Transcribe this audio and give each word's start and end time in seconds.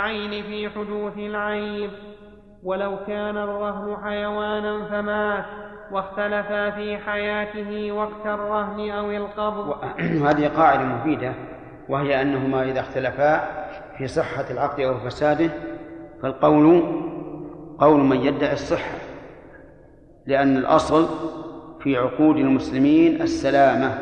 العين 0.00 0.42
في 0.42 0.70
حدوث 0.70 1.18
العيب 1.18 1.90
ولو 2.62 2.96
كان 3.06 3.36
الرهن 3.36 3.96
حيوانا 4.04 4.84
فمات 4.90 5.44
واختلفا 5.92 6.70
في 6.70 6.98
حياته 6.98 7.92
وقت 7.92 8.26
الرهن 8.26 8.90
أو 8.90 9.10
القبض. 9.10 9.76
هذه 10.26 10.48
قاعدة 10.48 10.84
مفيدة 10.84 11.32
وهي 11.88 12.22
أنهما 12.22 12.62
إذا 12.62 12.80
اختلفا 12.80 13.40
في 13.98 14.06
صحة 14.06 14.44
العقد 14.50 14.80
أو 14.80 14.98
فساده. 14.98 15.50
فالقول 16.22 16.82
قول 17.78 18.00
من 18.00 18.16
يدعي 18.16 18.52
الصحة 18.52 18.98
لأن 20.26 20.56
الأصل 20.56 21.08
في 21.82 21.96
عقود 21.96 22.36
المسلمين 22.36 23.22
السلامة. 23.22 23.98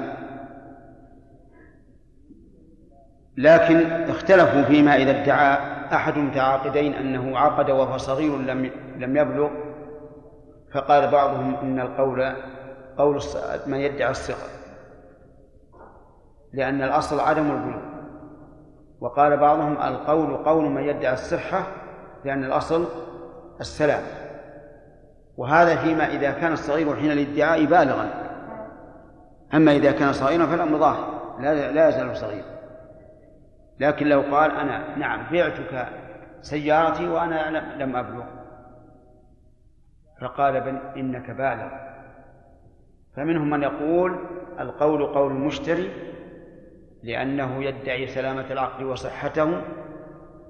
لكن 3.37 3.77
اختلفوا 3.87 4.63
فيما 4.63 4.97
إذا 4.97 5.23
ادعى 5.23 5.59
أحد 5.93 6.17
المتعاقدين 6.17 6.95
أنه 6.95 7.39
عقد 7.39 7.71
وهو 7.71 7.97
صغير 7.97 8.37
لم 8.37 8.71
لم 8.97 9.17
يبلغ 9.17 9.51
فقال 10.75 11.11
بعضهم 11.11 11.55
إن 11.55 11.81
القول 11.81 12.37
قول 12.99 13.21
من 13.67 13.79
يدعي 13.79 14.11
الصغر 14.11 14.49
لأن 16.53 16.83
الأصل 16.83 17.21
عدم 17.21 17.51
البلوغ. 17.51 17.83
وقال 19.01 19.37
بعضهم 19.37 19.73
القول 19.73 20.37
قول 20.37 20.65
من 20.65 20.83
يدعي 20.83 21.13
الصحة 21.13 21.67
لأن 22.25 22.45
الأصل 22.45 22.85
السلام. 23.61 24.03
وهذا 25.37 25.77
فيما 25.77 26.07
إذا 26.07 26.31
كان 26.31 26.53
الصغير 26.53 26.97
حين 26.97 27.11
الادعاء 27.11 27.65
بالغا. 27.65 28.11
أما 29.55 29.73
إذا 29.73 29.93
كان 29.93 30.13
صغيرا 30.13 30.47
فالأمر 30.47 30.79
ظاهر 30.79 31.37
لا 31.41 31.73
لا 31.73 31.89
يزال 31.89 32.17
صغيرا. 32.17 32.58
لكن 33.81 34.07
لو 34.07 34.21
قال 34.21 34.51
أنا 34.51 34.97
نعم 34.97 35.33
بعتك 35.33 35.89
سيارتي 36.41 37.09
وأنا 37.09 37.51
لم 37.83 37.97
أبلغ. 37.97 38.25
فقال 40.21 40.61
بل 40.61 40.77
إنك 40.97 41.31
بالغ. 41.31 41.69
فمنهم 43.17 43.51
من 43.51 43.63
يقول 43.63 44.19
القول 44.61 45.07
قول 45.07 45.33
المشتري 45.33 45.91
لأنه 47.03 47.65
يدعي 47.65 48.07
سلامة 48.07 48.53
العقل 48.53 48.85
وصحته 48.85 49.63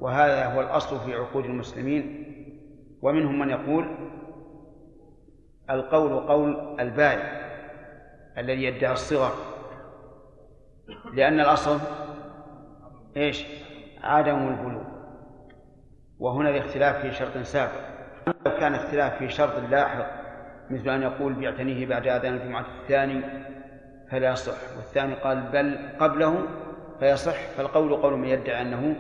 وهذا 0.01 0.45
هو 0.47 0.61
الأصل 0.61 1.01
في 1.01 1.15
عقود 1.15 1.45
المسلمين. 1.45 2.25
ومنهم 3.03 3.39
من 3.39 3.51
يقول 3.51 3.89
القول 5.71 6.27
قول 6.29 6.81
البائع 6.81 7.49
الذي 8.39 8.65
يدعي 8.65 8.93
الصغر 8.93 9.33
لأن 11.15 11.41
الأصل 11.41 11.79
إيش؟ 13.17 13.47
عدم 14.03 14.49
البلوغ. 14.49 14.85
وهنا 16.19 16.51
الاختلاف 16.51 16.97
في 16.97 17.13
شرط 17.13 17.39
سابق. 17.39 17.81
لو 18.27 18.53
كان 18.61 18.75
اختلاف 18.75 19.19
في 19.19 19.29
شرط 19.29 19.59
لاحق 19.71 20.07
مثل 20.71 20.91
أن 20.91 21.03
يقول 21.03 21.33
بعتنيه 21.33 21.87
بعد 21.87 22.07
أذان 22.07 22.35
الجمعة 22.35 22.65
الثاني 22.83 23.23
فلا 24.11 24.31
يصح. 24.31 24.77
والثاني 24.77 25.15
قال 25.15 25.41
بل 25.41 25.79
قبله 26.01 26.47
فيصح. 27.01 27.37
فالقول 27.57 27.97
قول 27.97 28.19
من 28.19 28.29
يدعي 28.29 28.63
أنه 28.63 28.97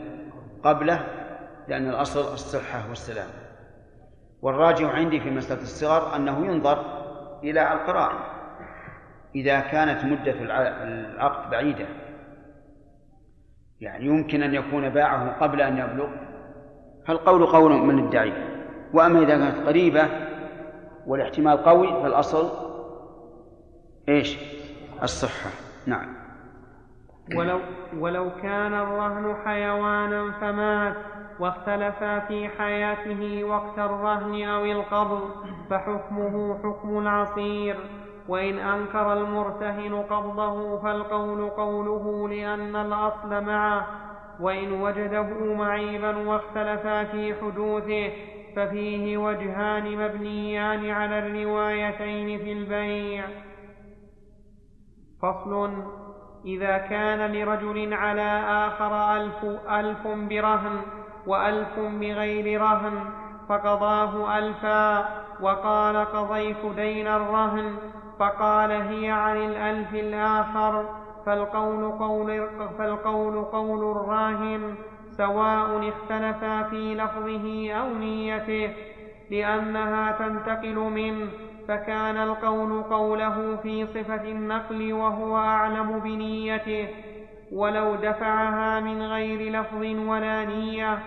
قبله 0.62 1.04
لأن 1.68 1.88
الأصل 1.88 2.32
الصحة 2.32 2.88
والسلام. 2.88 3.28
والراجع 4.42 4.92
عندي 4.92 5.20
في 5.20 5.30
مسألة 5.30 5.62
الصغر 5.62 6.16
أنه 6.16 6.46
ينظر 6.46 6.84
إلى 7.44 7.72
القرائن 7.72 8.18
إذا 9.34 9.60
كانت 9.60 10.04
مدة 10.04 10.32
العقد 10.42 11.50
بعيدة 11.50 11.86
يعني 13.80 14.06
يمكن 14.06 14.42
أن 14.42 14.54
يكون 14.54 14.88
باعه 14.88 15.40
قبل 15.40 15.60
أن 15.60 15.78
يبلغ؟ 15.78 16.08
فالقول 17.06 17.46
قول 17.46 17.72
من 17.72 17.98
الدعي 17.98 18.32
وأما 18.92 19.18
إذا 19.18 19.38
كانت 19.38 19.66
قريبة 19.66 20.08
والاحتمال 21.06 21.56
قوي 21.64 22.02
فالأصل 22.02 22.50
إيش؟ 24.08 24.38
الصحة. 25.02 25.50
نعم. 25.86 26.16
ولو, 27.36 27.60
ولو 27.98 28.30
كان 28.42 28.74
الرهن 28.74 29.36
حيوانا 29.44 30.32
فمات 30.40 30.96
واختلفا 31.40 32.18
في 32.18 32.48
حياته 32.48 33.44
وقت 33.44 33.78
الرهن 33.78 34.48
أو 34.48 34.64
القبض 34.64 35.30
فحكمه 35.70 36.58
حكم 36.58 36.98
العصير. 36.98 37.76
وإن 38.28 38.58
أنكر 38.58 39.12
المرتهن 39.12 39.94
قبضه 39.94 40.78
فالقول 40.78 41.50
قوله 41.50 42.28
لأن 42.28 42.76
الأصل 42.76 43.44
معه 43.44 43.86
وإن 44.40 44.72
وجده 44.72 45.54
معيبا 45.54 46.16
واختلفا 46.16 47.04
في 47.04 47.34
حدوثه 47.34 48.12
ففيه 48.56 49.18
وجهان 49.18 49.96
مبنيان 49.96 50.90
على 50.90 51.18
الروايتين 51.18 52.38
في 52.38 52.52
البيع. 52.52 53.24
فصل 55.22 55.70
إذا 56.44 56.78
كان 56.78 57.32
لرجل 57.32 57.94
على 57.94 58.42
آخر 58.66 59.16
ألف, 59.16 59.44
ألف 59.70 60.06
برهن 60.06 60.80
وألف 61.26 61.78
بغير 61.78 62.60
رهن 62.60 63.00
فقضاه 63.48 64.38
ألفا 64.38 65.08
وقال 65.40 65.96
قضيت 65.96 66.66
دين 66.76 67.06
الرهن 67.06 67.76
فقال 68.18 68.70
هي 68.72 69.10
عن 69.10 69.36
الألف 69.36 69.94
الآخر 69.94 70.88
فالقول 71.26 71.92
قول, 71.92 72.48
فالقول 72.78 73.44
قول 73.44 73.96
الراهن 73.96 74.74
سواء 75.16 75.88
اختلفا 75.88 76.62
في 76.62 76.94
لفظه 76.94 77.72
أو 77.72 77.94
نيته 77.98 78.70
لأنها 79.30 80.12
تنتقل 80.12 80.74
منه 80.74 81.28
فكان 81.68 82.16
القول 82.16 82.82
قوله 82.82 83.56
في 83.62 83.86
صفة 83.86 84.24
النقل 84.30 84.92
وهو 84.92 85.36
أعلم 85.36 85.98
بنيته 86.00 86.88
ولو 87.52 87.94
دفعها 87.94 88.80
من 88.80 89.02
غير 89.02 89.52
لفظ 89.52 89.82
ولا 90.08 90.44
نية 90.44 90.98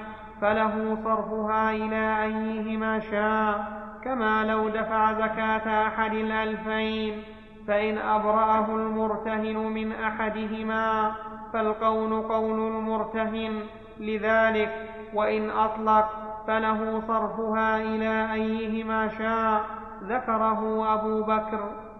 فله 0.41 0.95
صرفها 1.03 1.71
إلى 1.71 2.23
أيهما 2.23 2.99
شاء. 2.99 3.80
كما 4.03 4.45
لو 4.45 4.69
دفع 4.69 5.13
زكاة 5.13 5.87
أحد 5.87 6.13
الألفين 6.13 7.23
فإن 7.67 7.97
أبرأه 7.97 8.75
المرتهن 8.75 9.55
من 9.57 9.91
أحدهما 9.91 11.15
فالقول 11.53 12.21
قول 12.21 12.59
المرتهن 12.75 13.63
لذلك 13.99 14.89
وإن 15.13 15.49
أطلق 15.49 16.09
فله 16.47 17.01
صرفها 17.07 17.77
إلى 17.77 18.33
أيهما 18.33 19.07
شاء 19.07 19.65
ذكره 20.03 20.93
أبو 20.93 21.23
بكر. 21.23 21.91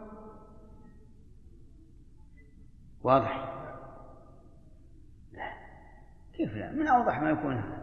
واضح؟ 3.04 3.54
لا. 5.34 5.52
كيف 6.38 6.56
لا؟ 6.56 6.72
من 6.72 6.88
أوضح 6.88 7.22
ما 7.22 7.30
يكون 7.30 7.54
هذا؟ 7.54 7.82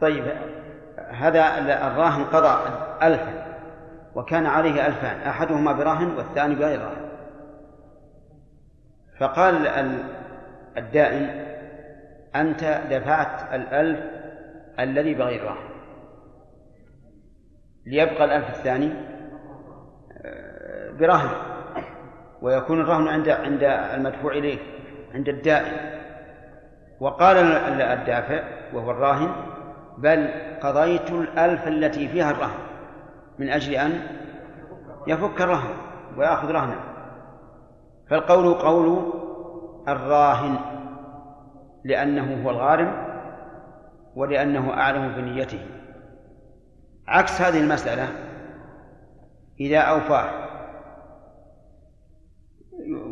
طيب 0.00 0.24
هذا 0.98 1.58
الراهن 1.86 2.24
قضى 2.24 2.70
ألفا 3.02 3.46
وكان 4.14 4.46
عليه 4.46 4.86
ألفان 4.86 5.20
أحدهما 5.20 5.72
برهن 5.72 6.16
والثاني 6.16 6.54
بغير 6.54 6.80
رهن 6.80 7.08
فقال 9.18 9.66
الدائن 10.76 11.46
أنت 12.36 12.80
دفعت 12.90 13.54
الألف 13.54 14.00
الذي 14.80 15.14
بغير 15.14 15.44
رهن 15.44 15.68
ليبقى 17.86 18.24
الألف 18.24 18.48
الثاني 18.48 18.92
آه، 20.24 20.90
برهن 20.90 21.30
ويكون 22.42 22.80
الرهن 22.80 23.08
عند 23.08 23.28
عند 23.28 23.62
المدفوع 23.94 24.32
إليه 24.32 24.58
عند 25.14 25.28
الدائن. 25.28 25.95
وقال 27.00 27.36
الدافع 27.82 28.42
وهو 28.74 28.90
الراهن 28.90 29.32
بل 29.98 30.28
قضيت 30.62 31.10
الألف 31.10 31.68
التي 31.68 32.08
فيها 32.08 32.30
الرهن 32.30 32.58
من 33.38 33.50
أجل 33.50 33.74
أن 33.74 34.00
يفك 35.06 35.40
الرهن 35.42 35.74
ويأخذ 36.16 36.50
رهنا 36.50 36.76
فالقول 38.10 38.54
قول 38.54 39.12
الراهن 39.88 40.56
لأنه 41.84 42.44
هو 42.44 42.50
الغارم 42.50 43.06
ولأنه 44.16 44.70
أعلم 44.70 45.14
بنيته. 45.16 45.60
عكس 47.08 47.40
هذه 47.40 47.60
المسألة 47.60 48.08
إذا 49.60 49.78
أوفاه 49.78 50.46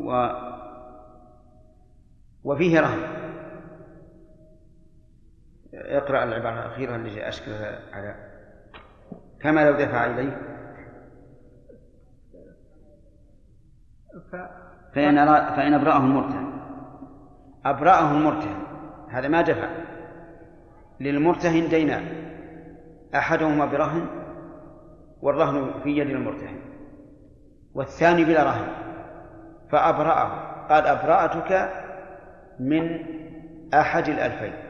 و 0.05 0.29
وفيه 2.45 2.81
رهن 2.81 3.14
اقرأ 5.85 6.25
العبارة 6.25 6.55
الأخيرة 6.55 6.97
التي 6.97 7.29
أشكلها 7.29 7.79
على 7.93 8.15
كما 9.41 9.71
لو 9.71 9.73
دفع 9.73 10.07
إليه. 10.07 10.41
فإن 14.95 15.27
فإن 15.57 15.75
أبرأه 15.75 15.99
المرتهن. 15.99 16.53
أبرأه 17.65 18.11
المرتهن. 18.11 18.63
هذا 19.11 19.29
ما 19.29 19.43
دفع. 19.43 19.69
للمرتهن 21.01 21.69
دينان 21.69 22.05
أحدهما 23.15 23.67
برهن 23.67 24.07
والرهن 25.23 25.83
في 25.83 25.99
يد 25.99 26.11
المرتهن. 26.11 26.61
والثاني 27.75 28.25
بلا 28.25 28.43
رهن. 28.43 28.69
فأبرأه. 29.71 30.55
قال 30.69 30.87
أبرأتك 30.87 31.71
من 32.61 32.99
أحد 33.75 34.09
الألفين. 34.09 34.64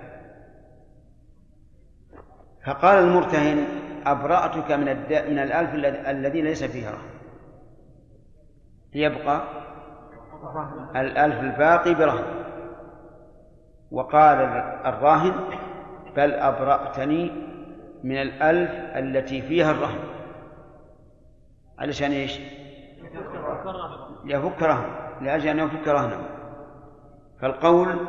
فقال 2.66 2.98
المرتهن 2.98 3.64
أبرأتك 4.06 4.72
من 4.72 4.84
من 5.30 5.38
الألف 5.38 5.74
الذي 6.08 6.42
ليس 6.42 6.64
فيها. 6.64 6.92
رهن 6.92 7.10
يبقى 8.94 9.40
الألف 10.96 11.40
الباقي 11.40 11.94
برهن. 11.94 12.24
وقال 13.90 14.38
الراهن 14.86 15.34
بل 16.16 16.32
أبرأتني 16.34 17.30
من 18.04 18.16
الألف 18.16 18.70
التي 18.96 19.42
فيها 19.42 19.70
الرهن. 19.70 19.98
علشان 21.78 22.10
إيش؟ 22.10 22.40
يفك 24.24 24.62
رهن. 24.62 24.90
لأجل 25.20 25.48
أن 25.48 25.58
يفك 25.58 25.88
رهنه. 25.88 26.26
فالقول 27.40 28.06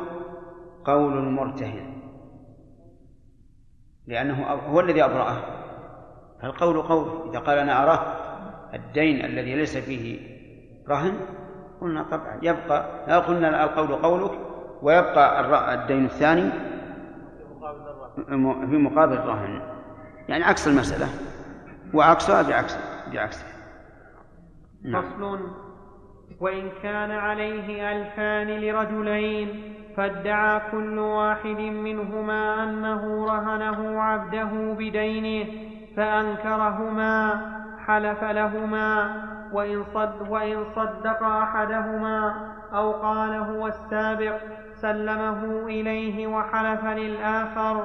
قول 0.84 1.18
المرتهن. 1.18 1.95
لأنه 4.06 4.46
هو 4.46 4.80
الذي 4.80 5.04
أبرأه. 5.04 5.36
فالقول 6.42 6.82
قول. 6.82 7.30
إذا 7.30 7.38
قال 7.38 7.58
أنا 7.58 7.82
أراه 7.82 8.00
الدين 8.74 9.24
الذي 9.24 9.54
ليس 9.54 9.76
فيه 9.76 10.36
رهن 10.88 11.14
قلنا 11.80 12.02
طبعا 12.02 12.38
يبقى 12.42 13.04
لا 13.08 13.18
قلنا 13.18 13.64
القول 13.64 14.02
قولك 14.02 14.38
ويبقى 14.82 15.74
الدين 15.74 16.04
الثاني 16.04 16.50
في 18.70 18.76
مقابل 18.76 19.12
الرهن. 19.12 19.62
يعني 20.28 20.44
عكس 20.44 20.68
المسألة. 20.68 21.06
وعكسها 21.94 22.42
بعكس 22.42 22.78
بعكس. 23.12 23.44
نعم. 24.84 25.02
فصل. 25.02 25.40
وإن 26.40 26.70
كان 26.82 27.10
عليه 27.10 27.92
ألفان 27.92 28.60
لرجلين 28.60 29.74
فادعى 29.96 30.60
كل 30.70 30.98
واحد 30.98 31.60
منهما 31.60 32.64
أنه 32.64 33.26
رهنه 33.26 34.00
عبده 34.00 34.74
بدينه 34.78 35.48
فأنكرهما 35.96 37.40
حلف 37.86 38.24
لهما 38.24 39.16
وإن, 39.52 39.84
صد 39.94 40.28
وإن 40.28 40.64
صدق 40.74 41.22
أحدهما 41.22 42.34
أو 42.74 42.92
قال 42.92 43.34
هو 43.34 43.66
السابق 43.66 44.36
سلمه 44.82 45.66
إليه 45.66 46.26
وحلف 46.26 46.84
للآخر. 46.84 47.84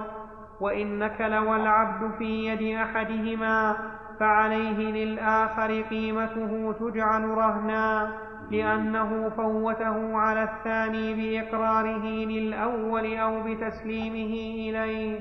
وإن 0.61 0.99
نكل 0.99 1.33
والعبد 1.35 2.11
في 2.17 2.45
يد 2.45 2.77
أحدهما 2.77 3.75
فعليه 4.19 5.05
للآخر 5.05 5.81
قيمته 5.81 6.75
تجعل 6.79 7.23
رهنا. 7.23 8.11
لأنه 8.51 9.29
فوته 9.29 10.17
على 10.17 10.43
الثاني 10.43 11.13
بإقراره 11.13 12.05
للأول 12.05 13.15
أو 13.15 13.43
بتسليمه 13.43 14.33
إليه. 14.69 15.19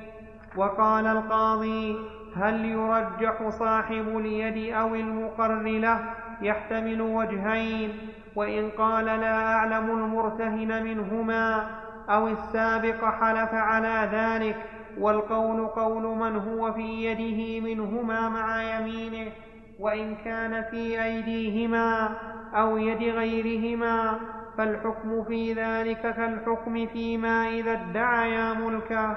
وقال 0.56 1.06
القاضي 1.06 1.96
هل 2.36 2.64
يرجح 2.64 3.48
صاحب 3.48 4.08
اليد 4.18 4.74
أو 4.74 4.94
المقر 4.94 5.62
له؟ 5.62 6.00
يحتمل 6.42 7.00
وجهين. 7.00 7.92
وإن 8.36 8.70
قال 8.70 9.04
لا 9.04 9.54
أعلم 9.54 9.90
المرتهن 9.90 10.84
منهما 10.84 11.70
أو 12.10 12.28
السابق 12.28 13.04
حلف 13.04 13.54
على 13.54 14.08
ذلك. 14.12 14.56
والقول 14.98 15.66
قول 15.66 16.02
من 16.02 16.36
هو 16.36 16.72
في 16.72 17.04
يده 17.04 17.66
منهما 17.66 18.28
مع 18.28 18.62
يمينه. 18.62 19.32
وإن 19.80 20.16
كان 20.16 20.62
في 20.70 21.04
أيديهما 21.04 22.08
أو 22.54 22.76
يد 22.76 23.02
غيرهما 23.02 24.20
فالحكم 24.58 25.24
في 25.24 25.52
ذلك 25.52 26.00
كالحكم 26.00 26.86
فيما 26.86 27.48
إذا 27.48 27.72
ادعيا 27.72 28.54
ملكه 28.54 29.16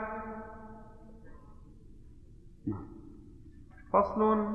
فصل 3.94 4.54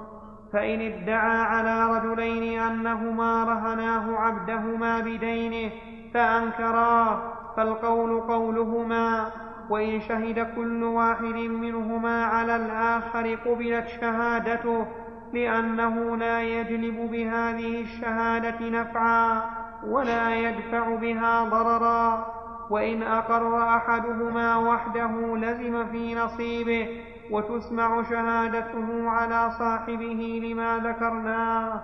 فإن 0.53 0.81
ادعى 0.81 1.39
على 1.41 1.99
رجلين 1.99 2.61
أنهما 2.61 3.45
رهناه 3.45 4.17
عبدهما 4.17 5.01
بدينه 5.01 5.73
فأنكرا 6.15 7.23
فالقول 7.57 8.21
قولهما. 8.21 9.31
وإن 9.71 10.01
شهد 10.01 10.55
كل 10.55 10.83
واحد 10.83 11.35
منهما 11.35 12.25
على 12.25 12.57
الآخر 12.57 13.35
قبلت 13.35 13.89
شهادته 14.01 14.87
لأنه 15.33 16.17
لا 16.17 16.43
يجلب 16.43 17.11
بهذه 17.11 17.81
الشهادة 17.83 18.69
نفعا 18.69 19.43
ولا 19.87 20.37
يدفع 20.37 20.95
بها 20.95 21.45
ضررا. 21.45 22.39
وإن 22.71 23.03
أقر 23.03 23.77
أحدهما 23.77 24.57
وحده 24.57 25.37
لزم 25.37 25.87
في 25.87 26.15
نصيبه 26.15 26.89
وتسمع 27.31 28.03
شهادته 28.03 29.11
على 29.11 29.51
صاحبه 29.51 30.41
لما 30.45 30.79
ذكرناه 30.79 31.81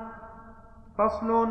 فصل 0.98 1.48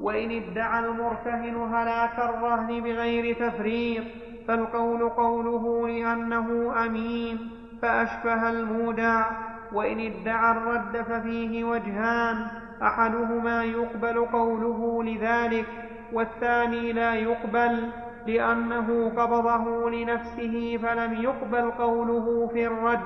وإن 0.00 0.30
ادعى 0.30 0.84
المرتهن 0.84 1.56
هلاك 1.56 2.18
الرهن 2.18 2.80
بغير 2.80 3.34
تفريط 3.34 4.04
فالقول 4.48 5.08
قوله 5.08 5.88
لأنه 5.88 6.74
أمين 6.86 7.50
فأشبه 7.82 8.50
المودع. 8.50 9.24
وإن 9.72 10.00
ادعى 10.00 10.52
الرد 10.52 11.02
ففيه 11.02 11.64
وجهان 11.64 12.46
أحدهما 12.82 13.64
يقبل 13.64 14.24
قوله 14.24 15.02
لذلك 15.04 15.66
والثاني 16.12 16.92
لا 16.92 17.14
يقبل 17.14 17.90
لأنه 18.26 19.12
قبضه 19.16 19.90
لنفسه 19.90 20.78
فلم 20.82 21.22
يقبل 21.22 21.70
قوله 21.70 22.50
في 22.52 22.66
الرد 22.66 23.00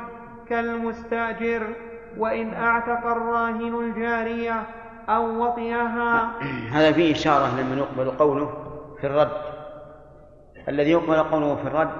كالمستأجر 0.48 1.62
وإن 2.18 2.54
أعتق 2.54 3.06
الراهن 3.06 3.74
الجارية 3.74 4.62
أو 5.08 5.44
وطئها. 5.44 6.30
هذا 6.74 6.92
فيه 6.92 7.12
إشارة 7.12 7.60
لمن 7.60 7.78
يقبل 7.78 8.10
قوله 8.10 8.52
في 9.00 9.06
الرد. 9.06 9.30
الذي 10.68 10.90
يقبل 10.90 11.16
قوله 11.16 11.56
في 11.56 11.68
الرد 11.68 11.90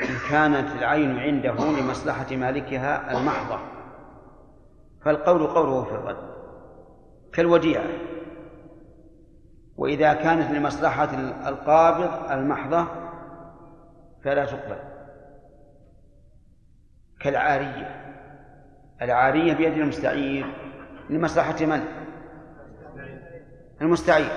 إن 0.00 0.30
كانت 0.30 0.68
العين 0.78 1.18
عنده 1.18 1.54
لمصلحة 1.54 2.36
مالكها 2.36 3.18
المحضة. 3.18 3.58
فالقول 5.08 5.46
قوله 5.46 5.84
في 5.84 5.90
الرد 5.92 6.16
كالوديعة 7.32 7.86
وإذا 9.76 10.12
كانت 10.12 10.50
لمصلحة 10.50 11.08
القابض 11.48 12.30
المحضة 12.30 12.86
فلا 14.24 14.44
تقبل. 14.44 14.78
كالعارية. 17.20 18.14
العارية 19.02 19.52
بيد 19.52 19.72
المستعير 19.72 20.46
لمصلحة 21.10 21.66
من؟ 21.66 21.84
المستعير. 23.80 24.30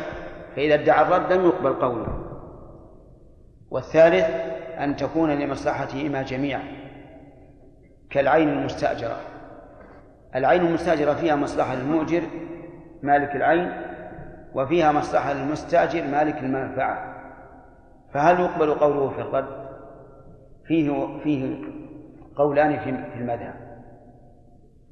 فإذا 0.56 0.74
ادعى 0.74 1.02
الرد 1.02 1.34
لم 1.34 1.46
يقبل 1.46 1.74
قوله. 1.74 2.26
والثالث 3.72 4.26
أن 4.80 4.96
تكون 4.96 5.32
لمصلحتهما 5.32 6.22
جميعا 6.22 6.64
كالعين 8.10 8.50
المستأجرة. 8.50 9.41
العين 10.36 10.62
المستأجرة 10.62 11.14
فيها 11.14 11.36
مصلحة 11.36 11.76
للمؤجر 11.76 12.22
مالك 13.04 13.36
العين 13.36 13.72
وفيها 14.54 14.92
مصلحة 14.92 15.34
للمستأجر 15.34 16.08
مالك 16.08 16.38
المنفعة. 16.38 17.12
فهل 18.14 18.40
يقبل 18.40 18.74
قوله 18.74 19.10
في 19.10 19.22
الرد؟ 19.22 19.62
فيه 20.66 21.20
فيه 21.24 21.64
قولان 22.36 22.80
في 22.80 22.90
المذهب. 23.20 23.54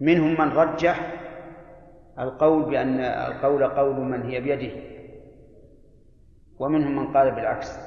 منهم 0.01 0.31
من 0.31 0.57
رجح 0.57 1.13
القول 2.19 2.69
بأن 2.69 2.99
القول 2.99 3.67
قول 3.67 3.99
من 3.99 4.21
هي 4.21 4.41
بيده 4.41 4.81
ومنهم 6.59 6.95
من 6.95 7.13
قال 7.13 7.31
بالعكس. 7.31 7.79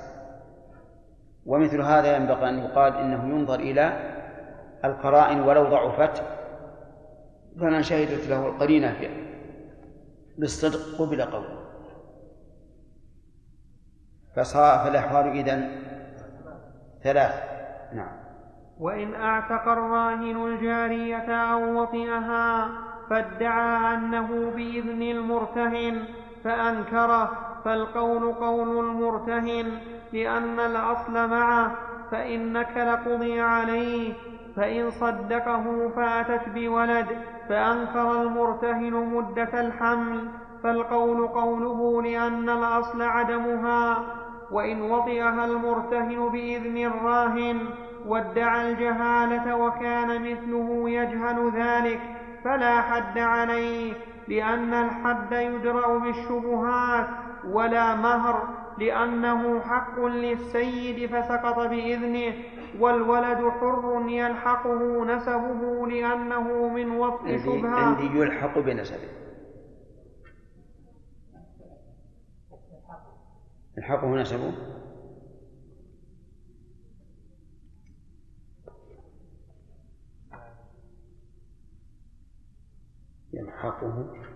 ومثل 1.47 1.81
هذا 1.81 2.17
ينبغي 2.17 2.49
أن 2.49 2.59
يقال 2.59 2.97
إنه 2.97 3.29
ينظر 3.37 3.61
إلى 3.61 3.93
القرائن 4.85 5.41
ولو 5.41 5.65
ضعفت 5.65 6.23
فمن 7.61 7.83
شهدت 7.83 8.29
له 8.29 8.47
القرينة 8.47 8.97
بالصدق 10.39 11.03
قبل 11.03 11.23
قوله. 11.23 11.63
فصار 14.37 14.85
فالأحوال 14.85 15.27
إذن 15.27 15.83
ثلاث. 17.03 17.35
نعم. 17.95 18.23
وإن 18.81 19.15
أعتق 19.15 19.69
الراهن 19.69 20.47
الجارية 20.47 21.35
أو 21.35 21.83
وطئها 21.83 22.69
فادعى 23.11 23.95
أنه 23.95 24.51
بإذن 24.51 25.03
المرتهن 25.03 26.05
فأنكره 26.45 27.31
فالقول 27.65 28.33
قول 28.33 28.87
المرتهن 28.87 29.79
لأن 30.13 30.61
الأصل 30.61 31.29
معه 31.29 31.73
فإنك 32.11 32.77
لقضي 32.77 33.41
عليه 33.41 34.13
فإن 34.57 34.91
صدقه 34.91 35.89
فأتت 35.97 36.49
بولد. 36.49 37.07
فأنكر 37.53 38.23
المرتهن 38.23 38.93
مدة 38.93 39.61
الحمل 39.61 40.29
فالقول 40.63 41.27
قوله 41.27 42.03
لأن 42.03 42.49
الأصل 42.49 43.03
عدمها 43.03 44.05
وإن 44.51 44.83
وطئها 44.83 45.45
المرتهن 45.45 46.29
بإذن 46.29 46.77
الراهن 46.77 47.59
وادعى 48.07 48.71
الجهالة 48.71 49.57
وكان 49.57 50.23
مثله 50.23 50.91
يجهل 50.91 51.53
ذلك 51.57 52.01
فلا 52.45 52.81
حد 52.81 53.19
عليه 53.19 53.93
لأن 54.29 54.75
الحد 54.75 55.33
يدرأ 55.33 55.99
بالشبهات 55.99 57.07
ولا 57.51 57.95
مهر 57.95 58.49
لأنه 58.79 59.61
حق 59.61 60.01
للسيد 60.01 61.11
فسقط 61.11 61.59
بإذنه 61.59 62.33
والولد 62.81 63.49
حر 63.49 64.09
يلحقه 64.09 65.05
نسبه 65.05 65.87
لأنه 65.87 66.69
من 66.69 66.91
وطء 66.91 67.39
شبهة. 67.39 67.69
عندي 67.69 68.19
يلحق 68.19 68.59
بنسبه. 68.59 69.09
يلحقه 73.79 74.15
نسبه؟ 74.15 74.53
يلحقه 83.33 84.32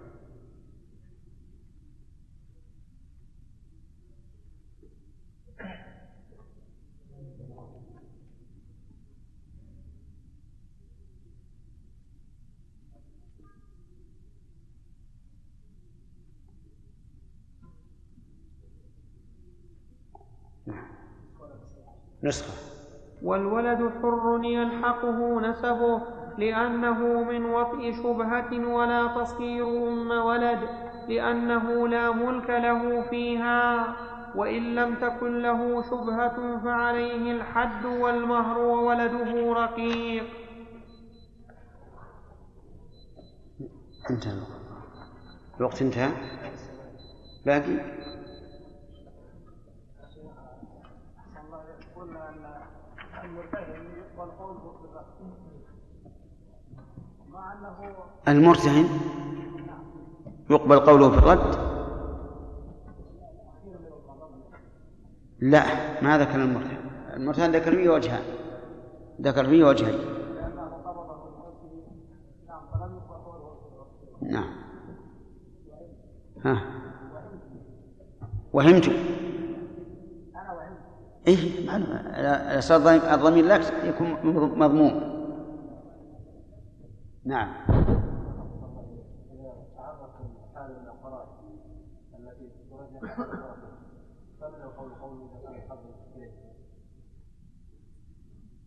نسخة. 22.25 22.53
والولد 23.23 23.93
حر 24.03 24.41
يلحقه 24.45 25.41
نسبه 25.41 26.01
لأنه 26.39 27.23
من 27.23 27.45
وطئ 27.45 27.93
شبهة 27.93 28.69
ولا 28.75 29.07
تصير 29.07 29.89
أم 29.89 30.11
ولد 30.11 30.59
لأنه 31.09 31.89
لا 31.89 32.11
ملك 32.13 32.51
له 32.51 33.03
فيها 33.11 33.87
وإن 34.37 34.75
لم 34.75 34.95
تكن 34.95 35.43
له 35.43 35.83
شبهة 35.83 36.61
فعليه 36.65 37.33
الحد 37.33 37.85
والمهر 37.85 38.59
وولده 38.59 39.53
رقيق. 39.53 40.25
انتهى 44.11 44.33
الوقت. 45.61 45.83
انتهى؟ 45.83 46.11
باقي؟ 47.47 48.06
المرتهن 58.29 58.89
يقبل 60.51 60.81
قوله 60.81 61.11
في 61.11 61.19
الرد؟ 61.19 61.67
لا 65.41 65.63
ما 66.03 66.19
ذكر 66.19 66.35
المرتهن. 66.35 66.91
المرتهن 67.17 67.57
ذكر 67.57 67.71
فيه 67.71 67.89
وجهان. 67.91 68.23
ذكر 69.21 69.47
فيه 69.47 69.65
وجهين. 69.65 69.99
نعم. 74.23 74.51
ها. 76.45 76.63
وهمت. 78.53 78.91
إيه 81.27 81.67
معلومة 81.67 82.01
الضمير 83.15 83.45
لك 83.45 83.73
يكون 83.85 84.17
مضموم. 84.59 85.17
نعم. 87.25 87.55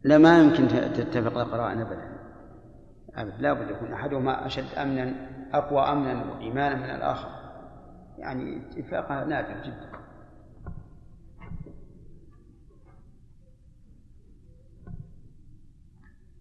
لا 0.04 0.18
ما 0.18 0.40
يمكن 0.40 0.68
تتفق 0.68 1.38
القرائن 1.38 1.82
ابدا. 1.82 2.20
ابدا. 3.16 3.38
لا 3.38 3.54
بد 3.54 3.70
يكون 3.70 3.94
أحدهما 3.94 4.46
أشد 4.46 4.78
امنا 4.78 5.14
أقوى 5.54 5.82
امنا 5.82 6.34
وايمانا 6.34 6.76
من 6.76 6.96
الآخر. 6.96 7.30
يعني 8.18 8.58
اتفاقها 8.58 9.26
نادر 9.26 9.62
جدا. 9.64 9.99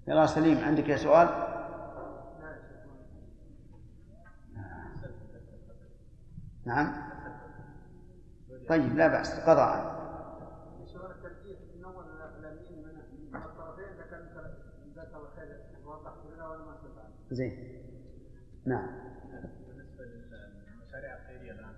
يا 0.08 0.26
سليم 0.26 0.58
عندك 0.58 0.88
يا 0.88 0.96
سؤال؟ 0.96 1.28
نعم. 6.66 7.08
طيب 8.68 8.96
لا 8.96 9.08
بأس 9.08 9.40
قضاء. 9.40 9.98
زين. 17.30 17.52
نعم. 18.66 18.86
بالنسبة 19.68 20.04
للمشاريع 20.04 21.16
الخيريه 21.16 21.52
الان 21.52 21.74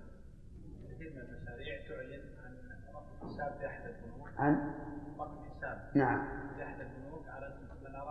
كثير 0.91 1.13
من 1.13 1.21
المشاريع 1.21 1.89
تعلن 1.89 2.23
عن؟ 2.45 2.55
رقم 2.95 3.29
حساب 3.29 3.59
في 3.59 3.67
احد 3.67 3.85
البنوك 3.85 4.29
عن 4.39 4.75
رقم 5.19 5.45
حساب 5.45 5.91
نعم 5.95 6.49
في 6.57 6.63
احد 6.63 6.81
البنوك 6.81 7.29
على 7.29 7.47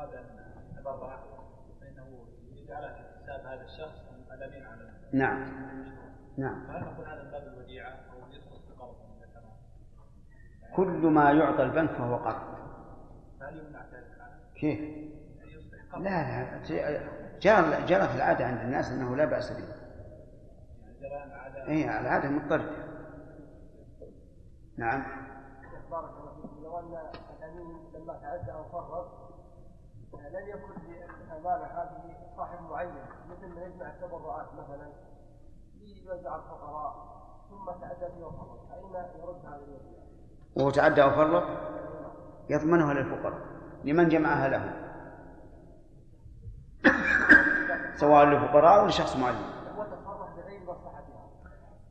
أن 0.04 0.78
يتبرع 0.78 1.20
فإنه 1.82 2.28
يجعله 2.52 2.94
في 2.94 3.02
حساب 3.24 3.46
هذا 3.46 3.62
الشخص 3.62 4.00
الامين 4.32 4.66
على 4.66 4.90
نعم. 5.14 5.70
نعم. 6.38 6.68
فهل 6.68 6.82
نقول 6.82 7.08
هذا 7.08 7.24
من 7.24 7.32
باب 7.32 7.44
الوديعة 7.44 7.90
أو 7.90 8.18
يدخل 8.32 8.60
في 8.68 8.74
قرض 8.80 8.96
كل 10.76 11.08
ما 11.08 11.32
يعطى 11.32 11.64
البنك 11.64 11.90
فهو 11.90 12.16
قرض. 12.16 12.60
هل 13.42 13.58
يمنع 13.58 13.86
ذلك 13.86 14.10
كيف؟ 14.56 14.80
لا 15.98 16.00
لا. 16.00 17.20
جرى 17.40 17.86
جرت 17.86 18.16
العادة 18.16 18.46
عند 18.46 18.60
الناس 18.60 18.92
أنه 18.92 19.16
لا 19.16 19.26
بأس 19.26 19.52
به. 19.52 19.80
اي 21.68 22.00
العادة 22.00 22.30
مضطردة 22.30 22.90
نعم. 24.78 25.04
بارك 25.92 26.10
الله 26.10 26.36
فيكم 26.42 26.64
لو 26.64 26.80
أن 26.80 26.98
الامين 27.38 27.92
لما 27.94 28.14
تعدى 28.14 28.52
أو 28.52 28.64
فرط 28.64 29.29
لم 30.14 30.48
يكن 30.48 30.74
للامانه 30.88 31.66
هذه 31.66 32.16
صاحب 32.38 32.62
معين 32.70 32.94
مثل 33.30 33.56
ما 33.56 33.62
يجمع 33.66 33.88
التبرعات 33.90 34.48
مثلا 34.54 34.90
يوزع 36.06 36.36
الفقراء 36.36 37.10
ثم 37.50 37.66
تعدى 37.82 38.14
في 38.14 38.24
وفرط 38.24 38.60
فأين 38.70 38.94
يرد 39.22 39.46
هذه 39.46 39.64
الوصية؟ 39.64 40.00
وهو 40.56 40.70
تعدى 40.70 41.04
وفرط 41.04 41.44
يضمنها 42.50 42.94
للفقراء 42.94 43.42
لمن 43.84 44.10
جمعها 44.10 44.48
له 44.48 44.90
سواء 47.96 48.26
للفقراء 48.26 48.80
أو 48.80 48.86
لشخص 48.86 49.16
معين. 49.16 49.36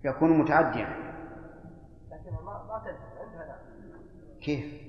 يكون 0.05 0.39
متعديا. 0.39 0.87
لكنها 2.11 2.41
ما 2.41 2.65
ما 2.69 2.79
تنتهي 2.79 3.23
عندها 3.23 3.59
كيف؟ 4.41 4.89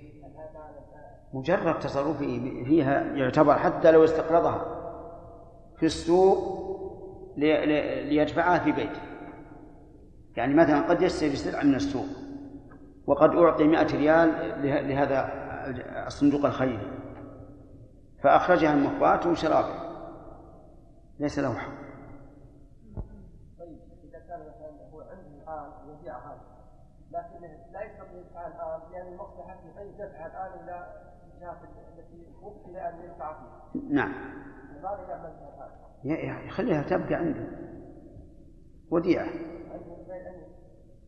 مجرد 1.34 1.80
تصرفه 1.80 2.64
فيها 2.66 3.02
يعتبر 3.02 3.56
حتى 3.56 3.92
لو 3.92 4.04
استقرضها 4.04 4.66
في 5.78 5.86
السوق 5.86 6.60
ليدفعها 7.38 8.60
في 8.60 8.72
بيته. 8.72 9.02
يعني 10.36 10.54
مثلا 10.54 10.90
قد 10.90 11.02
يشتري 11.02 11.36
سلعة 11.36 11.64
من 11.64 11.76
السوق 11.76 12.06
وقد 13.08 13.30
أعطي 13.36 13.64
مئة 13.64 13.98
ريال 13.98 14.30
لهذا 14.88 15.30
الصندوق 16.08 16.46
الخيري 16.46 16.92
فأخرجها 18.24 18.74
المخبات 18.74 19.28
وشرى 19.28 19.66
ليس 21.20 21.40
له 21.40 21.54
حق. 21.54 21.72
طيب 23.60 23.80
إذا 24.04 24.20
كان 24.20 24.40
مثلا 24.40 24.70
الآن 25.44 25.72
يبيعها 25.90 26.38
لكنه 27.12 27.58
لا 27.74 27.84
يستطيع 27.84 28.20
يدفعها 28.20 28.48
الآن 28.48 28.92
لأن 28.92 29.08
المصلحة 29.14 29.58
في 29.78 29.92
دفعها 29.92 30.28
الآن 30.28 30.64
إلى 30.64 30.88
التي 31.44 32.36
وكل 32.42 32.76
أن 32.76 33.04
يدفع 33.04 33.34
فيها. 33.34 33.82
نعم. 33.90 34.14
الآن؟ 36.04 36.48
يخليها 36.48 36.84
تبقى 36.84 37.16
عنده 37.16 37.48
وديعة. 38.92 39.30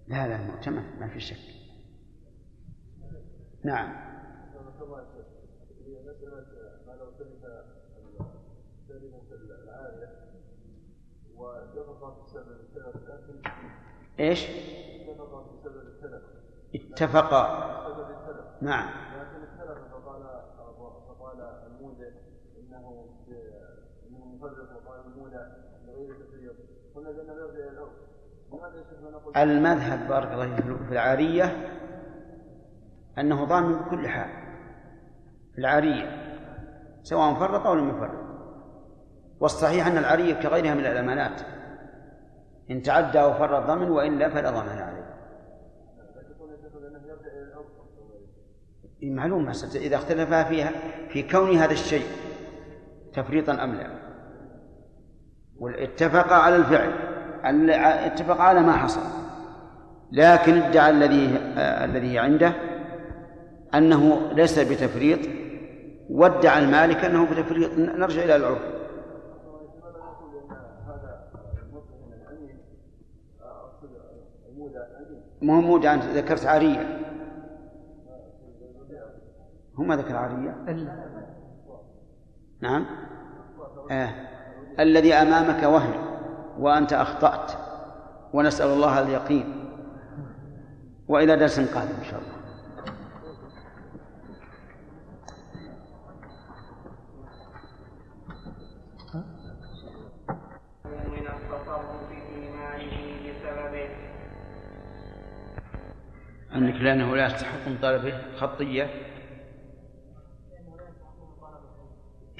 لا 0.07 0.27
لا 0.27 0.37
مؤتمن 0.37 0.99
ما 0.99 1.07
في 1.07 1.19
شك. 1.19 1.61
نعم. 3.63 4.11
الله 4.81 5.05
هي 5.85 5.99
مسألة 5.99 6.45
ما 6.87 6.91
لو 6.91 7.11
تلف 7.11 7.45
كلمة 8.87 9.21
العارية 9.63 10.09
واتفق 11.35 12.23
بسبب 12.23 12.47
التلف 12.47 12.95
لكن 12.95 13.49
إيش؟ 14.19 14.47
اتفق. 16.75 17.33
نعم. 18.61 18.89
فقال 19.91 20.23
فقال 21.07 21.41
انه 21.67 21.95
انه 22.59 22.89
وقال 28.51 28.71
قلنا 29.35 29.43
المذهب 29.43 30.07
بارك 30.07 30.31
الله 30.31 30.55
في 30.55 30.91
العارية 30.91 31.45
أنه 33.17 33.45
ضامن 33.45 33.75
بكل 33.77 34.07
حال 34.07 34.29
في 35.53 35.59
العارية 35.59 36.21
سواء 37.03 37.33
فرط 37.33 37.67
أو 37.67 37.73
لم 37.73 37.89
يفرط. 37.89 38.31
والصحيح 39.39 39.87
أن 39.87 39.97
العارية 39.97 40.33
كغيرها 40.33 40.73
من 40.73 40.85
الأمانات 40.85 41.41
إن 42.71 42.81
تعدى 42.81 43.21
أو 43.21 43.33
فرط 43.33 43.67
ضمن 43.67 43.89
وإلا 43.89 44.29
فلا 44.29 44.49
ضمان 44.49 44.77
عليه 44.77 45.11
لكن 46.15 46.33
قلنا 46.39 46.53
يا 46.53 46.61
شيخ 46.61 46.73
بانه 46.73 47.07
يرجع 47.07 47.31
إلى 47.31 47.43
الأول 47.43 47.65
إيه، 48.83 48.89
معلوم 49.03 49.45
مسألة 49.45 49.85
إذا 49.85 49.95
اختلفا 49.95 50.43
فيها 50.43 50.71
في 51.09 51.23
كون 51.23 51.57
هذا 51.57 51.71
الشيء 51.73 52.05
تفريطا 53.13 53.63
أم 53.63 53.75
لا. 53.75 53.87
واتفقا 55.59 56.35
على 56.35 56.55
الفعل 56.55 56.89
ال- 57.45 57.71
اتفقا 57.71 58.43
على 58.43 58.61
ما 58.61 58.71
حصل. 58.73 59.01
لكن 60.11 60.53
ادعى 60.57 60.89
الذي 60.89 61.37
آه، 61.57 61.85
الذي 61.85 62.19
عنده 62.19 62.53
أنه 63.75 64.31
ليس 64.33 64.59
بتفريط 64.59 65.19
وادعى 66.09 66.63
المالك 66.63 67.05
أنه 67.05 67.25
بتفريط. 67.25 67.71
نرجع 67.77 68.23
إلى 68.23 68.35
العرف. 68.35 68.61
ما 75.41 75.53
هو 75.57 75.61
مودع 75.61 75.93
أنت 75.93 76.03
ذكرت 76.03 76.45
عارية. 76.45 76.97
هو 79.81 79.85
ما 79.85 79.95
ذكر 79.95 80.15
عارية 80.15 80.55
نعم. 82.61 82.85
آه. 83.91 84.09
الذي 84.79 85.13
أمامك 85.13 85.63
وهم 85.63 85.93
وأنت 86.59 86.93
أخطأت 86.93 87.51
ونسأل 88.33 88.67
الله 88.67 89.01
اليقين. 89.01 89.67
وإلى 91.07 91.35
درس 91.35 91.59
قادم 91.59 91.95
إن 91.99 92.03
شاء 92.03 92.19
الله. 92.19 92.41
عندك 106.51 106.81
لأنه 106.81 107.15
لا 107.15 107.25
يستحق 107.25 107.67
من 107.67 107.77
طلبه 107.81 108.13
خطية. 108.37 109.11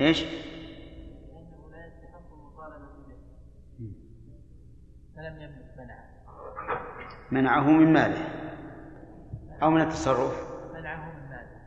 إيش؟ 0.01 0.23
لأنه 0.23 1.71
لا 1.71 1.85
يستحق 1.87 2.29
فلم 5.15 5.41
يملك 5.41 5.73
منعه 5.77 6.09
منعه 7.31 7.69
من 7.69 7.93
ماله 7.93 8.27
أو 9.63 9.69
من 9.69 9.81
التصرف 9.81 10.51
منعه 10.73 11.05
من 11.05 11.29
ماله 11.29 11.61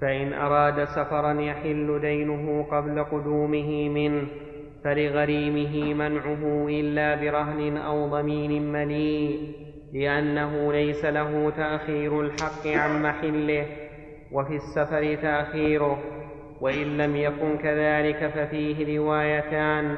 فإن 0.00 0.32
أراد 0.32 0.84
سفرا 0.84 1.40
يحل 1.40 2.00
دينه 2.00 2.62
قبل 2.62 3.04
قدومه 3.04 3.88
منه 3.88 4.28
فلغريمه 4.84 5.94
منعه 5.94 6.66
إلا 6.68 7.14
برهن 7.14 7.76
أو 7.76 8.06
ضمين 8.06 8.72
مليء 8.72 9.54
لأنه 9.92 10.72
ليس 10.72 11.04
له 11.04 11.52
تأخير 11.56 12.20
الحق 12.20 12.66
عن 12.66 13.02
محله 13.02 13.66
وفي 14.32 14.56
السفر 14.56 15.14
تأخيره 15.14 15.98
وإن 16.60 16.96
لم 16.96 17.16
يكن 17.16 17.58
كذلك 17.58 18.26
ففيه 18.34 18.98
روايتان 18.98 19.96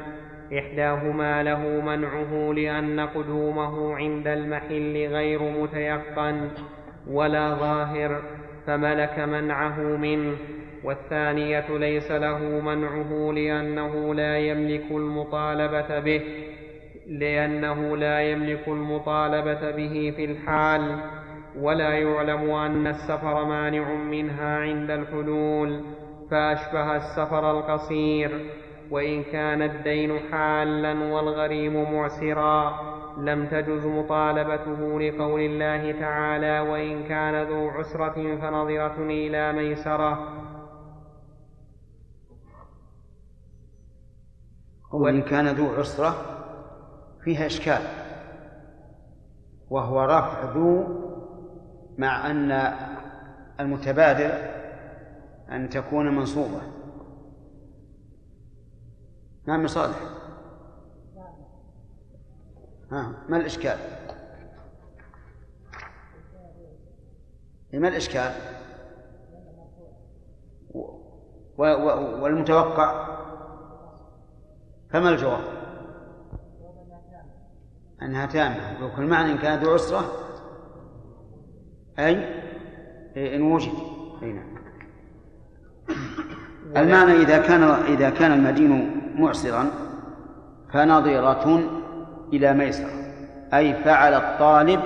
إحداهما 0.59 1.43
له 1.43 1.81
منعه 1.81 2.53
لأن 2.53 2.99
قدومه 2.99 3.95
عند 3.95 4.27
المحل 4.27 5.07
غير 5.07 5.41
متيقن 5.43 6.49
ولا 7.07 7.53
ظاهر 7.53 8.21
فملك 8.67 9.19
منعه 9.19 9.79
منه. 9.79 10.37
والثانية 10.87 11.77
ليس 11.77 12.11
له 12.11 12.39
منعه 12.39 13.31
لأنه 13.33 14.13
لا 14.13 14.37
يملك 14.37 14.91
المطالبة 14.91 15.99
به 15.99 16.21
لأنه 17.07 17.97
لا 17.97 18.21
يملك 18.21 18.67
المطالبة 18.67 19.71
به 19.71 20.13
في 20.15 20.25
الحال 20.25 20.95
ولا 21.59 21.93
يعلم 21.93 22.51
أن 22.51 22.87
السفر 22.87 23.45
مانع 23.45 23.93
منها 23.93 24.57
عند 24.57 24.91
الحلول 24.91 25.81
فأشبه 26.31 26.95
السفر 26.95 27.51
القصير. 27.51 28.31
وإن 28.91 29.23
كان 29.23 29.61
الدين 29.61 30.19
حالا 30.31 30.93
والغريم 31.13 31.93
معسرا 31.93 32.79
لم 33.17 33.45
تجز 33.45 33.85
مطالبته 33.85 34.99
لقول 34.99 35.41
الله 35.41 35.91
تعالى 35.99 36.59
وإن 36.59 37.03
كان 37.03 37.43
ذو 37.43 37.69
عسرة 37.69 38.37
فنظرة 38.41 38.95
إلى 38.99 39.53
ميسرة 39.53 40.36
وإن 44.91 45.21
كان 45.21 45.47
ذو 45.47 45.73
عسرة 45.75 46.15
فيها 47.23 47.45
إشكال 47.45 47.81
وهو 49.69 50.03
رفع 50.03 50.53
ذو 50.53 50.85
مع 51.97 52.31
أن 52.31 52.51
المتبادر 53.59 54.31
أن 55.51 55.69
تكون 55.69 56.15
منصوبة. 56.15 56.61
نعم 59.47 59.67
صالح. 59.67 59.99
ها 62.91 63.13
ما 63.29 63.37
الإشكال؟ 63.37 63.77
ما 67.73 67.87
الإشكال؟ 67.87 68.31
والمتوقع؟ 71.57 73.17
فما 74.91 75.09
الجواب؟ 75.09 75.41
أنها 78.01 78.25
تامة. 78.25 78.55
ويكون 78.81 79.03
المعنى 79.03 79.31
إن 79.31 79.37
كان 79.37 79.59
ذو 79.59 79.73
عسرة 79.73 80.11
أي؟ 81.99 82.37
إن 83.35 83.41
وجد. 83.41 83.73
أي 84.23 84.33
نعم. 84.33 84.57
المعنى 86.77 87.11
إذا 87.11 87.37
كان 87.37 87.63
إذا 87.63 88.09
كان 88.09 88.31
المدين 88.31 89.01
معسرا 89.15 89.71
فنظرة 90.73 91.59
إلى 92.33 92.53
ميسرة. 92.53 92.89
أي 93.53 93.73
فعل 93.73 94.13
الطالب 94.13 94.81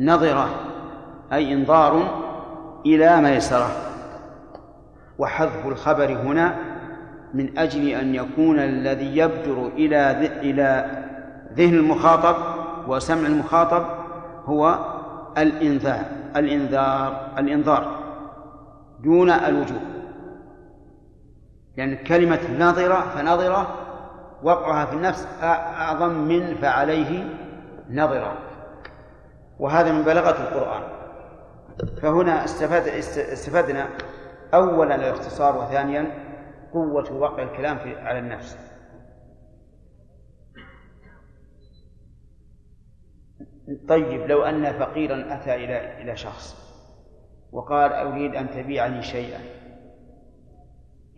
نظرة 0.00 0.48
أي 1.32 1.52
إنظار 1.52 2.24
إلى 2.86 3.20
ميسرة. 3.20 3.68
وحذف 5.18 5.66
الخبر 5.66 6.12
هنا 6.12 6.67
من 7.34 7.58
أجل 7.58 7.88
أن 7.88 8.14
يكون 8.14 8.58
الذي 8.58 9.16
يبدر 9.16 9.66
إلى 9.66 10.10
إلى 10.40 10.90
ذهن 11.54 11.74
المخاطب 11.74 12.36
وسمع 12.88 13.26
المخاطب 13.26 13.84
هو 14.44 14.78
الإنذار 15.38 16.02
الإنذار 16.36 17.30
الإنذار 17.38 17.98
دون 19.00 19.30
الوجوب 19.30 19.82
لأن 21.76 21.96
كلمة 21.96 22.40
نظرة 22.58 23.00
فنظرة 23.14 23.74
وقعها 24.42 24.86
في 24.86 24.92
النفس 24.92 25.28
أعظم 25.42 26.12
من 26.12 26.54
فعليه 26.54 27.24
نظرة 27.90 28.32
وهذا 29.58 29.92
من 29.92 30.02
بلاغة 30.02 30.42
القرآن. 30.42 30.82
فهنا 32.02 32.44
استفدنا 33.32 33.86
أولا 34.54 34.94
الاختصار 34.94 35.56
وثانيا 35.56 36.27
قوة 36.72 37.12
وقع 37.12 37.42
الكلام 37.42 37.78
في 37.78 37.96
على 37.96 38.18
النفس. 38.18 38.58
طيب 43.88 44.20
لو 44.20 44.42
أن 44.42 44.78
فقيرا 44.78 45.34
أتى 45.34 45.54
إلى 45.54 46.02
إلى 46.02 46.16
شخص 46.16 46.68
وقال 47.52 47.92
أريد 47.92 48.34
أن 48.34 48.50
تبيعني 48.50 49.02
شيئا. 49.02 49.40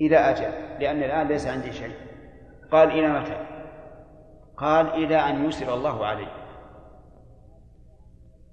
إلى 0.00 0.16
أجل 0.16 0.80
لأن 0.80 1.02
الآن 1.02 1.28
ليس 1.28 1.46
عندي 1.46 1.72
شيء. 1.72 1.94
قال 2.72 2.90
إلى 2.90 3.20
متى؟ 3.20 3.46
قال 4.56 4.86
إلى 4.86 5.16
أن 5.16 5.44
يسر 5.44 5.74
الله 5.74 6.06
عليه 6.06 6.32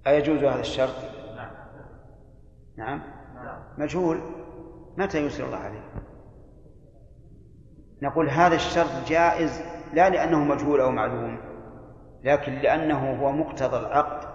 أيجوز 0.08 0.44
هذا 0.44 0.60
الشرط؟ 0.60 0.96
نعم. 2.78 3.02
مجهول. 3.78 4.22
متى 4.98 5.18
يسر 5.18 5.46
الله 5.46 5.58
عليه 5.58 5.84
نقول 8.02 8.30
هذا 8.30 8.56
الشرط 8.56 9.08
جائز 9.08 9.62
لا 9.94 10.10
لأنه 10.10 10.40
مجهول 10.40 10.82
أو 10.82 10.92
معلوم 10.92 11.38
لكن 12.24 12.54
لأنه 12.54 13.22
هو 13.22 13.32
مقتضى 13.32 13.78
العقد. 13.78 14.28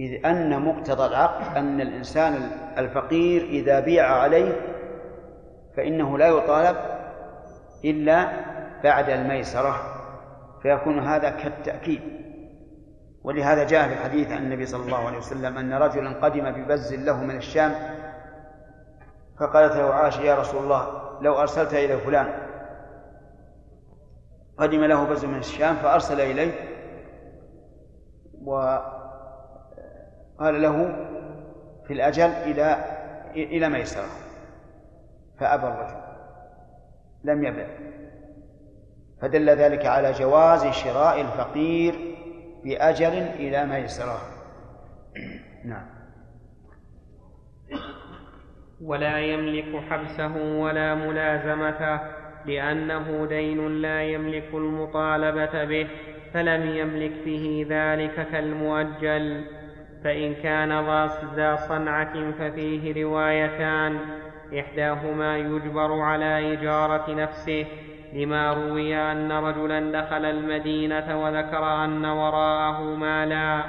إذ 0.00 0.26
أن 0.26 0.62
مقتضى 0.62 1.06
العقد 1.06 1.56
أن 1.56 1.80
الإنسان 1.80 2.50
الفقير 2.78 3.42
إذا 3.42 3.80
بيع 3.80 4.06
عليه 4.06 4.60
فإنه 5.76 6.18
لا 6.18 6.28
يطالب 6.28 6.76
إلا 7.84 8.32
بعد 8.84 9.10
الميسرة 9.10 9.76
فيكون 10.62 10.98
هذا 10.98 11.30
كالتأكيد. 11.30 12.00
ولهذا 13.24 13.64
جاء 13.64 13.88
في 13.88 13.94
الحديث 13.94 14.32
عن 14.32 14.42
النبي 14.42 14.66
صلى 14.66 14.84
الله 14.84 15.06
عليه 15.06 15.18
وسلم 15.18 15.58
أن 15.58 15.72
رجلا 15.72 16.10
قدم 16.10 16.50
ببز 16.50 16.94
له 16.94 17.24
من 17.24 17.36
الشام 17.36 17.74
فقالت 19.40 19.76
له 19.76 19.94
عائشة 19.94 20.20
يا 20.20 20.34
رسول 20.34 20.62
الله 20.62 21.01
لو 21.22 21.40
أرسلت 21.40 21.74
إلى 21.74 21.98
فلان. 21.98 22.26
قدم 24.58 24.84
له 24.84 25.04
بز 25.04 25.24
من 25.24 25.38
الشام 25.38 25.74
فأرسل 25.76 26.20
إليه. 26.20 26.52
وقال 28.44 28.92
له 30.62 30.86
في 31.86 31.92
الأجل 31.92 32.22
إلى 32.24 32.84
إلى 33.34 33.68
ميسرة. 33.68 34.08
فأبى 35.40 35.66
الرجل. 35.66 36.02
لم 37.24 37.44
يبع 37.44 37.66
فدل 39.22 39.50
ذلك 39.50 39.86
على 39.86 40.12
جواز 40.12 40.66
شراء 40.66 41.20
الفقير 41.20 41.94
بأجل 42.64 43.12
إلى 43.12 43.66
ميسرة. 43.66 44.18
نعم. 45.64 45.91
ولا 48.84 49.18
يملك 49.18 49.82
حبسه 49.90 50.36
ولا 50.36 50.94
ملازمته 50.94 52.00
لأنه 52.46 53.26
دين 53.26 53.82
لا 53.82 54.02
يملك 54.02 54.48
المطالبة 54.54 55.64
به 55.64 55.88
فلم 56.34 56.76
يملك 56.76 57.12
به 57.24 57.66
ذلك 57.68 58.28
كالمؤجل. 58.32 59.44
فإن 60.04 60.34
كان 60.34 60.72
ذا 61.36 61.56
صنعة 61.56 62.30
ففيه 62.30 63.04
روايتان 63.04 63.98
إحداهما 64.58 65.38
يجبر 65.38 66.00
على 66.00 66.52
إجارة 66.52 67.14
نفسه 67.14 67.66
لما 68.12 68.52
روي 68.52 68.96
أن 68.96 69.32
رجلا 69.32 70.00
دخل 70.00 70.24
المدينة 70.24 71.22
وذكر 71.24 71.84
أن 71.84 72.04
وراءه 72.04 72.82
مالا 72.82 73.62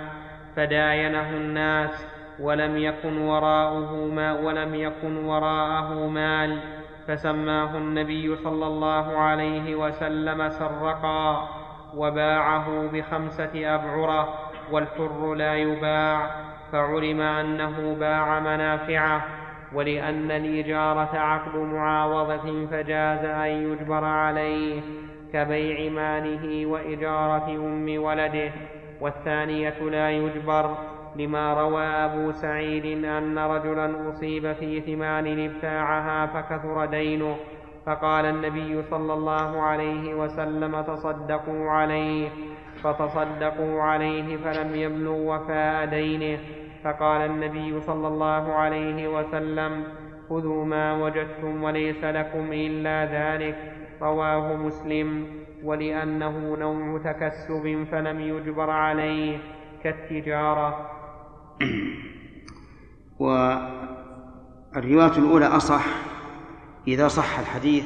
فداينه 0.55 1.29
الناس. 1.29 2.12
ولم 2.39 2.77
يكن 2.77 3.17
وراءه 3.17 3.95
ما 4.13 4.33
ولم 4.39 4.75
يكن 4.75 5.25
وراءه 5.25 6.07
مال 6.07 6.59
فسماه 7.07 7.77
النبي 7.77 8.35
صلى 8.35 8.67
الله 8.67 9.17
عليه 9.17 9.75
وسلم 9.75 10.49
سرقا 10.49 11.49
وباعه 11.95 12.87
بخمسة 12.93 13.75
أبعرة 13.75 14.33
والحر 14.71 15.33
لا 15.33 15.55
يباع 15.55 16.31
فعلم 16.71 17.21
أنه 17.21 17.95
باع 17.99 18.39
منافعه 18.39 19.25
ولأن 19.73 20.31
الإجارة 20.31 21.09
عقد 21.17 21.55
معاوضة 21.55 22.65
فجاز 22.65 23.25
أن 23.25 23.49
يجبر 23.49 24.05
عليه 24.05 24.81
كبيع 25.33 25.91
ماله 25.91 26.65
وإجارة 26.65 27.49
أم 27.49 28.03
ولده 28.03 28.51
والثانية 29.01 29.79
لا 29.79 30.11
يجبر 30.11 30.77
لما 31.15 31.53
روى 31.53 31.83
أبو 31.83 32.31
سعيد 32.31 33.05
أن 33.05 33.39
رجلا 33.39 34.09
أصيب 34.09 34.53
في 34.53 34.81
ثمان 34.81 35.49
ابتاعها 35.49 36.25
فكثر 36.25 36.85
دينه 36.85 37.35
فقال 37.85 38.25
النبي 38.25 38.81
صلى 38.81 39.13
الله 39.13 39.61
عليه 39.61 40.13
وسلم 40.13 40.81
تصدقوا 40.81 41.69
عليه. 41.69 42.29
فتصدقوا 42.83 43.81
عليه 43.81 44.37
فلم 44.37 44.75
يبلغ 44.75 45.11
وفاء 45.11 45.85
دينه. 45.85 46.39
فقال 46.83 47.21
النبي 47.21 47.79
صلى 47.79 48.07
الله 48.07 48.53
عليه 48.53 49.07
وسلم 49.07 49.83
خذوا 50.29 50.65
ما 50.65 50.93
وجدتم 50.93 51.63
وليس 51.63 52.03
لكم 52.03 52.53
إلا 52.53 53.05
ذلك. 53.05 53.55
رواه 54.01 54.55
مسلم. 54.55 55.27
ولأنه 55.63 56.55
نوع 56.59 56.97
تكسب 56.97 57.85
فلم 57.91 58.19
يجبر 58.19 58.69
عليه 58.69 59.37
كالتجارة. 59.83 61.02
والرواية 63.19 65.17
الأولى 65.17 65.45
أصح 65.45 65.85
إذا 66.87 67.07
صح 67.07 67.39
الحديث 67.39 67.83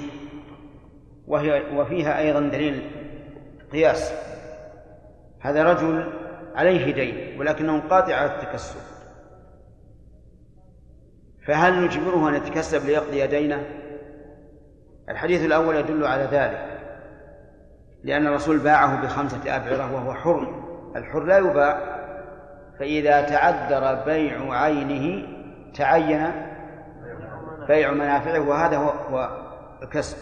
وهي 1.27 1.63
وفيها 1.75 2.19
أيضا 2.19 2.39
دليل 2.39 2.91
قياس. 3.71 4.13
هذا 5.39 5.63
رجل 5.63 6.13
عليه 6.56 6.93
دين 6.93 7.39
ولكنه 7.39 7.80
قاطع 7.80 8.15
على 8.15 8.36
التكسب. 8.36 8.80
فهل 11.47 11.86
نجبره 11.86 12.30
أن 12.30 12.34
يتكسب 12.34 12.86
ليقضي 12.86 13.27
دينه؟ 13.27 13.65
الحديث 15.10 15.45
الأول 15.45 15.75
يدل 15.75 16.06
على 16.06 16.23
ذلك 16.23 16.77
لأن 18.03 18.27
الرسول 18.27 18.58
باعه 18.58 19.01
بخمسة 19.01 19.56
أبعرة 19.56 19.93
وهو 19.93 20.13
حر 20.13 20.63
الحر 20.95 21.23
لا 21.23 21.38
يباع. 21.38 21.97
فإذا 22.80 23.22
تعذر 23.22 24.06
بيع 24.06 24.54
عينه 24.54 25.28
تعين 25.76 26.32
بيع 27.68 27.92
منافعه 27.92 28.50
وهذا 28.50 28.78
هو 28.78 29.30
الكسب. 29.84 30.18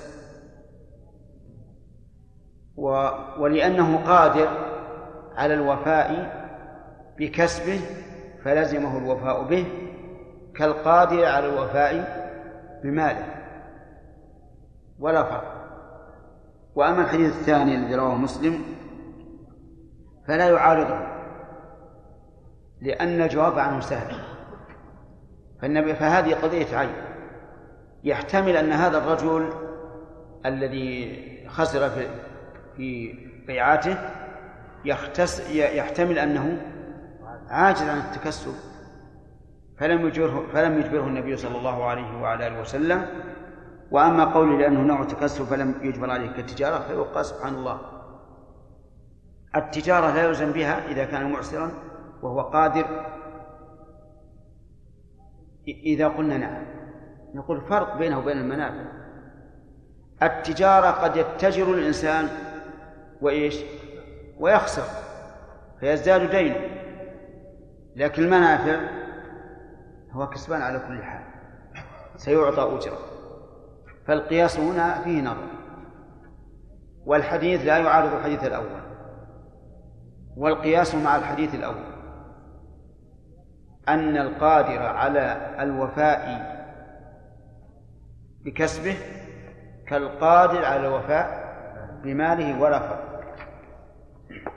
ولأنه 3.40 3.98
قادر 3.98 4.50
على 5.36 5.54
الوفاء 5.54 6.32
بكسبه 7.20 7.82
فلزمه 8.44 8.98
الوفاء 8.98 9.44
به 9.44 9.66
كالقادر 10.56 11.26
على 11.26 11.46
الوفاء 11.50 12.26
بماله. 12.84 13.26
ولا 15.00 15.24
فرق. 15.24 15.56
وأما 16.76 17.02
الحديث 17.02 17.40
الثاني 17.40 17.76
الذي 17.76 17.96
رواه 17.96 18.16
مسلم 18.16 18.64
فلا 20.28 20.50
يعارضه. 20.50 21.15
لأن 22.82 23.22
الجواب 23.22 23.60
عنه 23.60 23.80
سهل. 23.80 24.16
فالنبي 25.62 25.94
فهذه 25.94 26.34
قضية 26.34 26.78
عين. 26.78 26.96
يحتمل 28.04 28.58
أن 28.58 28.72
هذا 28.72 28.98
الرجل 28.98 29.50
الذي 30.46 31.26
خسر 31.48 31.90
في 31.90 32.08
في 32.78 33.14
بيعاته 33.48 33.98
يختس 34.86 35.50
يحتمل 35.52 36.20
أنه 36.20 36.62
عاجز 37.50 37.82
عن 37.82 37.98
التكسب. 37.98 38.54
فلم 39.78 40.08
يجبره 40.08 40.48
فلم 40.54 40.80
يجبره 40.80 41.08
النبي 41.08 41.38
صلى 41.38 41.58
الله 41.58 41.86
عليه 41.86 42.22
وعلى 42.22 42.48
آله 42.48 42.62
وسلم. 42.62 43.06
وأما 43.92 44.26
قولي 44.26 44.58
لأنه 44.58 44.82
نوع 44.82 45.04
تكسب 45.04 45.46
فلم 45.46 45.76
يجبر 45.82 46.10
عليه 46.10 46.32
كالتجارة 46.32 46.80
فيقال 46.80 47.26
سبحان 47.26 47.54
الله. 47.54 47.80
التجارة 49.56 50.12
لا 50.12 50.24
يلزم 50.24 50.52
بها 50.52 50.88
إذا 50.88 51.06
كان 51.06 51.32
معسرا. 51.32 51.72
وهو 52.22 52.42
قادر. 52.42 52.86
إذا 55.68 56.08
قلنا 56.08 56.38
نعم 56.38 56.66
نقول 57.34 57.62
فرق 57.62 57.98
بينه 57.98 58.20
وبين 58.20 58.38
المنافع. 58.38 58.86
التجارة 60.24 60.92
قد 60.92 61.18
يتجر 61.18 61.74
الإنسان 61.74 62.28
وإيش؟ 63.22 63.64
ويخسر 64.40 64.84
فيزداد 65.80 66.30
دينه 66.30 66.56
لكن 67.96 68.24
المنافع 68.24 68.80
هو 70.12 70.30
كسبان 70.30 70.62
على 70.62 70.80
كل 70.80 71.04
حال 71.04 71.26
سيعطى 72.16 72.62
أجرة. 72.78 72.98
فالقياس 74.08 74.60
هنا 74.60 75.02
فيه 75.02 75.22
نظر. 75.22 75.48
والحديث 77.06 77.66
لا 77.66 77.78
يعارض 77.78 78.14
الحديث 78.14 78.44
الأول 78.44 78.82
والقياس 80.38 80.96
مع 80.96 81.16
الحديث 81.16 81.56
الأول. 81.56 81.95
أن 83.90 84.18
القادر 84.18 84.82
على 84.82 85.56
الوفاء 85.60 86.56
بكسبه 88.46 88.98
كالقادر 89.88 90.66
على 90.66 90.88
الوفاء 90.88 91.46
بماله 92.04 92.62
ولا 92.62 92.80
فرق 92.80 93.06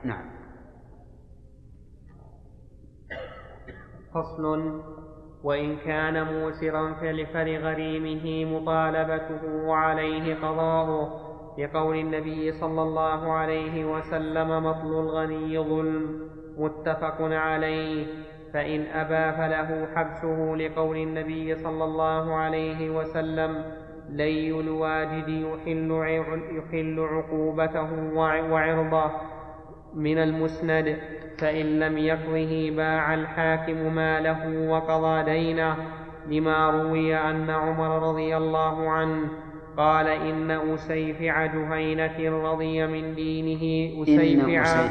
نعم. 0.05 0.31
فصل. 4.15 4.83
وإن 5.43 5.77
كان 5.77 6.23
موسرا 6.25 6.95
فلغريمه 7.33 8.45
مطالبته 8.59 9.45
وعليه 9.47 10.35
قضاؤه 10.35 11.29
لقول 11.59 11.97
النبي 11.97 12.53
صلى 12.53 12.83
الله 12.83 13.33
عليه 13.33 13.85
وسلم 13.85 14.65
مطل 14.65 15.01
الغني 15.01 15.59
ظلم 15.59 16.31
متفق 16.57 17.17
عليه. 17.21 18.07
فإن 18.55 18.87
أبى 18.95 19.37
فله 19.37 19.89
حبسه 19.97 20.55
لقول 20.57 20.97
النبي 20.97 21.55
صلى 21.55 21.85
الله 21.85 22.35
عليه 22.35 22.91
وسلم 22.91 23.65
لي 24.11 24.51
الواجد 24.61 25.29
يحل, 25.29 25.91
يحل 26.53 27.01
عقوبته 27.01 28.15
وعرضه. 28.51 29.11
من 29.95 30.19
المسند 30.19 30.97
فإن 31.39 31.81
لم 31.81 31.99
يقضه 31.99 32.71
باع 32.77 33.15
الحاكم 33.15 33.95
ماله 33.95 34.71
وقضى 34.71 35.23
دينه 35.25 35.77
لما 36.29 36.71
روي 36.71 37.17
أن 37.17 37.51
عمر 37.51 38.09
رضي 38.09 38.37
الله 38.37 38.91
عنه 38.91 39.29
قال 39.77 40.07
إن 40.07 40.51
أسيفع 40.51 41.47
جهينة 41.47 42.51
رضي 42.53 42.87
من 42.87 43.15
دينه 43.15 44.03
أسيفع 44.03 44.89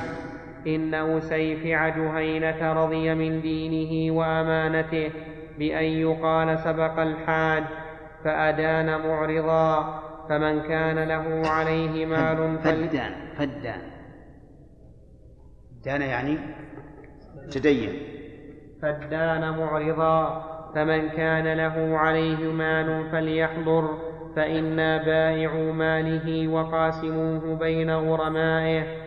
إن 0.67 0.93
أسيفع 0.93 1.89
جهينة 1.89 2.73
رضي 2.73 3.15
من 3.15 3.41
دينه 3.41 4.17
وأمانته 4.17 5.11
بأن 5.59 5.83
يقال 5.83 6.59
سبق 6.59 6.99
الحاج 6.99 7.63
فأدان 8.23 9.01
معرضا 9.07 9.99
فمن 10.29 10.61
كان 10.61 10.99
له 10.99 11.49
عليه 11.49 12.05
مال 12.05 12.59
فدان 12.63 13.11
فدان. 13.37 13.81
دان 15.85 16.01
يعني 16.01 16.37
تدين. 17.51 17.93
فدان 18.81 19.57
معرضا 19.57 20.43
فمن 20.75 21.09
كان 21.09 21.53
له 21.53 21.97
عليه 21.97 22.51
مال 22.51 23.09
فليحضر 23.11 23.97
فإنا 24.35 24.97
بائع 24.97 25.53
ماله 25.53 26.47
وقاسموه 26.47 27.55
بين 27.59 27.91
غرمائه 27.91 29.06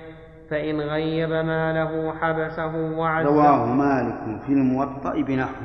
فإن 0.51 0.81
غيب 0.81 1.31
ماله 1.31 2.19
حبسه 2.19 2.77
وعزه. 2.77 3.29
رواه 3.29 3.67
مالك 3.67 4.43
في 4.43 4.53
الموطأ 4.53 5.23
بنحو 5.23 5.65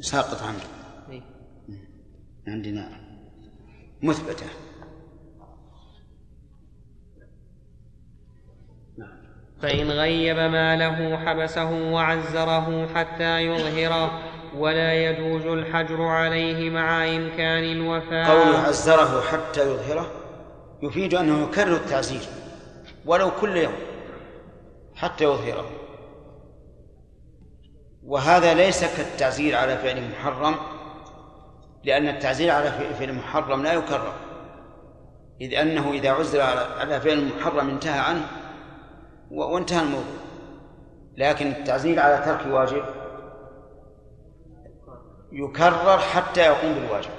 ساقط 0.00 0.42
عنه. 0.42 0.58
إيه. 1.10 1.22
عندنا 2.48 2.88
مثبتة. 4.02 4.46
فإن 9.62 9.90
غيب 9.90 10.36
ماله 10.36 11.16
حبسه 11.16 11.92
وعزره 11.92 12.86
حتى 12.94 13.40
يظهره 13.40 14.10
ولا 14.56 14.94
يجوز 14.94 15.46
الحجر 15.46 16.02
عليه 16.02 16.70
مع 16.70 17.04
إمكان 17.16 17.64
الوفاء. 17.64 18.30
قوله 18.30 18.58
عزره 18.58 19.20
حتى 19.20 19.60
يظهره 19.60 20.06
يفيد 20.82 21.14
أنه 21.14 21.42
يكرر 21.42 21.76
التعزير. 21.76 22.39
ولو 23.06 23.30
كل 23.40 23.56
يوم 23.56 23.74
حتى 24.94 25.24
يظهره. 25.24 25.70
وهذا 28.06 28.54
ليس 28.54 28.96
كالتعزير 28.96 29.56
على 29.56 29.76
فعل 29.76 30.10
محرم 30.10 30.54
لأن 31.84 32.08
التعزير 32.08 32.50
على 32.50 32.70
فعل 32.70 33.12
محرم 33.12 33.62
لا 33.62 33.72
يكرر. 33.72 34.12
إذ 35.40 35.54
أنه 35.54 35.92
إذا 35.92 36.10
عزر 36.10 36.40
على 36.80 37.00
فعل 37.00 37.24
محرم 37.36 37.68
انتهى 37.68 37.98
عنه 37.98 38.26
وانتهى 39.30 39.82
الموضوع. 39.82 40.20
لكن 41.16 41.46
التعزير 41.46 42.00
على 42.00 42.24
ترك 42.24 42.54
واجب 42.54 42.84
يكرر 45.32 45.98
حتى 45.98 46.40
يقوم 46.40 46.74
بالواجب. 46.74 47.10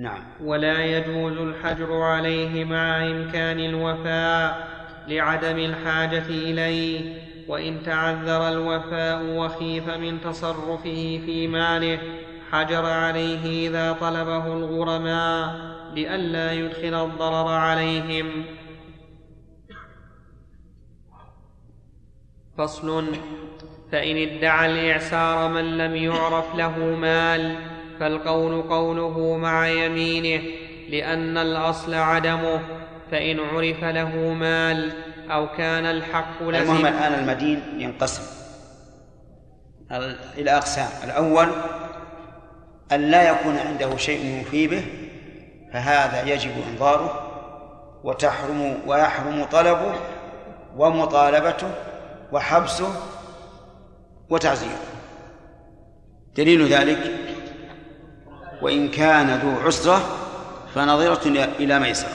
نعم. 0.00 0.22
ولا 0.40 0.84
يجوز 0.84 1.32
الحجر 1.32 2.02
عليه 2.02 2.64
مع 2.64 3.06
إمكان 3.06 3.60
الوفاء 3.60 4.68
لعدم 5.08 5.58
الحاجة 5.58 6.26
إليه 6.26 7.22
وإن 7.48 7.82
تعذر 7.82 8.48
الوفاء 8.48 9.22
وخيف 9.24 9.88
من 9.88 10.20
تصرفه 10.20 11.20
في 11.26 11.46
ماله 11.46 11.98
حجر 12.52 12.86
عليه 12.86 13.68
إذا 13.68 13.92
طلبه 13.92 14.46
الغرماء 14.46 15.54
لئلا 15.94 16.52
يدخل 16.52 17.04
الضرر 17.04 17.48
عليهم. 17.48 18.44
فصل 22.58 23.06
فإن 23.92 24.16
ادعى 24.16 24.72
الإعسار 24.72 25.48
من 25.48 25.78
لم 25.78 25.96
يعرف 25.96 26.54
له 26.56 26.78
مال 26.78 27.56
فالقول 28.00 28.62
قوله 28.62 29.36
مع 29.36 29.68
يمينه 29.68 30.42
لأن 30.90 31.38
الأصل 31.38 31.94
عدمه 31.94 32.60
فإن 33.10 33.40
عرف 33.40 33.84
له 33.84 34.16
مال 34.16 34.92
أو 35.30 35.48
كان 35.56 35.86
الحق 35.86 36.42
لزم 36.42 36.60
المهم 36.62 36.86
الآن 36.86 37.14
المدين 37.14 37.62
ينقسم. 37.78 38.22
إلى 40.38 40.50
أقسام. 40.50 40.88
الأول 41.04 41.48
أن 42.92 43.00
لا 43.10 43.30
يكون 43.30 43.56
عنده 43.56 43.96
شيء 43.96 44.36
يوفي 44.38 44.66
به 44.66 44.84
فهذا 45.72 46.32
يجب 46.34 46.50
إنظاره 46.72 47.30
وتحرم 48.04 48.76
ويحرم 48.86 49.44
طلبه 49.44 49.94
ومطالبته 50.76 51.70
وحبسه 52.32 52.88
وتعزيره. 54.30 54.80
دليل 56.36 56.68
ذلك 56.68 56.98
وإن 58.62 58.88
كان 58.88 59.38
ذو 59.38 59.66
عسرة 59.66 60.16
فنظرة 60.74 61.28
إلى 61.58 61.80
ميسرة. 61.80 62.12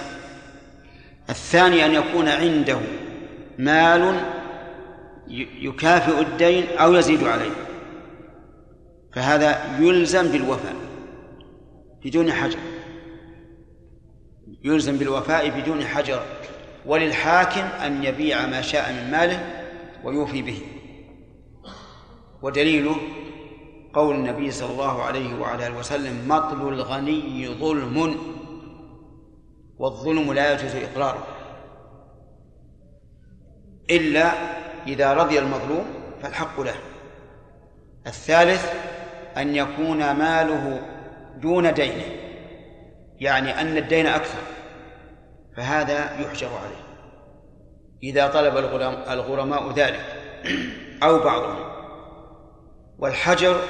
الثاني 1.29 1.86
أن 1.86 1.93
يكون 1.93 2.27
عنده 2.27 2.79
مال 3.58 4.21
يكافئ 5.62 6.19
الدين 6.19 6.77
أو 6.77 6.93
يزيد 6.93 7.23
عليه. 7.23 7.51
فهذا 9.13 9.77
يلزم 9.79 10.27
بالوفاء 10.27 10.75
بدون 12.05 12.31
حجر. 12.31 12.60
يلزم 14.63 14.97
بالوفاء 14.97 15.49
بدون 15.49 15.86
حجر. 15.86 16.23
وللحاكم 16.86 17.62
أن 17.86 18.03
يبيع 18.03 18.45
ما 18.45 18.62
شاء 18.62 18.93
من 18.93 19.12
ماله 19.12 19.63
ويوفي 20.03 20.41
به. 20.41 20.62
ودليله 22.41 22.95
قول 23.95 24.15
النبي 24.15 24.51
صلى 24.51 24.71
الله 24.71 25.03
عليه 25.03 25.39
وعلى 25.39 25.67
آله 25.67 25.77
وسلم 25.77 26.27
مطل 26.27 26.67
الغني 26.67 27.47
ظلم 27.47 28.15
والظلم 29.77 30.34
لا 30.34 30.53
يجوز 30.53 30.75
إقراره. 30.75 31.27
إلا 33.91 34.31
إذا 34.88 35.13
رضي 35.13 35.39
المظلوم 35.39 35.86
فالحق 36.21 36.62
له. 36.62 36.75
الثالث 38.08 38.73
أن 39.38 39.55
يكون 39.55 40.12
ماله 40.12 40.81
دون 41.38 41.73
دينه 41.73 42.05
يعني 43.19 43.62
أن 43.62 43.77
الدين 43.77 44.08
أكثر 44.08 44.41
فهذا 45.58 46.19
يحجر 46.19 46.47
عليه. 46.47 46.86
إذا 48.03 48.27
طلب 48.27 48.58
الغرماء 49.10 49.71
ذلك 49.71 50.05
أو 51.03 51.19
بعضهم. 51.19 51.74
والحجر 52.99 53.62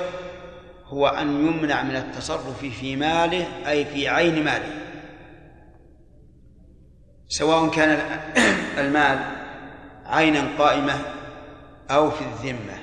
هو 0.86 1.08
أن 1.08 1.48
يمنع 1.48 1.84
من 1.84 1.96
التصرف 1.96 2.66
في 2.66 2.96
ماله 2.96 3.70
أي 3.70 3.86
في 3.86 4.08
عين 4.08 4.44
ماله. 4.44 4.82
سواء 7.28 7.70
كان 7.70 8.20
المال 8.78 9.20
عينا 10.06 10.58
قائمة 10.58 11.02
أو 11.92 12.12
في 12.12 12.22
الذمة. 12.22 12.80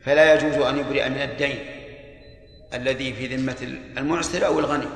فلا 0.00 0.34
يجوز 0.34 0.54
أن 0.54 0.78
يبرئ 0.78 1.08
من 1.08 1.22
الدين 1.22 1.58
الذي 2.74 3.12
في 3.12 3.36
ذمة 3.36 3.56
المعسر 3.98 4.46
أو 4.46 4.58
الغني 4.58 4.86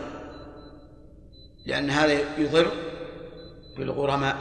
لأن 1.67 1.91
هذا 1.91 2.13
يضر 2.39 2.71
بالغرماء. 3.79 4.37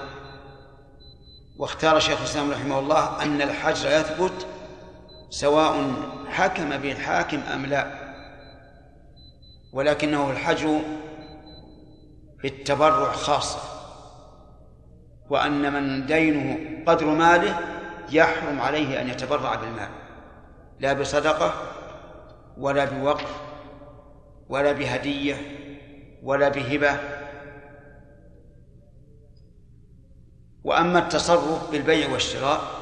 واختار 1.58 2.00
شيخ 2.00 2.20
الإسلام 2.20 2.52
رحمه 2.52 2.80
الله 2.80 3.24
أن 3.24 3.42
الحجر 3.42 3.90
يثبت 3.90 4.48
سواء 5.30 5.94
حكم 6.30 6.78
به 6.78 6.92
الحاكم 6.92 7.40
أم 7.54 7.66
لا. 7.66 8.10
ولكنه 9.74 10.32
الحجر 10.32 10.82
بالتبرع 12.44 13.12
خاصة 13.12 13.60
وأن 15.30 15.74
من 15.74 16.06
دينه 16.06 16.58
قدر 16.88 17.06
ماله 17.06 17.60
يحرم 18.12 18.62
عليه 18.62 19.02
أن 19.02 19.10
يتبرع 19.10 19.56
بالمال 19.56 19.90
لا 20.80 20.94
بصدقة 20.94 21.54
ولا 22.58 22.86
بوقف 22.86 23.42
ولا 24.50 24.72
بهدية 24.72 25.36
ولا 26.24 26.50
بهبة. 26.50 27.00
وأما 30.64 31.00
التصرف 31.00 31.72
بالبيع 31.72 32.10
والشراء 32.10 32.79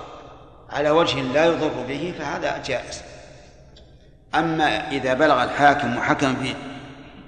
على 0.70 0.90
وجه 0.90 1.22
لا 1.22 1.46
يضر 1.46 1.86
به 1.88 2.14
فهذا 2.20 2.64
جائز. 2.66 3.02
أما 4.36 4.92
إذا 4.92 5.14
بلغ 5.14 5.44
الحاكم 5.44 5.98
وحكم 5.98 6.36
في 6.36 6.54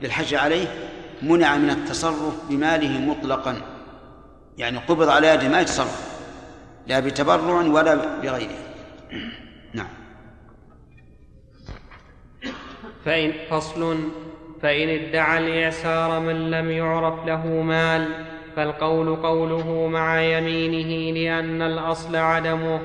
بالحج 0.02 0.36
عليه 0.36 0.68
منع 1.22 1.56
من 1.56 1.70
التصرف 1.70 2.50
بماله 2.50 3.00
مطلقا. 3.00 3.62
يعني 4.58 4.78
قبض 4.78 5.10
على 5.10 5.28
يده 5.28 5.48
ما 5.48 5.62
يتصرف 5.62 6.20
لا 6.88 7.00
بتبرع 7.00 7.62
ولا 7.62 7.96
بغيره. 7.96 8.58
نعم. 9.74 9.88
فإن 13.06 13.34
فصل 13.50 14.10
فإن 14.62 14.90
ادعى 14.90 15.38
الإعسار 15.38 16.20
من 16.20 16.52
لم 16.52 16.72
يعرف 16.72 17.26
له 17.26 17.48
مال 17.48 18.26
فالقول 18.56 19.16
قوله 19.16 19.88
مع 19.88 20.22
يمينه 20.22 21.18
لأن 21.20 21.62
الأصل 21.62 22.16
عدمه. 22.16 22.80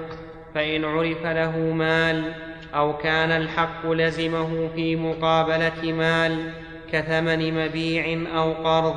فإن 0.54 0.84
عرف 0.84 1.26
له 1.26 1.58
مال 1.58 2.32
أو 2.74 2.96
كان 2.96 3.30
الحق 3.30 3.90
لزمه 3.90 4.68
في 4.74 4.96
مقابلة 4.96 5.92
مال 5.92 6.50
كثمن 6.92 7.64
مبيع 7.64 8.18
أو 8.36 8.52
قرض 8.52 8.96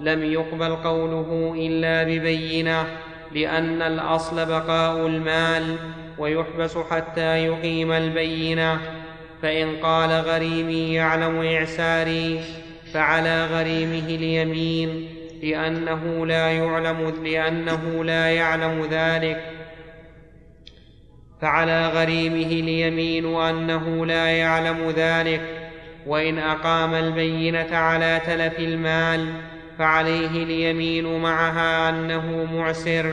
لم 0.00 0.32
يقبل 0.32 0.76
قوله 0.76 1.54
إلا 1.56 2.02
ببينة 2.02 2.84
لأن 3.32 3.82
الأصل 3.82 4.46
بقاء 4.46 5.06
المال 5.06 5.76
ويحبس 6.18 6.78
حتى 6.90 7.46
يقيم 7.46 7.92
البينة 7.92 8.80
فإن 9.42 9.76
قال 9.82 10.10
غريمي 10.10 10.94
يعلم 10.94 11.42
إعساري 11.42 12.40
فعلى 12.92 13.46
غريمه 13.46 14.06
اليمين 14.08 15.08
لأنه 15.42 16.26
لا 16.26 16.52
يعلم 16.52 17.14
لأنه 17.24 18.04
لا 18.04 18.30
يعلم 18.30 18.88
ذلك 18.90 19.57
فعلى 21.40 21.86
غريمه 21.86 22.46
اليمين 22.46 23.36
أنه 23.36 24.06
لا 24.06 24.26
يعلم 24.26 24.90
ذلك 24.96 25.40
وإن 26.06 26.38
أقام 26.38 26.94
البينة 26.94 27.76
على 27.76 28.20
تلف 28.26 28.58
المال 28.58 29.26
فعليه 29.78 30.44
اليمين 30.44 31.18
معها 31.18 31.88
أنه 31.88 32.48
معسر 32.54 33.12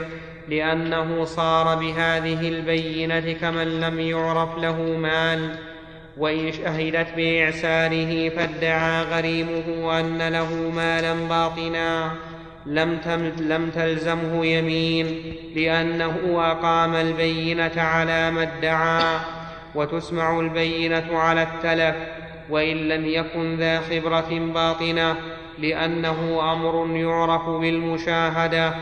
لأنه 0.50 1.26
صار 1.26 1.76
بهذه 1.76 2.48
البينة 2.50 3.34
كمن 3.34 3.80
لم 3.82 4.00
يعرف 4.00 4.58
له 4.58 4.82
مال. 4.82 5.50
وإن 6.18 6.52
شهدت 6.52 7.08
بإعساره 7.18 8.30
فادعى 8.30 9.04
غريمه 9.04 10.00
أن 10.00 10.28
له 10.28 10.72
مالا 10.76 11.14
باطنا. 11.14 12.12
لم, 12.66 13.00
لم 13.40 13.70
تلزمه 13.70 14.46
يمين 14.46 15.36
لأنه 15.56 16.16
أقام 16.52 16.96
البينة 16.96 17.82
على 17.82 18.32
ما 18.32 18.44
ادعى 18.44 19.20
وتسمع 19.76 20.40
البينة 20.40 21.18
على 21.18 21.44
التلف 21.44 21.96
وإن 22.50 22.78
لم 22.78 23.06
يكن 23.06 23.56
ذا 23.56 23.80
خبرة 23.80 24.40
باطنة 24.54 25.16
لأنه 25.60 26.52
أمر 26.54 26.98
يعرف 26.98 27.50
بالمشاهدة 27.50 28.74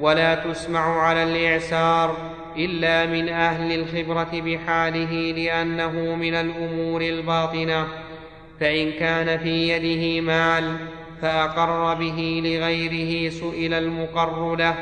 ولا 0.00 0.34
تسمع 0.34 1.02
على 1.02 1.22
الإعسار 1.22 2.16
إلا 2.56 3.06
من 3.06 3.28
أهل 3.28 3.80
الخبرة 3.80 4.30
بحاله 4.32 5.32
لأنه 5.36 6.14
من 6.14 6.34
الأمور 6.34 7.00
الباطنة 7.00 7.86
فإن 8.60 8.92
كان 8.92 9.38
في 9.38 9.68
يده 9.68 10.20
مال 10.20 10.76
فأقر 11.22 11.94
به 11.94 12.40
لغيره 12.44 13.30
سئل 13.30 13.74
المقر 13.74 14.56
له 14.56 14.74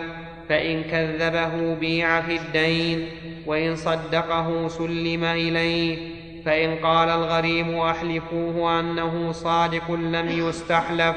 فإن 0.48 0.82
كذبه 0.82 1.74
بيع 1.74 2.20
في 2.20 2.36
الدين 2.36 3.08
وإن 3.46 3.76
صدقه 3.76 4.68
سلم 4.68 5.24
إليه 5.24 6.16
فإن 6.44 6.74
قال 6.76 7.08
الغريم 7.08 7.78
أحلفوه 7.78 8.80
أنه 8.80 9.32
صادق 9.32 9.90
لم 9.90 10.28
يستحلف 10.28 11.16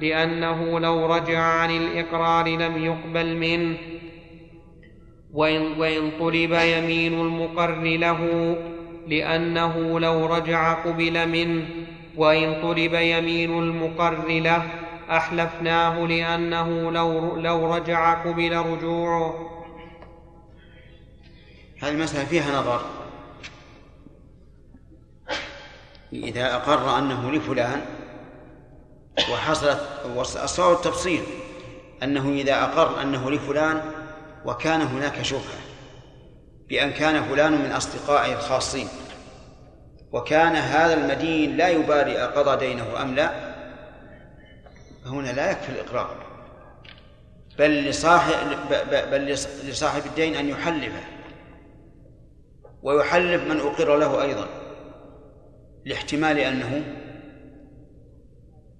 لأنه 0.00 0.80
لو 0.80 1.06
رجع 1.06 1.38
عن 1.38 1.70
الإقرار 1.70 2.48
لم 2.48 2.84
يقبل 2.84 3.36
منه. 3.36 3.76
وإن, 5.32 5.80
وإن 5.80 6.10
طلب 6.20 6.52
يمين 6.52 7.20
المقر 7.20 7.82
له 7.82 8.56
لأنه 9.08 10.00
لو 10.00 10.26
رجع 10.26 10.72
قبل 10.72 11.28
منه. 11.28 11.64
وإن 12.16 12.62
طلب 12.62 12.94
يمين 12.94 13.58
المقر 13.58 14.28
له 14.28 14.66
أحلفناه 15.10 16.06
لأنه 16.06 16.92
لو, 16.92 17.36
لو 17.36 17.74
رجع 17.74 18.22
قبل 18.22 18.56
رجوعه. 18.56 19.50
هذه 21.82 21.90
المسألة 21.90 22.24
فيها 22.24 22.60
نظر. 22.60 22.80
إذا 26.12 26.54
أقر 26.54 26.98
أنه 26.98 27.30
لفلان 27.30 27.80
وحصلت 29.32 29.80
الصواب 30.18 30.76
التفصيل 30.76 31.22
أنه 32.02 32.28
إذا 32.28 32.62
أقر 32.64 33.02
أنه 33.02 33.30
لفلان 33.30 33.82
وكان 34.44 34.80
هناك 34.80 35.22
شبهة 35.22 35.60
بأن 36.68 36.90
كان 36.90 37.22
فلان 37.22 37.52
من 37.52 37.72
أصدقائه 37.72 38.34
الخاصين. 38.34 38.88
وكان 40.14 40.56
هذا 40.56 40.94
المدين 40.94 41.56
لا 41.56 41.68
يبالي 41.68 42.24
أقضى 42.24 42.66
دينه 42.66 43.02
أم 43.02 43.14
لا؟ 43.14 43.54
فهنا 45.04 45.32
لا 45.32 45.50
يكفي 45.50 45.68
الإقرار. 45.68 46.16
بل 47.58 47.84
لصاحب 47.84 48.32
بل 49.10 49.24
لصاحب 49.64 50.06
الدين 50.06 50.34
أن 50.34 50.48
يحلفه. 50.48 51.04
ويحلف 52.82 53.42
من 53.44 53.60
أقر 53.60 53.96
له 53.96 54.22
أيضا. 54.22 54.46
لاحتمال 55.84 56.38
أنه 56.38 56.82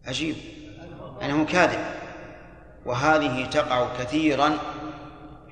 عجيب. 0.07 0.37
أنه 1.23 1.44
كاذب. 1.44 1.85
وهذه 2.87 3.47
تقع 3.47 3.88
كثيرا 3.99 4.59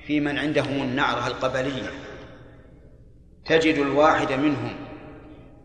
في 0.07 0.19
من 0.19 0.37
عندهم 0.37 0.81
النعرة 0.81 1.27
القبلية. 1.27 1.89
تجد 3.45 3.75
الواحد 3.75 4.31
منهم 4.31 4.82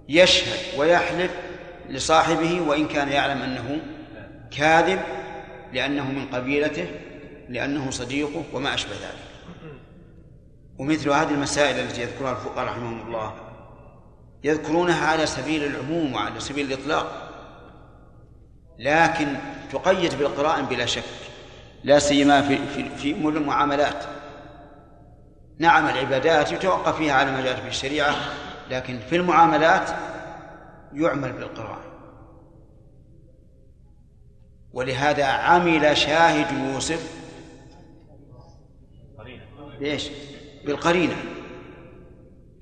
يشهد 0.09 0.79
ويحلف 0.79 1.31
لصاحبه 1.89 2.61
وإن 2.61 2.89
كان 2.89 3.09
يعلم 3.09 3.43
أنه 3.43 3.79
كاذب 4.51 5.01
لأنه 5.73 6.13
من 6.13 6.27
قبيلته 6.27 6.87
لأنه 7.49 7.91
صديقه 7.91 8.45
وما 8.53 8.75
أشبه 8.75 8.93
ذلك. 8.93 9.29
ومثل 10.79 11.11
هذه 11.11 11.31
المسائل 11.31 11.81
التي 11.81 12.03
يذكرها 12.03 12.33
الفقهاء 12.33 12.67
رحمهم 12.67 13.07
الله 13.07 13.35
يذكرونها 14.45 15.07
على 15.07 15.27
سبيل 15.27 15.65
العموم 15.65 16.15
وعلى 16.15 16.41
سبيل 16.41 16.73
الإطلاق 16.73 17.29
لكن 18.79 19.27
تقيد 19.73 20.19
بالقرائن 20.19 20.65
بلا 20.65 20.87
شك 20.87 21.03
لا 21.85 21.99
سيما 21.99 22.43
في 22.43 22.59
في 22.75 22.97
في 22.97 23.13
أمور 23.13 23.33
المعاملات. 23.33 24.05
نعم 25.59 25.89
العبادات 25.89 26.53
يتوقف 26.53 26.97
فيها 26.97 27.13
على 27.15 27.33
ما 27.33 27.41
جاءت 27.41 27.59
في 27.59 27.69
الشريعة 27.69 28.15
لكن 28.71 28.99
في 28.99 29.17
المعاملات 29.17 29.91
يعمل 30.93 31.33
بالقرائن. 31.33 31.89
ولهذا 34.73 35.25
عمل 35.25 35.97
شاهد 35.97 36.73
يوسف 36.73 37.19
ليش؟ 39.81 40.11
بالقرينة. 40.65 41.17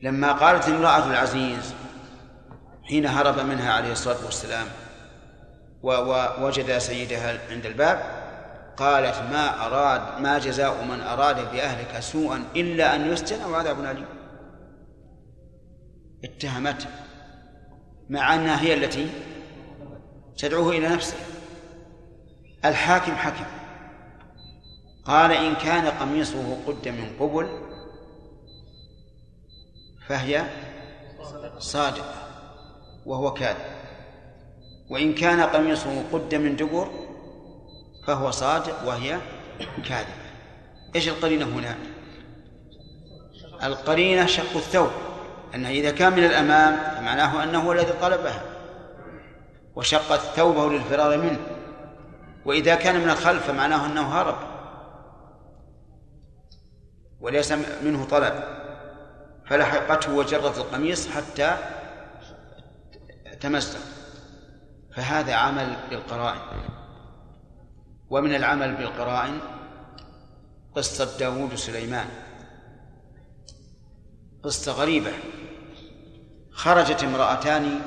لما 0.03 0.33
قالت 0.33 0.69
امرأة 0.69 1.07
العزيز 1.11 1.75
حين 2.85 3.07
هرب 3.07 3.41
منها 3.41 3.73
عليه 3.73 3.93
الصلاة 3.93 4.25
والسلام 4.25 4.67
ووجد 5.83 6.79
سيدها 6.79 7.39
عند 7.51 7.67
الباب 7.67 8.27
قالت 8.77 9.17
ما 9.33 9.67
أراد 9.67 10.21
ما 10.21 10.39
جزاء 10.39 10.85
من 10.85 11.01
أراد 11.01 11.53
بأهلك 11.53 12.01
سوءا 12.01 12.45
إلا 12.57 12.95
أن 12.95 13.13
يسجن. 13.13 13.41
أو 13.41 13.55
عذاب 13.55 13.81
أليم 13.81 14.07
اتهمته 16.25 16.89
مع 18.11 18.35
أنها 18.35 18.63
هي 18.63 18.75
التي 18.75 19.11
تدعوه 20.39 20.71
إلى 20.71 20.89
نفسه. 20.89 21.17
الحاكم 22.65 23.13
حكم. 23.13 23.45
قال 25.05 25.33
إن 25.33 25.55
كان 25.55 25.87
قميصه 25.87 26.57
قد 26.67 26.89
من 26.89 27.17
قبل 27.21 27.49
فهي 30.07 30.47
صادقة 31.59 32.15
وهو 33.07 33.33
كاذب. 33.33 33.77
وإن 34.91 35.15
كان 35.15 35.41
قميصه 35.41 36.05
قد 36.13 36.35
من 36.35 36.57
دبر 36.57 36.91
فهو 38.07 38.31
صادق 38.31 38.89
وهي 38.89 39.21
كاذبة. 39.85 40.27
إيش 40.95 41.09
القرينة 41.09 41.45
هنا؟ 41.45 41.77
القرينة 43.63 44.27
شق 44.27 44.57
الثوب. 44.57 44.91
أنه 45.57 45.69
إذا 45.69 45.91
كان 45.91 46.13
من 46.13 46.25
الأمام 46.25 46.77
فمعناه 46.97 47.43
أنه 47.43 47.61
هو 47.61 47.73
الذي 47.73 47.93
طلبها 47.93 48.43
وشقت 49.75 50.21
ثوبه 50.21 50.73
للفرار 50.73 51.19
منه. 51.19 51.41
وإذا 52.45 52.75
كان 52.75 53.01
من 53.01 53.11
الخلف 53.11 53.47
فمعناه 53.47 53.87
أنه 53.87 54.03
هرب. 54.03 54.37
وليس 57.21 57.53
منه 57.83 58.05
طلب. 58.05 58.35
فلحقته 59.47 60.15
وجرت 60.15 60.59
القميص 60.59 61.09
حتى 61.09 61.57
تمزق 63.41 63.79
فهذا 64.95 65.35
عمل 65.35 65.77
بالقرائن. 65.91 66.41
ومن 68.11 68.35
العمل 68.35 68.75
بالقرائن 68.75 69.39
قصة 70.75 71.19
داوود 71.19 71.53
وسليمان. 71.53 72.07
قصة 74.43 74.73
غريبة. 74.73 75.13
خرجت 76.57 77.05
امرأتان 77.05 77.81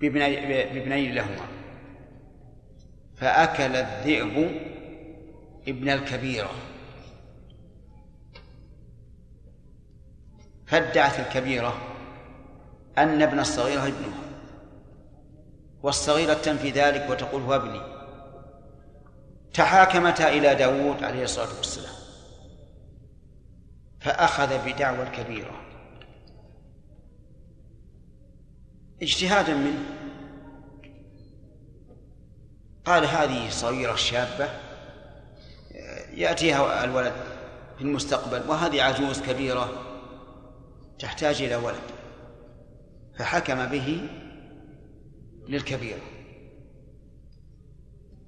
بابني, 0.00 0.36
بابني 0.72 1.12
لهما. 1.12 1.46
فأكل 3.16 3.76
الذئب 3.76 4.60
ابن 5.68 5.88
الكبيرة 5.88 6.50
فادعت 10.66 11.20
الكبيرة 11.20 11.78
أن 12.98 13.22
ابن 13.22 13.40
الصغيرة 13.40 13.82
ابنها 13.82 14.22
والصغيرة 15.82 16.34
تنفي 16.34 16.70
ذلك 16.70 17.10
وتقول 17.10 17.42
هو 17.42 17.54
ابني. 17.54 17.80
تحاكمتا 19.54 20.28
إلى 20.28 20.54
داود 20.54 21.04
عليه 21.04 21.22
الصلاة 21.22 21.56
والسلام. 21.56 21.94
فأخذ 24.00 24.66
بدعوى 24.66 25.02
الكبيرة. 25.02 25.67
اجتهادا 29.02 29.54
منه. 29.54 29.84
قال 32.84 33.04
هذه 33.04 33.50
صغيرة 33.50 33.94
شابة 33.94 34.48
يأتيها 36.14 36.84
الولد 36.84 37.12
في 37.76 37.84
المستقبل 37.84 38.50
وهذه 38.50 38.82
عجوز 38.82 39.20
كبيرة 39.22 39.70
تحتاج 40.98 41.42
إلى 41.42 41.56
ولد. 41.56 41.82
فحكم 43.18 43.66
به 43.66 44.08
للكبيرة. 45.48 46.00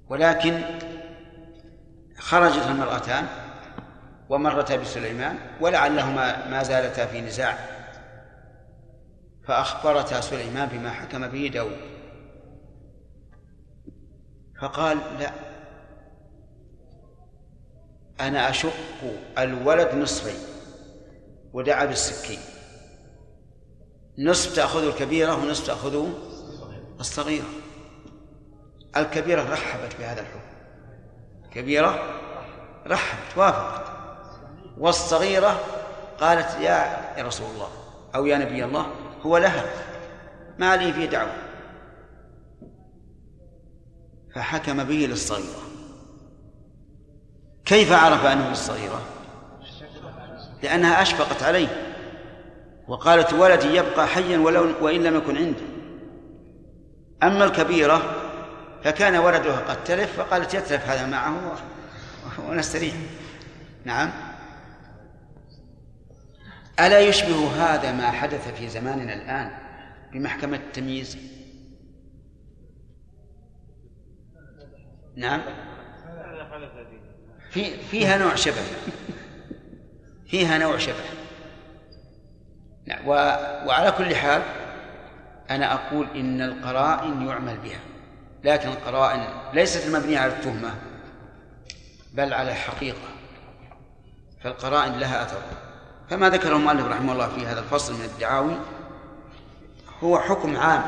ولكن 0.09 0.61
خرجت 2.17 2.67
المرأتان 2.67 3.27
ومرتا 4.29 4.75
بسليمان 4.75 5.37
ولعلهما 5.61 6.47
ما 6.47 6.63
زالتا 6.63 7.05
في 7.05 7.21
نزاع. 7.21 7.80
فأخبرتا 9.51 10.21
سليمان 10.21 10.69
بما 10.69 10.89
حكم 10.89 11.27
به 11.27 11.47
داود. 11.53 11.77
فقال 14.61 14.97
لا 15.19 15.31
أنا 18.19 18.49
أشق 18.49 18.73
الولد 19.37 19.95
نصفين 19.95 20.39
ودعا 21.53 21.85
بالسكين. 21.85 22.39
نصف 24.17 24.55
تأخذ 24.55 24.83
الكبيرة 24.83 25.35
ونصف 25.35 25.67
تأخذ 25.67 26.07
الصغيرة. 26.99 27.49
الكبيرة 28.97 29.53
رحبت 29.53 29.95
بهذا 29.99 30.21
الحكم. 30.21 30.39
الكبيرة 31.45 32.19
رحبت 32.87 33.37
وافقت. 33.37 33.91
والصغيرة 34.77 35.59
قالت 36.19 36.59
يا 36.61 37.15
رسول 37.17 37.49
الله 37.51 37.69
أو 38.15 38.25
يا 38.25 38.37
نبي 38.37 38.65
الله 38.65 39.00
هو 39.25 39.37
لها 39.37 39.65
ما 40.59 40.77
لي 40.77 40.93
في 40.93 41.07
دعوة. 41.07 41.33
فحكم 44.35 44.83
به 44.83 45.07
للصغيرة. 45.09 45.61
كيف 47.65 47.91
عرف 47.91 48.25
أنه 48.25 48.49
للصغيرة؟ 48.49 49.01
لأنها 50.63 51.01
أشفقت 51.01 51.43
عليه. 51.43 51.91
وقالت 52.87 53.33
ولدي 53.33 53.75
يبقى 53.75 54.07
حيا 54.07 54.37
ولو 54.37 54.73
وإن 54.81 55.03
لم 55.03 55.15
يكن 55.15 55.37
عندي 55.37 55.63
أما 57.23 57.45
الكبيرة 57.45 58.15
فكان 58.83 59.15
ولدها 59.15 59.59
قد 59.59 59.83
تلف 59.83 60.17
فقالت 60.17 60.53
يتلف 60.53 60.89
هذا 60.89 61.07
معه 61.07 61.55
ونستريح. 62.49 62.93
نعم. 63.85 64.30
ألا 66.81 66.99
يشبه 66.99 67.63
هذا 67.63 67.91
ما 67.91 68.11
حدث 68.11 68.47
في 68.47 68.69
زماننا 68.69 69.13
الآن 69.13 69.51
بمحكمة 70.13 70.57
التمييز؟ 70.57 71.17
نعم. 75.15 75.41
في 77.49 77.77
فيها 77.77 78.17
نوع 78.17 78.35
شبه. 78.35 78.61
فيها 80.27 80.57
نوع 80.57 80.77
شبه. 80.77 81.03
نعم. 82.85 83.07
وعلى 83.07 83.91
كل 83.91 84.15
حال 84.15 84.41
أنا 85.49 85.73
أقول 85.73 86.07
إن 86.15 86.41
القرائن 86.41 87.27
يعمل 87.27 87.57
بها. 87.57 87.79
لكن 88.43 88.69
القرائن 88.69 89.23
ليست 89.53 89.87
المبنية 89.87 90.19
على 90.19 90.33
التهمة 90.33 90.73
بل 92.13 92.33
على 92.33 92.51
الحقيقة. 92.51 93.09
فالقرائن 94.43 94.99
لها 94.99 95.23
أثر. 95.23 95.70
فما 96.11 96.29
ذكره 96.29 96.55
المؤلف 96.55 96.87
رحمه 96.87 97.13
الله 97.13 97.27
في 97.27 97.45
هذا 97.45 97.59
الفصل 97.59 97.93
من 97.93 98.05
الدعاوي 98.05 98.55
هو 100.03 100.19
حكم 100.19 100.57
عام 100.57 100.83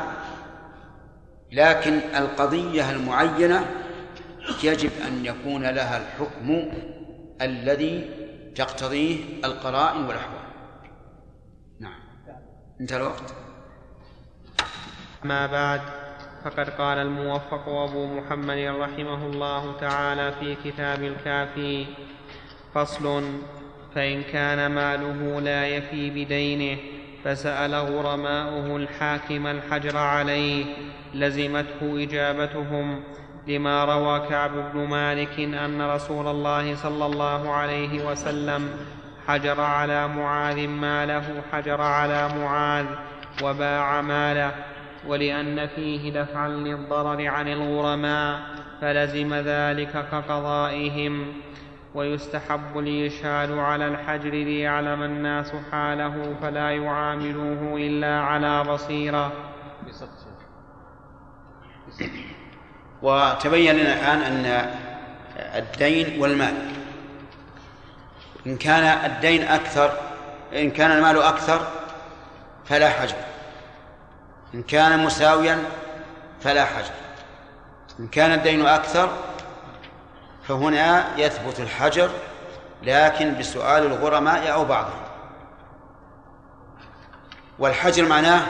لكن 1.52 1.92
القضية 1.92 2.90
المعينة 2.90 3.66
يجب 4.64 4.90
أن 5.06 5.24
يكون 5.24 5.62
لها 5.62 5.96
الحكم 5.96 6.72
الذي 7.42 8.10
تقتضيه 8.54 9.44
القرائن 9.44 10.04
والأحوال. 10.04 10.44
نعم. 11.80 12.00
انتهى 12.80 12.96
الوقت. 12.96 13.34
ما 15.24 15.46
بعد 15.46 15.80
فقد 16.44 16.70
قال 16.70 16.98
الموفق 16.98 17.68
أبو 17.68 18.06
محمد 18.06 18.58
رحمه 18.58 19.26
الله 19.26 19.80
تعالى 19.80 20.32
في 20.32 20.70
كتاب 20.70 21.02
الكافي 21.02 21.86
فصل 22.74 23.22
فإن 23.94 24.22
كان 24.22 24.66
ماله 24.66 25.40
لا 25.40 25.66
يفي 25.66 26.10
بدينه 26.10 26.78
فسأل 27.24 27.74
غرماؤه 27.74 28.76
الحاكم 28.76 29.46
الحجر 29.46 29.96
عليه 29.96 30.64
لزمته 31.14 32.02
إجابتهم 32.02 33.02
لما 33.48 33.84
روى 33.84 34.28
كعب 34.28 34.50
بن 34.74 34.80
مالك 34.80 35.40
أن 35.40 35.82
رسول 35.82 36.28
الله 36.28 36.74
صلى 36.74 37.06
الله 37.06 37.50
عليه 37.50 38.10
وسلم 38.10 38.70
حجر 39.26 39.60
على 39.60 40.08
معاذ 40.08 40.68
ماله 40.68 41.42
حجر 41.52 41.80
على 41.80 42.28
معاذ 42.40 42.86
وباع 43.42 44.00
ماله 44.00 44.52
ولأن 45.06 45.66
فيه 45.66 46.12
دفعا 46.22 46.48
للضرر 46.48 47.26
عن 47.26 47.48
الغرماء 47.48 48.40
فلزم 48.80 49.34
ذلك 49.34 50.06
كقضائهم. 50.12 51.26
ويستحب 51.94 52.78
الإشهاد 52.78 53.50
على 53.50 53.88
الحجر 53.88 54.30
ليعلم 54.30 55.02
الناس 55.02 55.52
حاله 55.72 56.34
فلا 56.42 56.70
يعاملوه 56.70 57.76
إلا 57.76 58.20
على 58.20 58.64
بصيرة. 58.64 59.32
وتبين 63.02 63.74
لنا 63.76 63.92
الآن 63.92 64.18
أن 64.18 64.70
الدين 65.38 66.20
والمال 66.20 66.54
إن 68.46 68.56
كان 68.56 69.10
الدين 69.10 69.42
أكثر 69.42 69.92
إن 70.52 70.70
كان 70.70 70.90
المال 70.90 71.22
أكثر 71.22 71.66
فلا 72.64 72.88
حجر 72.88 73.16
إن 74.54 74.62
كان 74.62 75.04
مساويا 75.04 75.58
فلا 76.40 76.64
حجر 76.64 76.92
إن 78.00 78.06
كان 78.06 78.32
الدين 78.32 78.66
أكثر 78.66 79.10
فهنا 80.48 81.04
يثبت 81.16 81.60
الحجر 81.60 82.10
لكن 82.82 83.38
بسؤال 83.38 83.86
الغرماء 83.86 84.52
أو 84.52 84.64
بعضهم. 84.64 85.02
والحجر 87.58 88.08
معناه 88.08 88.42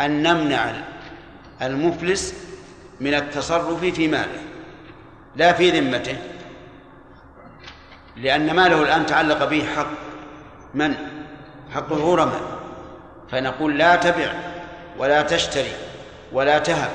أن 0.00 0.22
نمنع 0.22 0.72
المفلس 1.62 2.34
من 3.00 3.14
التصرف 3.14 3.84
في 3.84 4.08
ماله 4.08 4.40
لا 5.36 5.52
في 5.52 5.80
ذمته 5.80 6.16
لأن 8.16 8.56
ماله 8.56 8.82
الآن 8.82 9.06
تعلق 9.06 9.44
به 9.44 9.66
حق 9.76 9.90
من؟ 10.74 10.94
حق 11.74 11.92
الغرماء. 11.92 12.40
فنقول 13.30 13.78
لا 13.78 13.96
تبع 13.96 14.32
ولا 14.98 15.22
تشتري 15.22 15.72
ولا 16.32 16.58
تهب. 16.58 16.90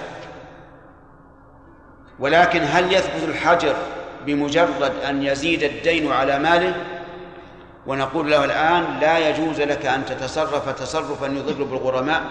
ولكن 2.20 2.62
هل 2.64 2.94
يثبت 2.94 3.24
الحجر 3.24 3.76
بمجرد 4.26 4.94
أن 5.10 5.24
يزيد 5.24 5.64
الدين 5.64 6.12
على 6.12 6.40
ماله 6.40 6.76
ونقول 7.88 8.32
له 8.32 8.46
الآن 8.46 9.00
لا 9.02 9.30
يجوز 9.30 9.62
لك 9.62 9.86
أن 9.86 10.06
تتصرف 10.06 10.70
تصرفا 10.70 11.26
يضر 11.26 11.64
بالغرماء 11.64 12.22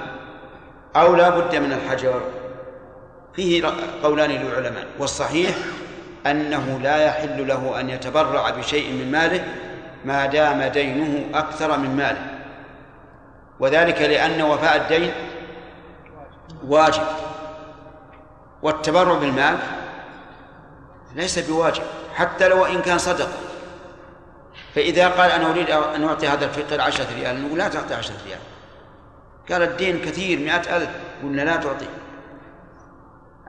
أو 0.96 1.16
لا 1.16 1.28
بد 1.28 1.56
من 1.56 1.72
الحجر. 1.72 2.20
فيه 3.34 3.64
قولان 4.02 4.30
للعلماء 4.30 4.86
والصحيح 4.98 5.54
أنه 6.26 6.80
لا 6.82 7.06
يحل 7.06 7.48
له 7.48 7.80
أن 7.80 7.90
يتبرع 7.90 8.50
بشيء 8.50 8.92
من 8.92 9.10
ماله 9.12 9.44
ما 10.04 10.26
دام 10.26 10.62
دينه 10.62 11.24
أكثر 11.34 11.78
من 11.78 11.96
ماله. 11.96 12.26
وذلك 13.60 14.02
لأن 14.02 14.42
وفاء 14.42 14.76
الدين 14.76 15.10
واجب 16.68 17.02
والتبرع 18.62 19.14
بالمال 19.14 19.56
ليس 21.16 21.38
بواجب 21.38 21.82
حتى 22.14 22.48
لو 22.48 22.64
إن 22.64 22.82
كان 22.82 22.98
صدق. 22.98 23.28
فإذا 24.74 25.08
قال 25.08 25.30
أنا 25.30 25.50
أريد 25.50 25.70
أن 25.70 26.04
أعطي 26.04 26.28
هذا 26.28 26.44
الفقير 26.44 26.80
عشرة 26.80 27.06
ريال 27.14 27.42
نقول 27.44 27.58
لا 27.58 27.68
تعطي 27.68 27.94
عشرة 27.94 28.14
ريال. 28.26 28.38
قال 29.50 29.62
الدين 29.62 30.00
كثير 30.00 30.38
مئة 30.38 30.76
ألف 30.76 30.90
قلنا 31.22 31.42
لا 31.42 31.56
تعطي. 31.56 31.88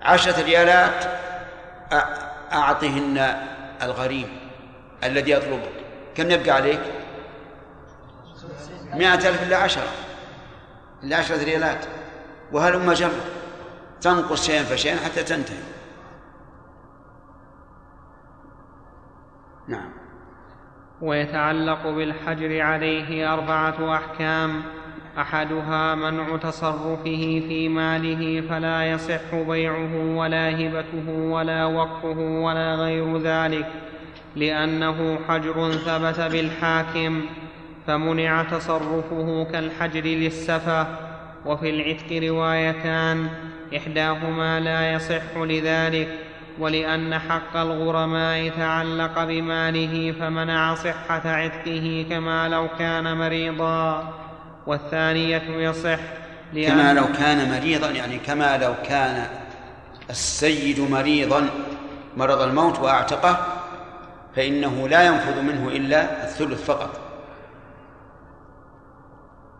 عشرة 0.02 0.42
ريالات 0.44 1.06
أعطهن 2.54 3.38
الغريب 3.82 4.28
الذي 5.04 5.32
يطلبك. 5.32 5.72
كم 6.16 6.32
يبقى 6.32 6.52
عليك؟ 6.52 6.82
مئة 8.94 9.30
ألف 9.30 9.44
إلا 9.44 9.58
عشرة. 9.58 9.90
إلا 11.04 11.18
عشرة 11.18 11.44
ريالات. 11.44 11.86
وهلم 12.52 12.92
جر 12.92 13.12
تنقص 14.02 14.46
شيئا 14.46 14.64
فشيئا 14.64 14.98
حتى 15.06 15.24
تنتهي. 15.24 15.58
نعم. 19.68 19.90
ويتعلق 21.02 21.88
بالحجر 21.88 22.62
عليه 22.62 23.34
أربعة 23.34 23.96
أحكام. 23.96 24.62
أحدها 25.18 25.96
منع 25.96 26.38
تصرفه 26.38 27.42
في 27.48 27.70
ماله 27.70 28.42
فلا 28.50 28.92
يصح 28.92 29.36
بيعه 29.36 30.16
ولا 30.16 30.50
هبته 30.50 31.10
ولا 31.10 31.66
وقفه 31.66 32.20
ولا 32.20 32.76
غير 32.76 33.18
ذلك 33.18 33.68
لأنه 34.36 35.20
حجر 35.28 35.72
ثبت 35.72 36.20
بالحاكم 36.32 37.22
فمنع 37.88 38.44
تصرفه 38.44 39.48
كالحجر 39.52 40.04
للسفة. 40.04 40.88
وفي 41.46 41.70
العتق 41.70 42.28
روايتان 42.30 43.28
إحداهما 43.78 44.60
لا 44.60 44.94
يصح 44.94 45.38
لذلك 45.38 46.08
ولأن 46.60 47.20
حق 47.20 47.58
الغرماء 47.58 48.50
تعلق 48.50 49.24
بماله 49.24 50.16
فمنع 50.20 50.76
صحة 50.76 51.22
عتقه 51.26 52.06
كما 52.10 52.50
لو 52.50 52.68
كان 52.80 53.18
مريضا. 53.18 54.14
والثانية 54.68 55.44
يصح 55.48 56.00
لأن 56.54 56.70
كما 56.70 56.94
لو 56.94 57.06
كان 57.20 57.50
مريضا 57.52 57.90
يعني 57.90 58.20
كما 58.20 58.58
لو 58.58 58.74
كان 58.84 59.26
السيد 60.10 60.80
مريضا 60.80 61.50
مرض 62.18 62.42
الموت 62.42 62.80
وأعتقه 62.80 63.38
فإنه 64.36 64.88
لا 64.88 65.04
ينفذ 65.04 65.42
منه 65.42 65.68
إلا 65.68 66.24
الثلث 66.24 66.66
فقط. 66.66 67.00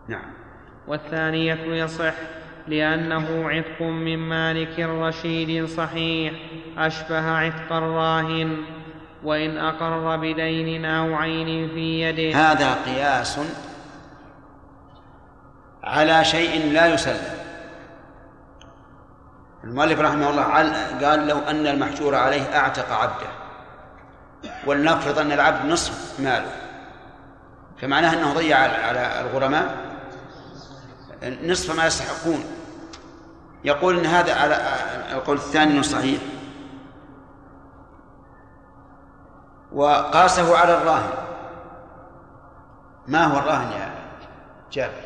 نعم. 0.08 0.32
والثانية 0.86 1.54
يصح 1.84 2.14
لأنه 2.68 3.48
عتق 3.48 3.82
من 3.82 4.18
مالك 4.18 4.78
رشيد 4.78 5.66
صحيح 5.66 6.32
أشبه 6.78 7.30
عتق 7.30 7.72
الراهن 7.72 8.56
وإن 9.24 9.58
أقر 9.58 10.16
بدين 10.16 10.84
أو 10.84 11.14
عين 11.14 11.68
في 11.68 12.00
يده. 12.00 12.38
هذا 12.38 12.74
قياس 12.74 13.40
على 15.84 16.24
شيء 16.24 16.72
لا 16.72 16.86
يسلم. 16.86 17.38
المؤلف 19.64 20.00
رحمه 20.00 20.30
الله 20.30 20.42
قال 21.06 21.28
لو 21.28 21.38
أن 21.38 21.66
المحجور 21.66 22.14
عليه 22.14 22.56
أعتق 22.56 22.92
عبده 22.92 23.28
ولنفرض 24.66 25.18
أن 25.18 25.32
العبد 25.32 25.66
نصف 25.70 26.20
ماله. 26.20 26.52
فمعناه 27.80 28.14
أنه 28.14 28.34
ضيع 28.34 28.58
على 28.58 29.20
الغرماء 29.20 29.76
نصف 31.42 31.76
ما 31.76 31.86
يستحقون. 31.86 32.44
يقول 33.68 33.98
إن 33.98 34.06
هذا 34.06 34.34
على 34.34 34.54
القول 35.12 35.36
الثاني 35.36 35.72
إنه 35.72 35.82
صحيح. 35.82 36.22
وقاسه 39.72 40.58
على 40.58 40.74
الراهن. 40.74 41.12
ما 43.08 43.24
هو 43.24 43.38
الراهن 43.38 43.72
يا 43.72 43.94
جابر؟ 44.72 45.02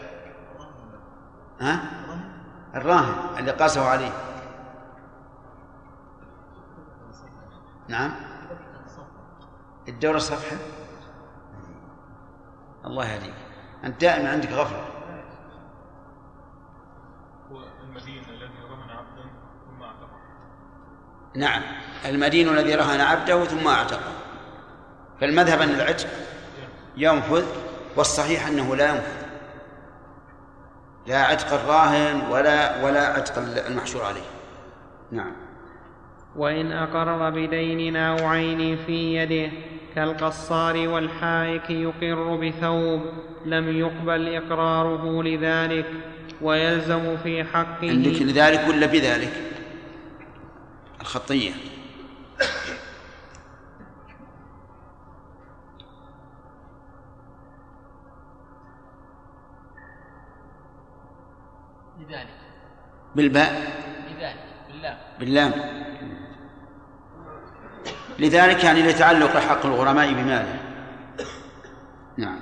ها؟ 1.61 1.81
الراهن 2.75 3.39
اللي 3.39 3.51
قاسه 3.51 3.89
عليه. 3.89 4.13
نعم. 7.89 8.13
الدورة 9.89 10.19
صفحة. 10.19 10.57
الله 12.85 13.07
يهديك. 13.07 13.35
أنت 13.85 14.01
دائما 14.01 14.31
عندك 14.31 14.49
غفلة. 14.49 14.93
نعم. 21.37 21.63
المدين 22.09 22.49
الذي 22.49 22.75
رهن 22.75 23.01
عبده 23.01 23.45
ثم 23.45 23.69
اعتقه. 23.69 24.13
فالمذهب 25.21 25.61
أن 25.61 25.71
العتق 25.71 26.09
ينفذ 26.97 27.45
والصحيح 27.97 28.47
أنه 28.47 28.77
لا 28.77 28.89
ينفذ. 28.89 29.23
لا 31.07 31.23
عتق 31.23 31.53
الراهن 31.53 32.21
ولا 32.31 32.85
ولا 32.85 33.07
عتق 33.07 33.39
المحشور 33.67 34.05
عليه. 34.05 34.21
نعم. 35.13 35.33
وإن 36.37 36.73
أقر 36.73 37.31
بدين 37.31 37.97
أو 37.97 38.29
عين 38.29 38.79
في 38.87 39.17
يده 39.17 39.53
كالقصار 39.95 40.89
والحائك 40.89 41.71
يقر 41.71 42.37
بثوب 42.37 43.01
لم 43.47 43.77
يقبل 43.77 44.35
إقراره 44.35 45.23
لذلك 45.23 45.87
ويلزم 46.43 47.17
في 47.17 47.45
حقه 47.45 47.91
عندك 47.91 48.23
لذلك 48.23 48.69
ولا 48.69 48.87
بذلك؟ 48.87 49.52
الخطية. 51.03 51.53
لذلك 62.01 62.29
بالباء. 63.15 63.53
لذلك 64.11 64.37
باللام. 64.69 64.99
باللام. 65.21 65.53
لذلك 68.19 68.65
يعني 68.65 68.83
لتعلق 68.83 69.37
حق 69.37 69.67
الغرماء 69.67 70.13
بماله 70.13 70.59
نعم. 72.17 72.41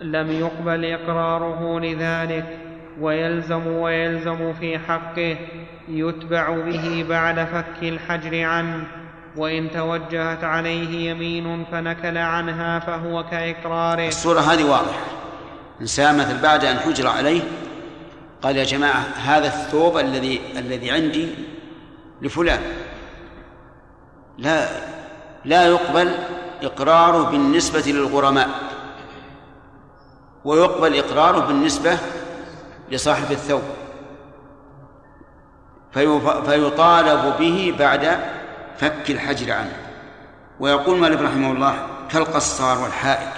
لم 0.00 0.30
يقبل 0.30 0.84
إقراره 0.84 1.80
لذلك. 1.80 2.73
ويلزم 3.00 3.66
ويلزم 3.66 4.52
في 4.52 4.78
حقه 4.78 5.36
يتبع 5.88 6.50
به 6.50 7.06
بعد 7.08 7.44
فك 7.44 7.82
الحجر 7.82 8.44
عنه. 8.44 8.86
وإن 9.36 9.70
توجهت 9.70 10.44
عليه 10.44 11.10
يمين 11.10 11.64
فنكل 11.64 12.18
عنها 12.18 12.78
فهو 12.78 13.24
كإقراره. 13.24 14.08
الصورة 14.08 14.40
هذه 14.40 14.64
واضحة. 14.64 15.00
إنسان 15.80 16.18
مثل 16.18 16.42
بعد 16.42 16.64
أن 16.64 16.78
حجر 16.78 17.08
عليه 17.08 17.40
قال 18.42 18.56
يا 18.56 18.64
جماعة 18.64 19.04
هذا 19.24 19.46
الثوب 19.46 19.98
الذي 19.98 20.40
الذي 20.56 20.90
عندي 20.90 21.28
لفلان. 22.22 22.60
لا 24.38 24.68
لا 25.44 25.66
يقبل 25.66 26.10
إقراره 26.62 27.30
بالنسبة 27.30 27.92
للغرماء. 27.92 28.48
ويقبل 30.44 30.96
إقراره 30.96 31.46
بالنسبة 31.46 31.98
لصاحب 32.90 33.32
الثوب. 33.32 33.62
فيطالب 36.44 37.38
به 37.38 37.76
بعد 37.78 38.20
فك 38.78 39.10
الحجر 39.10 39.52
عنه. 39.52 39.76
ويقول 40.60 40.98
مالك 40.98 41.20
رحمه 41.20 41.52
الله 41.52 41.86
كالقصار 42.10 42.78
والحائك. 42.78 43.32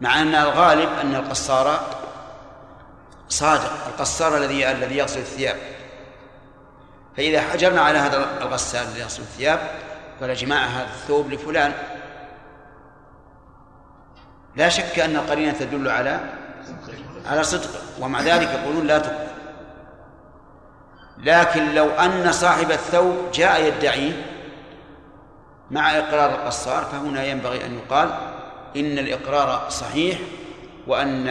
مع 0.00 0.22
أن 0.22 0.34
الغالب 0.34 0.88
أن 1.02 1.14
القصار 1.14 1.80
صادق 3.28 3.86
القصار 3.86 4.36
الذي 4.36 4.70
الذي 4.70 4.96
يغسل 4.96 5.20
الثياب. 5.20 5.56
فإذا 7.16 7.40
حجرنا 7.40 7.80
على 7.80 7.98
هذا 7.98 8.26
الغسال 8.42 8.86
الذي 8.86 9.00
يغسل 9.00 9.22
الثياب 9.22 9.70
قال 10.20 10.34
جماعة 10.34 10.66
هذا 10.66 10.84
الثوب 10.84 11.30
لفلان. 11.32 11.72
لا 14.56 14.68
شك 14.68 14.98
أن 14.98 15.16
القرينة 15.16 15.52
تدل 15.52 15.88
على 15.88 16.20
على 17.26 17.44
صدقه 17.44 17.80
ومع 18.00 18.20
ذلك 18.20 18.48
يقولون 18.48 18.86
لا 18.86 18.98
تقبل 18.98 19.32
لكن 21.18 21.74
لو 21.74 21.90
أن 21.90 22.32
صاحب 22.32 22.70
الثوب 22.70 23.16
جاء 23.34 23.64
يدعيه 23.64 24.12
مع 25.70 25.98
إقرار 25.98 26.30
القصار 26.30 26.84
فهنا 26.84 27.24
ينبغي 27.24 27.66
أن 27.66 27.78
يقال 27.78 28.08
إن 28.76 28.98
الإقرار 28.98 29.66
صحيح 29.68 30.18
وأن 30.86 31.28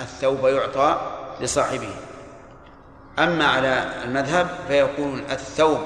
الثوب 0.00 0.46
يعطى 0.46 1.00
لصاحبه. 1.40 1.90
أما 3.18 3.46
على 3.46 3.88
المذهب 4.04 4.48
فيقول 4.68 5.22
الثوب 5.30 5.78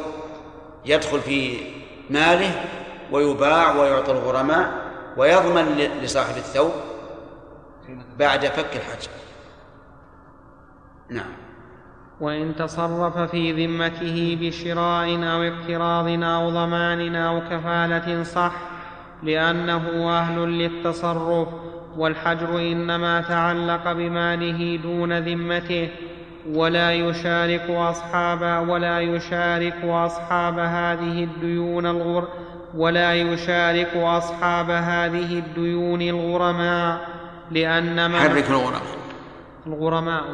يدخل 0.84 1.20
في 1.20 1.58
ماله 2.10 2.64
ويباع 3.12 3.76
ويعطى 3.76 4.12
الغرماء 4.12 4.72
ويضمن 5.16 5.76
لصاحب 6.02 6.36
الثوب 6.36 6.72
بعد 8.18 8.46
فك 8.46 8.76
الحجر. 8.76 9.10
نعم. 11.10 11.32
وإن 12.20 12.56
تصرف 12.56 13.18
في 13.18 13.66
ذمته 13.66 14.38
بشراء 14.40 15.08
أو 15.24 15.42
اقتراض 15.42 16.22
أو 16.22 16.50
ضمان 16.50 17.14
أو 17.16 17.40
كفالة 17.40 18.22
صح 18.22 18.52
لأنه 19.22 20.10
أهل 20.18 20.38
للتصرف 20.38 21.48
والحجر 21.96 22.58
إنما 22.58 23.20
تعلق 23.20 23.92
بماله 23.92 24.80
دون 24.82 25.18
ذمته 25.18 25.88
ولا 26.46 26.92
يشارك 26.92 27.70
أصحاب 27.70 28.68
ولا 28.68 29.00
يشارك 29.00 29.84
أصحاب 29.84 30.58
هذه 30.58 31.24
الديون 31.24 31.86
الغر 31.86 32.28
ولا 32.74 33.14
يشارك 33.14 33.96
أصحاب 33.96 34.70
هذه 34.70 35.38
الديون 35.38 36.02
الغرماء 36.02 37.08
لأن 37.50 38.10
من 38.10 38.18
حرك 38.18 38.50
الغرماء. 38.50 38.82
الغرماء. 39.66 40.24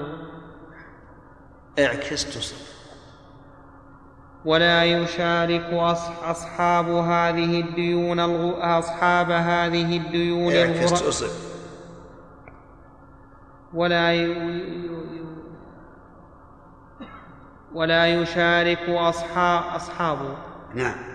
اعكس 1.79 2.25
تصف 2.25 2.75
ولا 4.45 4.85
يشارك 4.85 5.71
أص- 5.71 6.25
أصحاب 6.25 6.89
هذه 6.89 7.61
الديون. 7.61 8.21
أصحاب 8.61 9.31
هذه 9.31 9.97
الديون 9.97 10.53
اعكس. 10.55 10.91
تصف 10.91 11.55
ولا. 13.75 14.11
ولا 17.75 18.07
يشارك 18.07 18.89
أصحاب 18.89 19.63
أصحاب 19.77 20.19
نعم 20.75 21.14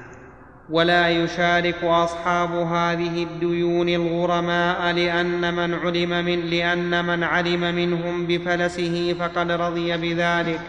ولا 0.70 1.09
يشارك 1.09 1.84
أصحاب 1.84 2.51
هذه 2.51 3.24
الديون 3.24 3.89
الغرماء 3.89 4.91
لأن 4.91 5.53
من 5.53 5.74
علم 5.74 6.26
من 6.26 6.39
لأن 6.39 7.05
من 7.05 7.24
علم 7.24 7.76
منهم 7.76 8.28
بفلسه 8.28 9.15
فقد 9.20 9.51
رضي 9.51 9.97
بذلك. 9.97 10.61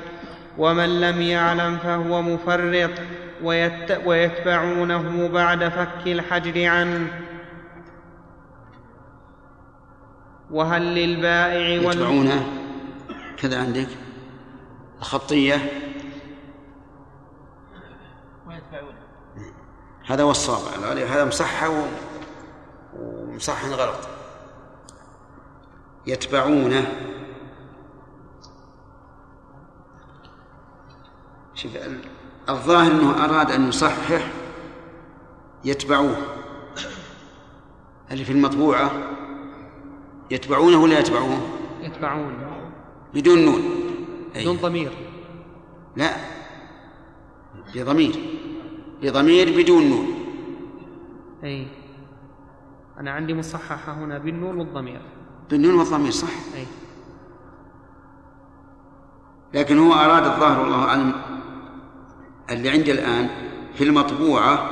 ومن 0.58 1.00
لم 1.00 1.22
يعلم 1.22 1.76
فهو 1.76 2.22
مفرط 2.22 2.90
ويت 3.42 4.06
ويتبعونه 4.06 5.28
بعد 5.28 5.68
فك 5.68 6.06
الحجر 6.06 6.66
عنه. 6.66 7.06
وهل 10.50 10.82
للبائع 10.82 11.68
يتبعونه؟ 11.68 12.46
كذا 13.42 13.58
عندك. 13.60 13.88
الخطية 14.98 15.56
هذا 20.10 20.22
هو 20.22 20.30
الصواب. 20.30 20.60
العلي- 20.78 21.04
هذا 21.04 21.24
مصحة 21.24 21.68
و- 21.68 21.86
ومصحح 22.96 23.64
غلط. 23.64 24.08
يتبعونه. 26.06 26.86
شوف 31.54 31.76
ال- 31.76 32.00
الظاهر 32.48 32.90
إنه 32.92 33.24
أراد 33.24 33.50
أن 33.50 33.68
يصحح 33.68 34.30
يتبعوه. 35.64 36.16
اللي 38.10 38.24
في 38.24 38.32
المطبوعة 38.32 38.90
يتبعونه 40.30 40.82
ولا 40.82 40.98
يتبعوه؟ 40.98 41.40
يتبعون. 41.80 42.32
بدون 43.14 43.38
نون. 43.44 43.62
بدون 44.34 44.56
ضمير. 44.56 44.92
لا. 45.96 46.16
بضمير. 47.74 48.39
بضمير 49.02 49.62
بدون 49.62 49.90
نون. 49.90 50.06
أي 51.44 51.66
أنا 52.98 53.10
عندي 53.10 53.34
مصححة 53.34 53.92
هنا 53.92 54.18
بالنون 54.18 54.58
والضمير. 54.58 55.02
بالنون 55.50 55.74
والضمير 55.74 56.10
صح. 56.10 56.28
أي. 56.54 56.66
لكن 59.54 59.78
هو 59.78 59.92
أراد 59.92 60.26
الظاهر 60.26 60.60
والله 60.60 60.84
أعلم 60.84 61.12
اللي 62.50 62.70
عندي 62.70 62.92
الآن 62.92 63.28
في 63.74 63.84
المطبوعة 63.84 64.70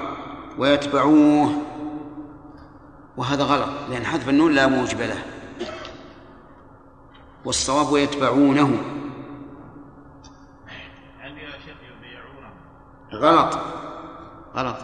ويتبعوه. 0.58 1.62
وهذا 3.16 3.44
غلط 3.44 3.90
لأن 3.90 4.04
حذف 4.04 4.28
النون 4.28 4.52
لا 4.52 4.66
موجب 4.66 5.00
له. 5.00 5.24
والصواب 7.44 7.92
ويتبعونه 7.92 8.82
غلط. 13.12 13.77
غلط. 14.56 14.76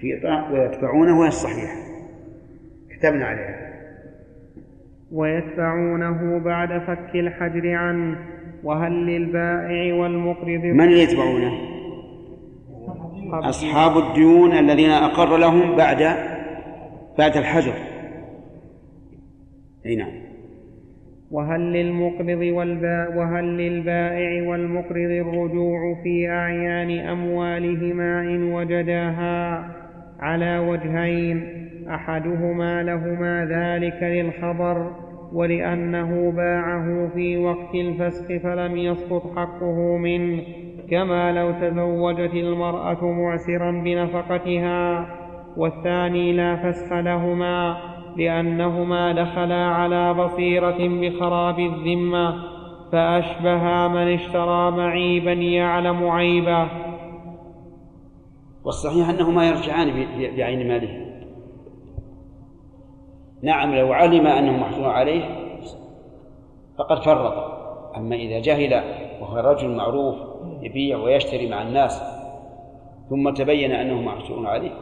في 0.00 0.20
ويتبعونه 0.52 1.18
وهي 1.20 1.28
الصحيحة 1.28 1.76
كتبنا 2.90 3.26
عليها. 3.26 3.72
ويتبعونه 5.12 6.38
بعد 6.44 6.68
فك 6.68 7.14
الحجر 7.14 7.74
عنه. 7.74 8.32
وهل 8.64 8.92
للبائع 8.92 9.94
والمقرض 9.94 10.64
من 10.64 10.80
اللي 10.80 11.02
يتبعونه؟ 11.02 11.52
أصحاب 13.32 13.98
الديون 13.98 14.52
الذين 14.52 14.90
أقر 14.90 15.36
لهم 15.36 15.76
بعد 15.76 16.02
بعد 17.18 17.36
الحجر. 17.36 17.74
أي 19.86 19.96
نعم. 19.96 20.12
وهل 21.30 21.60
للمقرض 21.60 22.40
والباء 22.40 23.16
وهل 23.16 23.44
للبائع 23.44 24.48
والمقرض 24.48 25.10
الرجوع 25.10 26.02
في 26.02 26.28
أعيان 26.28 27.08
أموالهما 27.08 28.20
إن 28.20 28.52
وجداها 28.52 29.68
على 30.20 30.58
وجهين؟ 30.58 31.62
أحدهما 31.88 32.82
لهما 32.82 33.44
ذلك 33.44 34.02
للخبر 34.02 34.90
ولأنه 35.32 36.30
باعه 36.30 37.08
في 37.14 37.36
وقت 37.36 37.74
الفسخ 37.74 38.26
فلم 38.42 38.76
يسقط 38.76 39.36
حقه 39.36 39.96
منه 39.96 40.42
كما 40.90 41.32
لو 41.32 41.52
تزوجت 41.52 42.34
المرأة 42.34 43.12
معسرا 43.12 43.70
بنفقتها. 43.70 45.06
والثاني 45.56 46.32
لا 46.32 46.56
فسخ 46.56 46.92
لهما 46.92 47.76
لأنهما 48.16 49.12
دخلا 49.12 49.66
على 49.66 50.14
بصيرة 50.14 50.78
بخراب 50.78 51.58
الذمة 51.58 52.34
فأشبها 52.92 53.88
من 53.88 54.14
اشترى 54.14 54.70
معيبا 54.70 55.32
يعلم 55.32 56.08
عيبه. 56.08 56.68
والصحيح 58.64 59.08
أنهما 59.08 59.48
يرجعان 59.48 60.06
بعين 60.36 60.68
ماله. 60.68 61.06
نعم 63.42 63.74
لو 63.74 63.92
علم 63.92 64.26
أنه 64.26 64.52
محصور 64.52 64.86
عليه 64.86 65.24
فقد 66.78 67.02
فرط. 67.02 67.52
أما 67.96 68.16
إذا 68.16 68.40
جهل 68.40 68.82
وهو 69.20 69.36
رجل 69.36 69.76
معروف 69.76 70.16
يبيع 70.62 70.98
ويشتري 70.98 71.50
مع 71.50 71.62
الناس 71.62 72.02
ثم 73.10 73.30
تبين 73.30 73.72
أنه 73.72 74.02
محصور 74.02 74.46
عليه 74.46 74.72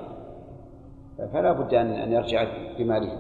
فلا 1.33 1.53
بد 1.53 1.75
أن 1.75 1.87
أن 1.87 2.13
يرجع 2.13 2.45
بماله. 2.79 3.19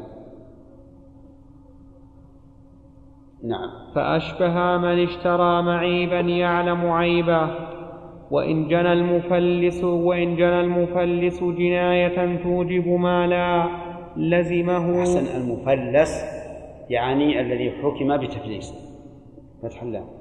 نعم. 3.44 3.70
فأشبه 3.94 4.76
من 4.76 5.02
اشترى 5.02 5.62
معيبا 5.62 6.20
يعلم 6.20 6.90
عيبه 6.90 7.50
وإن 8.30 8.68
جنى 8.68 8.92
المفلس 8.92 9.84
وإن 9.84 10.36
جنى 10.36 10.60
المفلس 10.60 11.44
جناية 11.44 12.42
توجب 12.42 12.88
مالا 12.88 13.66
لزمه. 14.16 15.00
أحسن 15.00 15.40
المفلس 15.40 16.24
يعني 16.90 17.40
الذي 17.40 17.70
حكم 17.70 18.16
بتفليس. 18.16 18.74
فتح 19.62 19.82
الله. 19.82 20.19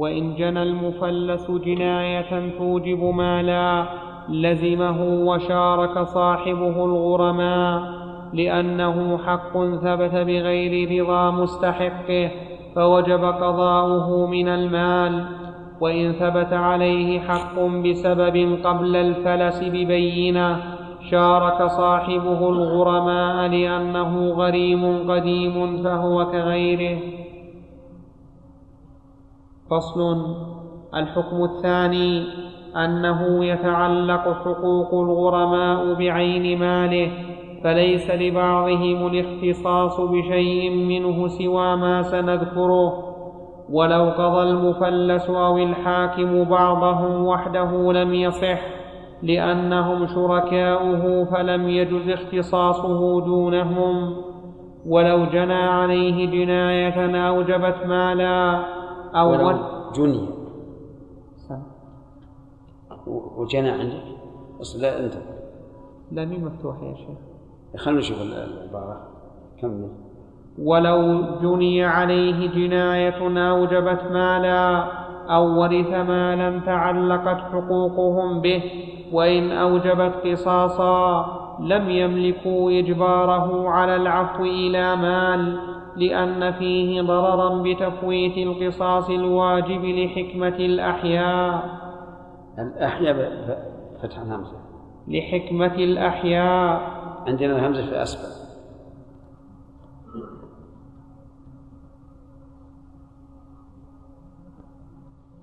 وإن 0.00 0.34
جنى 0.34 0.62
المفلس 0.62 1.50
جناية 1.50 2.58
توجب 2.58 3.04
مالا 3.04 3.84
لزمه 4.28 5.02
وشارك 5.26 6.02
صاحبه 6.02 6.84
الغرماء 6.84 7.82
لأنه 8.32 9.18
حق 9.26 9.52
ثبت 9.52 10.14
بغير 10.14 11.02
رضا 11.02 11.30
مستحقه 11.30 12.30
فوجب 12.74 13.24
قضاؤه 13.24 14.26
من 14.26 14.48
المال 14.48 15.24
وإن 15.80 16.12
ثبت 16.12 16.52
عليه 16.52 17.20
حق 17.20 17.60
بسبب 17.60 18.58
قبل 18.64 18.96
الفلس 18.96 19.62
ببينة 19.62 20.56
شارك 21.10 21.66
صاحبه 21.66 22.48
الغرماء 22.48 23.48
لأنه 23.48 24.30
غريم 24.30 25.10
قديم 25.10 25.82
فهو 25.82 26.26
كغيره. 26.26 26.98
فصل. 29.70 30.36
الحكم 30.94 31.44
الثاني 31.44 32.24
أنه 32.76 33.44
يتعلق 33.44 34.20
حقوق 34.44 34.94
الغرماء 34.94 35.94
بعين 35.94 36.58
ماله 36.58 37.10
فليس 37.64 38.10
لبعضهم 38.10 39.06
الاختصاص 39.06 40.00
بشيء 40.00 40.70
منه 40.70 41.28
سوى 41.28 41.76
ما 41.76 42.02
سنذكره. 42.02 42.92
ولو 43.72 44.10
قضى 44.10 44.42
المفلس 44.50 45.30
أو 45.30 45.58
الحاكم 45.58 46.44
بعضهم 46.44 47.26
وحده 47.26 47.92
لم 47.92 48.14
يصح 48.14 48.60
لأنهم 49.22 50.06
شركاؤه 50.06 51.24
فلم 51.24 51.68
يجز 51.68 52.08
اختصاصه 52.08 53.20
دونهم. 53.20 54.14
ولو 54.86 55.24
جنى 55.24 55.62
عليه 55.62 56.26
جناية 56.26 57.28
أوجبت 57.28 57.86
مالا 57.86 58.79
أو 59.14 59.30
ولو 59.30 59.46
ول- 59.46 59.92
جني 59.94 60.28
وجنى 63.36 63.70
عندك؟ 63.70 64.02
أصل 64.60 64.80
لا 64.82 65.00
أنت. 65.00 65.14
لا 66.12 66.24
مي 66.24 66.38
مفتوح 66.38 66.82
يا 66.82 66.94
شيخ؟ 66.94 67.18
خلينا 67.80 68.00
نشوف 68.00 68.22
ال- 68.22 68.32
العبارة. 68.34 69.00
كمل 69.62 69.88
ولو 70.62 71.22
جني 71.42 71.84
عليه 71.84 72.50
جناية 72.50 73.50
أوجبت 73.50 74.00
مالا 74.12 74.84
أو 75.34 75.60
ورث 75.60 75.90
مالا 75.90 76.60
تعلقت 76.66 77.40
حقوقهم 77.40 78.40
به 78.40 78.62
وإن 79.12 79.50
أوجبت 79.50 80.14
قصاصا 80.26 81.26
لم 81.60 81.90
يملكوا 81.90 82.70
إجباره 82.78 83.68
على 83.68 83.96
العفو 83.96 84.44
إلى 84.44 84.96
مال. 84.96 85.58
لأن 85.96 86.52
فيه 86.52 87.02
ضررا 87.02 87.62
بتفويت 87.62 88.38
القصاص 88.38 89.10
الواجب 89.10 89.84
لحكمة 89.84 90.56
الأحياء. 90.56 91.80
الأحياء 92.58 93.14
فتح 94.02 94.18
الهمزة. 94.18 94.56
لحكمة 95.08 95.74
الأحياء. 95.74 97.00
عندنا 97.26 97.56
الهمزة 97.56 97.86
في 97.86 98.02
أسفل 98.02 98.40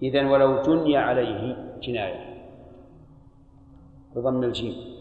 إذا 0.02 0.30
ولو 0.30 0.62
جني 0.62 0.98
عليه 0.98 1.58
جناية. 1.82 2.38
بضم 4.16 4.44
الجيم. 4.44 4.97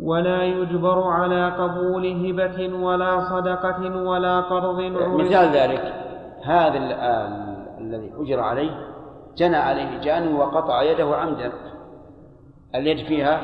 ولا 0.00 0.42
يجبر 0.44 1.02
على 1.02 1.50
قبول 1.50 2.06
هبة 2.26 2.84
ولا 2.86 3.28
صدقة 3.28 4.02
ولا 4.02 4.40
قرض 4.40 4.80
مثال 4.80 5.56
ذلك 5.56 5.94
هذا 6.42 6.78
ال- 6.78 6.92
الذي 7.80 8.12
أجر 8.16 8.40
عليه 8.40 8.86
جنى 9.36 9.56
عليه 9.56 10.00
جان 10.00 10.34
وقطع 10.34 10.82
يده 10.82 11.16
عمدا. 11.16 11.52
اليد 12.74 13.06
فيها 13.06 13.40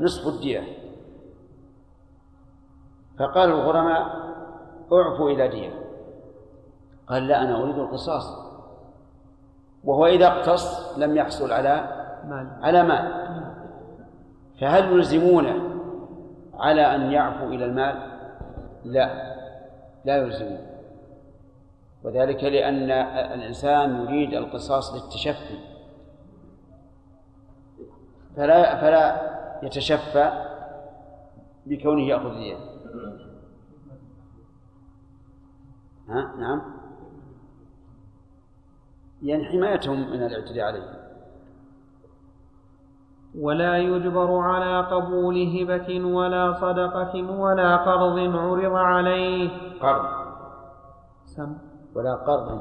نصف 0.00 0.34
الدية؟ 0.34 0.62
فقال 3.18 3.50
الغرماء 3.50 4.06
أعفوا 4.92 5.30
إلى 5.30 5.48
دية. 5.48 5.70
قال 7.08 7.26
لا 7.28 7.42
أنا 7.42 7.62
أريد 7.62 7.78
القصاص. 7.78 8.52
وهو 9.84 10.06
إذا 10.06 10.26
اقتص 10.26 10.98
لم 10.98 11.16
يحصل 11.16 11.52
على 11.52 11.84
مال. 12.28 12.48
على 12.62 12.82
مال. 12.82 13.22
فهل 14.60 14.92
يلزمونه 14.92 15.71
على 16.54 16.94
أن 16.94 17.12
يعفو 17.12 17.48
إلى 17.48 17.64
المال؟ 17.64 18.12
لا 18.84 19.32
لا 20.04 20.16
يلزمون 20.16 20.66
وذلك 22.04 22.44
لأن 22.44 22.90
الإنسان 23.34 24.00
يريد 24.00 24.34
القصاص 24.34 24.94
للتشفي. 24.94 25.58
فلا 28.36 28.80
فلا 28.80 29.32
يتشفى 29.62 30.46
بكونه 31.66 32.02
يأخذ 32.02 32.34
دية 32.34 32.56
ها؟ 36.08 36.34
نعم. 36.38 36.62
يعني 39.22 39.44
حمايتهم 39.44 40.10
من 40.10 40.22
الاعتداء 40.22 40.64
عليه. 40.64 41.01
ولا 43.38 43.78
يجبر 43.78 44.38
على 44.38 44.80
قبول 44.80 45.36
هبة 45.56 46.04
ولا 46.04 46.52
صدقة 46.52 47.30
ولا 47.40 47.76
قرض 47.76 48.18
عرض 48.18 48.74
عليه. 48.74 49.50
قرض. 49.80 50.04
سم. 51.24 51.56
ولا 51.94 52.14
قرض. 52.14 52.60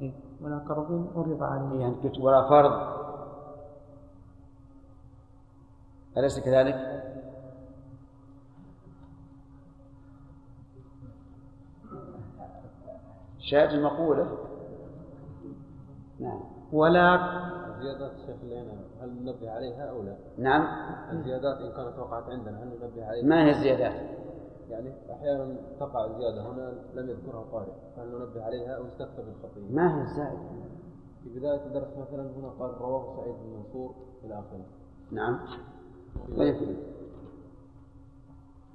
إيه، 0.00 0.12
ولا 0.40 0.58
قرض 0.58 1.10
عرض 1.16 1.42
عليه. 1.42 1.80
يعني 1.80 1.94
قلت 1.94 2.18
ولا 2.18 2.48
فرض. 2.48 2.96
أليس 6.18 6.40
كذلك؟ 6.40 7.02
شاهد 13.38 13.70
المقولة 13.70 14.38
نعم. 16.20 16.40
ولا 16.72 17.14
اللي 18.42 18.60
هنا 18.60 18.85
هل 19.06 19.22
ننبه 19.22 19.50
عليها 19.50 19.90
أو 19.90 20.02
لا؟ 20.02 20.16
نعم 20.38 20.66
الزيادات 21.12 21.58
إن 21.58 21.72
كانت 21.72 21.98
وقعت 21.98 22.24
عندنا 22.30 22.62
هل 22.62 22.66
ننبه 22.66 23.06
عليها؟ 23.06 23.24
ما 23.24 23.44
هي 23.44 23.50
الزيادات؟ 23.50 23.92
يعني 24.70 24.92
أحيانا 25.12 25.56
تقع 25.80 26.18
زياده 26.18 26.42
هنا 26.42 26.72
لم 26.94 27.10
يذكرها 27.10 27.42
القارئ 27.42 27.72
فهل 27.96 28.08
ننبه 28.08 28.44
عليها 28.44 28.76
أو 28.76 28.86
نستكفى 28.86 29.22
بالخطيه؟ 29.22 29.74
ما 29.74 29.98
هي 29.98 30.02
الزائدة؟ 30.02 30.38
في 31.22 31.38
بداية 31.38 31.66
الدرس 31.66 31.88
مثلا 31.98 32.22
هنا 32.22 32.48
قال 32.48 32.80
رواه 32.80 33.16
سعيد 33.16 33.34
بن 33.34 33.56
منصور 33.56 33.94
إلى 34.24 34.34
آخره. 34.34 34.64
نعم 35.10 35.38
وين 36.38 36.54
في 36.54 36.76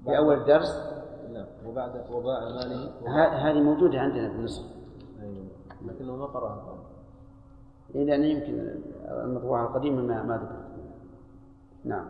في 0.04 0.18
أول 0.18 0.38
الدرس 0.38 0.94
نعم 1.34 1.46
وبعد 1.68 2.12
وباع 2.12 2.40
ماله 2.40 2.92
هذه 3.50 3.62
موجودة 3.62 4.00
عندنا 4.00 4.30
في 4.30 4.36
النصف 4.36 4.66
أيوة. 5.22 5.46
لكنه 5.86 6.16
ما 6.16 6.26
قرأها 6.26 6.56
القارئ. 6.56 6.91
لأن 7.96 8.24
يمكن 8.24 8.68
المطبوعة 9.24 9.68
القديمة 9.68 10.02
ما 10.02 10.24
ما 10.24 10.42
نعم. 11.86 12.06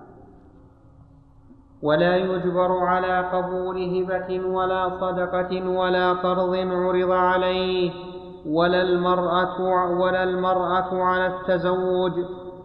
ولا 1.81 2.17
يجبر 2.17 2.77
على 2.77 3.19
قبول 3.19 3.77
هبة 3.77 4.45
ولا 4.47 4.89
صدقة 4.99 5.69
ولا 5.69 6.13
قرض 6.13 6.55
عرض 6.55 7.11
عليه 7.11 7.91
ولا 8.45 8.81
المرأة 8.81 9.61
ولا 9.99 10.23
المرأة 10.23 11.03
على 11.03 11.27
التزوج 11.27 12.11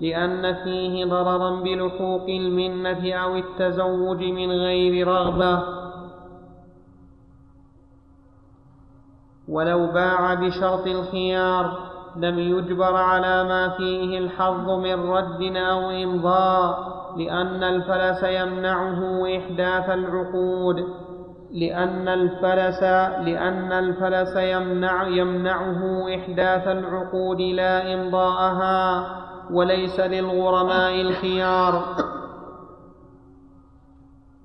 لأن 0.01 0.55
فيه 0.65 1.05
ضررا 1.05 1.61
بلحوق 1.61 2.25
المنة 2.29 3.13
أو 3.15 3.37
التزوج 3.37 4.23
من 4.25 4.51
غير 4.51 5.09
رغبة. 5.09 5.63
ولو 9.49 9.87
باع 9.87 10.35
بشرط 10.35 10.87
الخيار 10.87 11.96
لم 12.17 12.39
يجبر 12.39 12.97
على 12.97 13.45
ما 13.45 13.69
فيه 13.69 14.19
الحظ 14.19 14.71
من 14.71 15.11
رد 15.11 15.57
أو 15.57 15.91
إمضاء 15.91 16.97
لأن 17.17 17.63
الفلس 17.63 18.23
يمنعه 18.23 19.27
إحداث 19.39 19.91
العقود. 19.91 20.85
لأن 21.53 22.09
الفلس 22.09 22.83
لأن 23.29 23.73
الفلس 23.73 24.37
يمنع 24.37 25.09
يمنعه 25.09 26.15
إحداث 26.15 26.69
العقود 26.69 27.41
لا 27.41 27.95
إمضاءها 27.95 29.07
وليس 29.51 30.01
للغرماء 30.01 31.01
الخيار. 31.01 31.83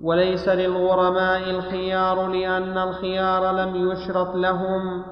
وليس 0.00 0.48
للغرماء 0.48 1.50
الخيار 1.50 2.26
لأن 2.26 2.78
الخيار 2.78 3.52
لم 3.52 3.90
يشرط 3.90 4.34
لهم. 4.34 5.02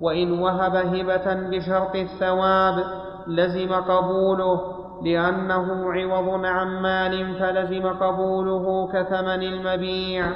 وإن 0.00 0.32
وهب 0.32 0.76
هبة 0.76 1.34
بشرط 1.34 1.96
الثواب 1.96 2.84
لزم 3.26 3.72
قبوله 3.74 4.60
لأنه 5.02 5.92
عوض 5.92 6.44
عن 6.44 6.82
مال 6.82 7.34
فلزم 7.38 7.88
قبوله 7.88 8.88
كثمن 8.92 9.42
المبيع 9.42 10.26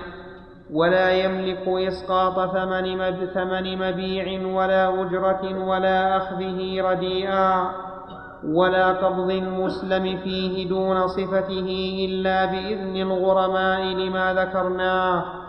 ولا 0.72 1.10
يملك 1.10 1.68
إسقاط 1.68 2.50
ثمن 2.50 3.26
ثمن 3.26 3.78
مبيع 3.78 4.46
ولا 4.46 5.02
أجرة 5.02 5.66
ولا 5.66 6.16
أخذه 6.16 6.80
رديئا 6.90 7.70
ولا 8.44 8.88
قبض 8.92 9.30
المسلم 9.30 10.16
فيه 10.16 10.68
دون 10.68 11.06
صفته 11.06 11.68
إلا 12.08 12.44
بإذن 12.44 12.96
الغرماء 12.96 13.82
لما 13.82 14.34
ذكرناه. 14.34 15.41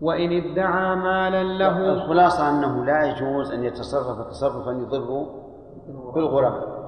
وإن 0.00 0.32
ادعى 0.32 0.96
مالا 0.96 1.42
له. 1.42 1.92
الخلاصة 1.92 2.50
أنه 2.50 2.84
لا 2.84 3.04
يجوز 3.04 3.52
أن 3.52 3.64
يتصرف 3.64 4.28
تصرفا 4.28 4.70
يضر 4.70 5.26
بالغرباء 6.14 6.78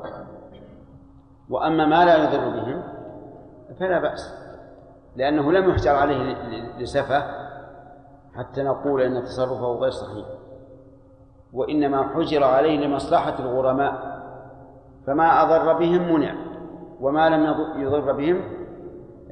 وأما 1.51 1.87
ما 1.87 2.05
لا 2.05 2.17
يضر 2.17 2.49
بهم 2.49 2.83
فلا 3.81 4.01
بأس 4.01 4.35
لأنه 5.17 5.53
لم 5.53 5.71
يحجر 5.71 5.91
عليه 5.95 6.37
لسفة 6.79 7.23
حتى 8.37 8.63
نقول 8.63 9.01
أن 9.03 9.23
تصرفه 9.25 9.67
غير 9.75 9.91
صحيح. 9.91 10.27
وإنما 11.53 12.03
حجر 12.15 12.45
عليه 12.45 12.87
لمصلحة 12.87 13.39
الغرماء 13.39 14.21
فما 15.07 15.43
أضر 15.43 15.73
بهم 15.79 16.15
منع 16.15 16.35
وما 17.01 17.29
لم 17.29 17.47
يض- 17.47 17.77
يضر 17.77 18.13
بهم 18.13 18.41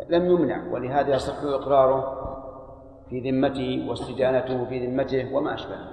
لم 0.08 0.26
يمنع 0.26 0.62
ولهذا 0.72 1.14
يصح 1.14 1.34
إقراره 1.42 2.17
في 3.10 3.30
ذمته 3.30 3.86
واستدانته 3.88 4.64
في 4.64 4.86
ذمته 4.86 5.34
وما 5.34 5.54
أشبهه. 5.54 5.88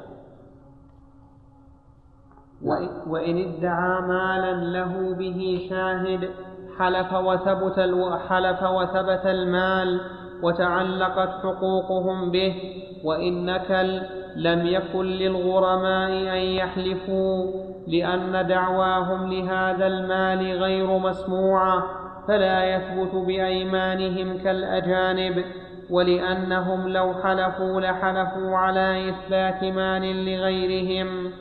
وإ- 2.64 3.08
وإن 3.08 3.38
ادعى 3.38 4.02
مالا 4.02 4.54
له 4.54 5.16
به 5.16 5.68
شاهد 5.70 6.30
حلف 6.80 7.14
وثبت 7.14 7.80
حلف 8.30 8.64
وثبت 8.64 9.26
المال 9.26 10.02
وتعلقت 10.44 11.30
حقوقهم 11.30 12.32
به 12.32 12.56
وإن 13.04 13.46
نكل 13.46 14.02
لم 14.36 14.66
يكن 14.66 15.06
للغرماء 15.06 16.10
أن 16.12 16.42
يحلفوا 16.42 17.52
لأن 17.88 18.48
دعواهم 18.48 19.34
لهذا 19.34 19.88
المال 19.88 20.58
غير 20.64 20.98
مسموعة 20.98 21.84
فلا 22.28 22.64
يثبت 22.76 23.16
بأيمانهم 23.16 24.38
كالأجانب. 24.38 25.44
ولأنهم 25.90 26.88
لو 26.88 27.14
حلفوا 27.14 27.82
لحلفوا 27.82 28.58
على 28.58 29.10
إثبات 29.10 29.64
مال 29.64 30.26
لغيرهم. 30.26 31.32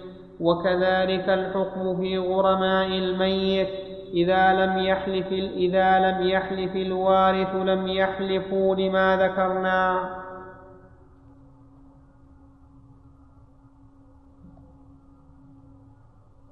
وكذلك 0.40 1.28
الحكم 1.28 1.96
في 1.96 2.18
غرماء 2.18 2.86
الميت. 2.86 3.68
إذا 4.14 4.52
لم 4.52 4.78
يحلف 4.78 5.32
إذا 5.32 5.98
لم 5.98 6.28
يحلف 6.28 6.76
الوارث 6.76 7.54
لم 7.54 7.88
يحلفوا 7.88 8.74
لما 8.74 9.16
ذكرنا. 9.16 10.10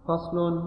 فصل. 0.09 0.63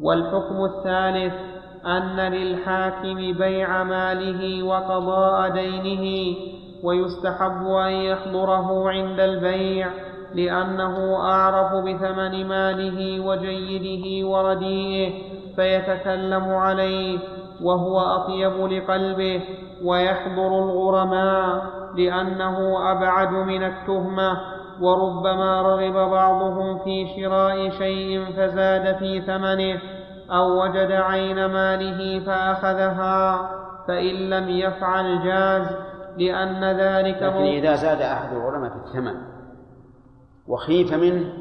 والحكم 0.00 0.64
الثالث. 0.64 1.51
أن 1.86 2.32
للحاكم 2.32 3.32
بيع 3.32 3.82
ماله 3.82 4.62
وقضاء 4.62 5.48
دينه 5.48 6.36
ويستحب 6.84 7.66
أن 7.66 7.92
يحضره 7.92 8.90
عند 8.90 9.20
البيع 9.20 9.88
لأنه 10.34 11.16
أعرف 11.16 11.72
بثمن 11.72 12.46
ماله 12.48 13.20
وجيده 13.20 14.28
ورديئه 14.28 15.12
فيتكلم 15.56 16.44
عليه 16.54 17.18
وهو 17.62 17.98
أطيب 18.00 18.72
لقلبه 18.72 19.42
ويحضر 19.84 20.58
الغرماء 20.58 21.62
لأنه 21.96 22.90
أبعد 22.92 23.32
من 23.32 23.62
التهمة 23.64 24.40
وربما 24.80 25.62
رغب 25.62 26.10
بعضهم 26.10 26.78
في 26.78 27.06
شراء 27.16 27.70
شيء 27.70 28.24
فزاد 28.36 28.96
في 28.96 29.20
ثمنه. 29.20 29.80
أو 30.30 30.62
وجد 30.62 30.92
عين 30.92 31.46
ماله 31.46 32.24
فأخذها 32.26 33.50
فإن 33.88 34.30
لم 34.30 34.48
يفعل 34.48 35.24
جاز 35.24 35.76
لأن 36.16 36.64
ذلك 36.64 37.22
لكن 37.22 37.42
إذا 37.42 37.74
زاد 37.74 38.00
أحد 38.00 38.32
الغرماء 38.32 38.70
في 38.70 38.76
الثمن 38.76 39.14
وخيف 40.48 40.94
منه 40.94 41.32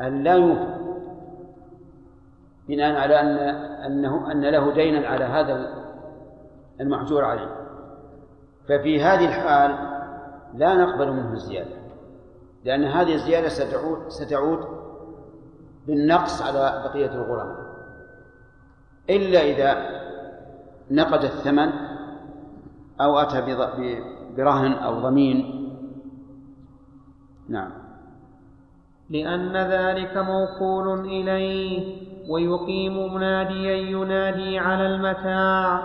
أن 0.00 0.22
لا 0.22 0.34
يوفي 0.34 0.78
بناء 2.68 2.96
على 2.96 3.20
أن 3.20 3.38
أنه 3.86 4.32
أن 4.32 4.44
له 4.44 4.74
دينا 4.74 5.08
على 5.08 5.24
هذا 5.24 5.74
المحجور 6.80 7.24
عليه. 7.24 7.56
ففي 8.68 9.02
هذه 9.02 9.24
الحال 9.24 9.70
لا 10.54 10.74
نقبل 10.74 11.12
منه 11.12 11.32
الزيادة 11.32 11.76
لأن 12.64 12.84
هذه 12.84 13.14
الزيادة 13.14 13.48
ستعود 13.48 14.08
ستعود 14.08 14.58
بالنقص 15.86 16.42
على 16.42 16.82
بقية 16.84 17.14
الغرماء. 17.14 17.67
إلا 19.10 19.40
إذا 19.40 19.98
نقد 20.90 21.24
الثمن 21.24 21.70
أو 23.00 23.18
أتى 23.18 23.40
برهن 24.36 24.72
أو 24.72 25.00
ضمين. 25.00 25.54
نعم. 27.48 27.70
لأن 29.10 29.56
ذلك 29.56 30.16
موكول 30.16 31.00
إليه 31.00 31.96
ويقيم 32.28 33.14
مناديا 33.14 33.74
ينادي 33.76 34.58
على 34.58 34.86
المتاع 34.86 35.82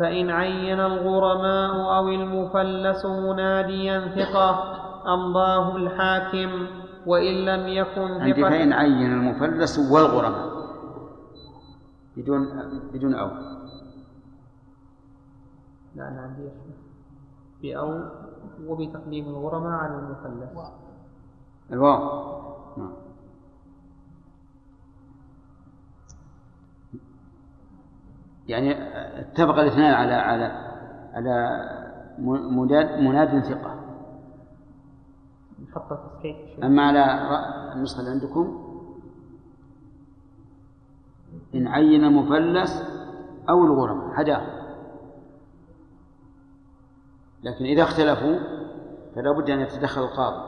فإن 0.00 0.30
عين 0.30 0.80
الغرماء 0.80 1.96
أو 1.96 2.08
المفلس 2.08 3.06
مناديا 3.06 4.00
ثقة 4.00 4.76
أمضاه 5.14 5.76
الحاكم 5.76 6.66
وإن 7.06 7.34
لم 7.44 7.68
يكن 7.68 8.12
عندي 8.20 8.40
ثقة. 8.40 8.50
فإن 8.50 8.72
عين 8.72 9.12
المفلس 9.12 9.90
والغرماء. 9.92 10.55
بدون 12.16 12.42
بدون 12.92 13.14
أو. 13.14 13.28
لا 15.94 16.08
أنا 16.08 16.20
عندي 16.20 16.48
بأو 17.62 18.00
وبتقديم 18.66 19.24
الغرماء 19.28 19.72
على 19.72 19.98
المفلس 19.98 20.72
الواو. 21.72 21.98
نعم. 22.76 22.92
يعني 28.48 28.72
اتفق 29.20 29.58
الاثنان 29.58 29.94
على 29.94 30.12
على 30.14 30.44
على 31.14 31.66
مناد 32.18 33.00
مناد 33.00 33.44
ثقة. 33.44 33.80
نحط 35.62 35.92
تصحيح. 35.92 36.64
أما 36.64 36.82
على 36.82 37.04
النسخة 37.72 38.00
اللي 38.00 38.10
عندكم 38.10 38.65
إن 41.56 41.68
عين 41.68 42.04
المفلس 42.04 42.82
أو 43.48 43.64
الغرماء 43.64 44.20
هداه 44.20 44.42
لكن 47.44 47.64
إذا 47.64 47.82
اختلفوا 47.82 48.38
فلا 49.16 49.32
بد 49.32 49.50
أن 49.50 49.60
يتدخل 49.60 50.02
القاضي. 50.02 50.42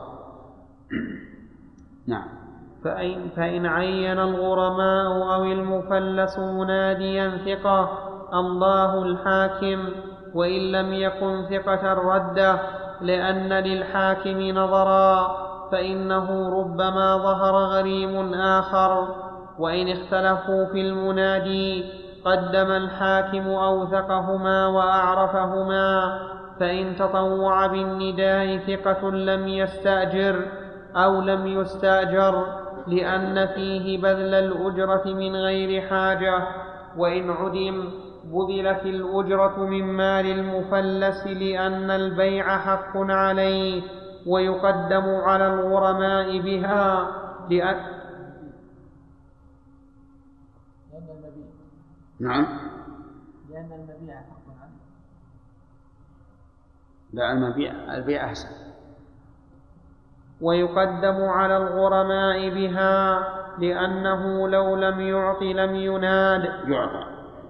نعم. 2.07 2.27
فإن, 2.83 3.29
فإن 3.35 3.65
عين 3.65 4.19
الغرماء 4.19 5.35
أو 5.35 5.43
المفلس 5.43 6.39
مناديا 6.39 7.37
ثقة 7.45 7.89
أمضاه 8.33 9.03
الحاكم. 9.03 9.89
وإن 10.33 10.71
لم 10.71 10.93
يكن 10.93 11.45
ثقة 11.49 11.93
رده 11.93 12.59
لأن 13.01 13.53
للحاكم 13.53 14.39
نظرا 14.39 15.35
فإنه 15.71 16.49
ربما 16.49 17.17
ظهر 17.17 17.55
غريم 17.55 18.33
آخر. 18.33 19.28
وإن 19.59 19.87
اختلفوا 19.87 20.65
في 20.65 20.81
المنادي 20.81 21.85
قدم 22.25 22.71
الحاكم 22.71 23.47
أوثقهما 23.47 24.67
وأعرفهما 24.67 26.19
فإن 26.59 26.95
تطوع 26.95 27.67
بالنداء 27.67 28.57
ثقة 28.57 29.11
لم 29.11 29.47
يستأجر 29.47 30.45
أو 30.95 31.21
لم 31.21 31.47
يستأجر 31.47 32.45
لأن 32.87 33.47
فيه 33.47 34.01
بذل 34.01 34.33
الأجرة 34.33 35.03
من 35.05 35.35
غير 35.35 35.81
حاجة. 35.81 36.43
وإن 36.97 37.29
عدم 37.29 37.89
بذلت 38.23 38.85
الأجرة 38.85 39.65
من 39.65 39.83
مال 39.83 40.25
المفلس 40.25 41.27
لأن 41.27 41.91
البيع 41.91 42.57
حق 42.57 42.97
عليه 42.97 43.81
ويقدم 44.27 45.05
على 45.05 45.47
الغرماء 45.47 46.39
بها 46.39 47.07
لأن 47.49 47.75
لأن 50.91 51.09
المبيع 51.09 51.45
نعم. 52.19 52.45
لأن 53.49 53.71
المبيع 53.71 54.15
حق 54.15 54.53
عنه 54.61 54.79
لا 57.13 57.31
المبيع 57.31 57.71
البيع 57.95 58.25
أحسن. 58.25 58.49
ويقدم 60.41 61.23
على 61.23 61.57
الغرماء 61.57 62.49
بها 62.49 63.19
لأنه 63.59 64.47
لو 64.47 64.75
لم 64.75 64.99
يعط 64.99 65.41
لم 65.41 65.75
يناد 65.75 66.43
يعطى. 66.67 67.05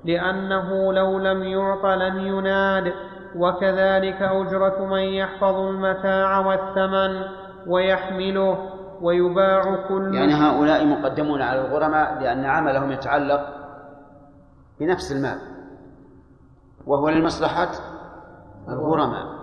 لأنه 0.06 0.94
لو 0.94 1.20
لم 1.20 1.44
يعط 1.44 1.86
لم 1.86 2.20
يناد 2.20 2.94
وكذلك 3.36 4.22
أجرة 4.22 4.86
من 4.86 5.00
يحفظ 5.00 5.56
المتاع 5.56 6.40
والثمن 6.40 7.22
ويحمله 7.68 8.70
ويباع 9.02 9.76
كل 9.88 10.16
يعني 10.16 10.34
هؤلاء 10.34 10.86
مقدمون 10.86 11.42
على 11.42 11.62
الغرماء 11.62 12.20
لأن 12.22 12.46
عملهم 12.46 12.92
يتعلق 12.92 13.59
بنفس 14.80 15.12
المال 15.12 15.40
وهو 16.88 17.10
لمصلحة 17.10 17.72
الغرماء. 18.70 19.40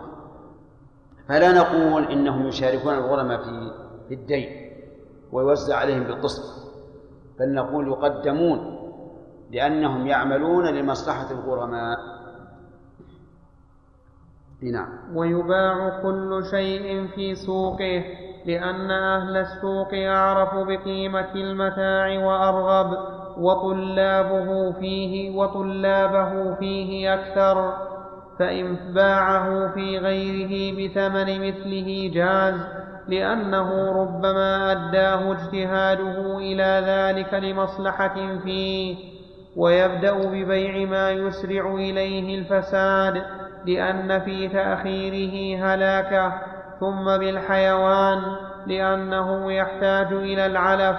فلا 1.29 1.53
نقول 1.53 2.05
إنهم 2.05 2.47
يشاركون 2.47 2.95
الغرماء 2.95 3.43
في 3.43 3.71
في 4.09 4.15
الدين 4.15 4.73
ويوزع 5.33 5.77
عليهم 5.77 6.05
بالقسط 6.05 6.67
بل 7.41 7.55
نقول 7.55 7.89
يقدمون 7.89 8.77
لأنهم 9.51 10.07
يعملون 10.07 10.67
لمصلحة 10.67 11.31
الغرماء. 11.31 11.99
نعم. 14.63 15.17
ويباع 15.17 16.03
كل 16.03 16.43
شيء 16.51 17.07
في 17.15 17.35
سوقه 17.35 18.05
لأن 18.47 18.91
أهل 18.91 19.37
السوق 19.37 19.95
أعرف 19.95 20.55
بقيمة 20.55 21.35
المتاع 21.35 22.27
وأرغب. 22.27 23.16
وطلابه 23.39 24.73
فيه 24.73 25.37
وطلابه 25.37 26.55
فيه 26.55 27.15
أكثر 27.15 27.73
فإن 28.39 28.77
باعه 28.95 29.75
في 29.75 29.99
غيره 29.99 30.77
بثمن 30.77 31.49
مثله 31.49 32.11
جاز 32.15 32.55
لأنه 33.09 33.93
ربما 34.03 34.73
أداه 34.73 35.33
اجتهاده 35.33 36.39
إلى 36.39 36.83
ذلك 36.87 37.35
لمصلحة 37.35 38.39
فيه 38.45 38.97
ويبدأ 39.57 40.13
ببيع 40.13 40.89
ما 40.89 41.11
يسرع 41.11 41.75
إليه 41.75 42.39
الفساد 42.39 43.23
لأن 43.67 44.21
في 44.21 44.49
تأخيره 44.49 45.65
هلاكة 45.65 46.33
ثم 46.81 47.05
بالحيوان 47.05 48.23
لأنه 48.67 49.53
يحتاج 49.53 50.13
إلى 50.13 50.47
العلف. 50.47 50.97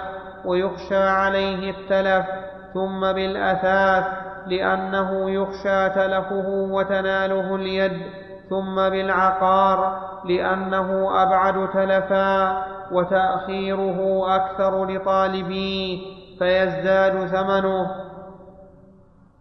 ويخشى 0.48 0.96
عليه 0.96 1.70
التلف 1.70 2.26
ثم 2.74 3.00
بالأثاث 3.00 4.04
لأنه 4.46 5.30
يخشى 5.30 5.90
تلفه 5.90 6.48
وتناله 6.48 7.54
اليد 7.54 8.02
ثم 8.50 8.74
بالعقار 8.74 10.08
لأنه 10.24 11.22
أبعد 11.22 11.70
تلفا 11.70 12.64
وتأخيره 12.92 14.26
أكثر 14.36 14.84
لطالبيه 14.84 16.18
فيزداد 16.38 17.26
ثمنه. 17.26 17.90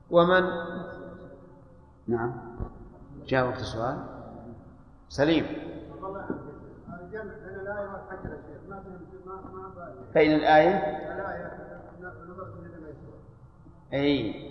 ومن؟ 0.09 0.43
نعم. 2.07 2.33
جاء 3.27 3.47
وقت 3.47 3.59
السؤال. 3.59 3.97
سليم. 5.09 5.45
بين 7.11 7.21
الآية 7.61 7.87
أي 13.93 14.47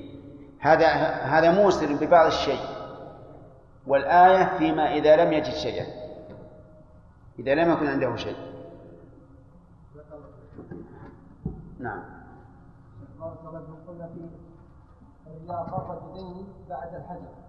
هذا 0.61 0.87
هذا 1.25 1.63
موسر 1.63 2.07
ببعض 2.07 2.27
الشيء. 2.27 2.61
والآية 3.87 4.59
فيما 4.59 4.93
إذا 4.93 5.25
لم 5.25 5.33
يجد 5.33 5.55
شيئا. 5.55 5.87
إذا 7.39 7.55
لم 7.55 7.73
يكن 7.73 7.87
عنده 7.87 8.17
شيء. 8.17 8.37
نعم. 11.79 12.03
قلنا 13.87 14.07
في 16.15 16.45
بعد 16.69 16.95
الحجر 16.95 17.47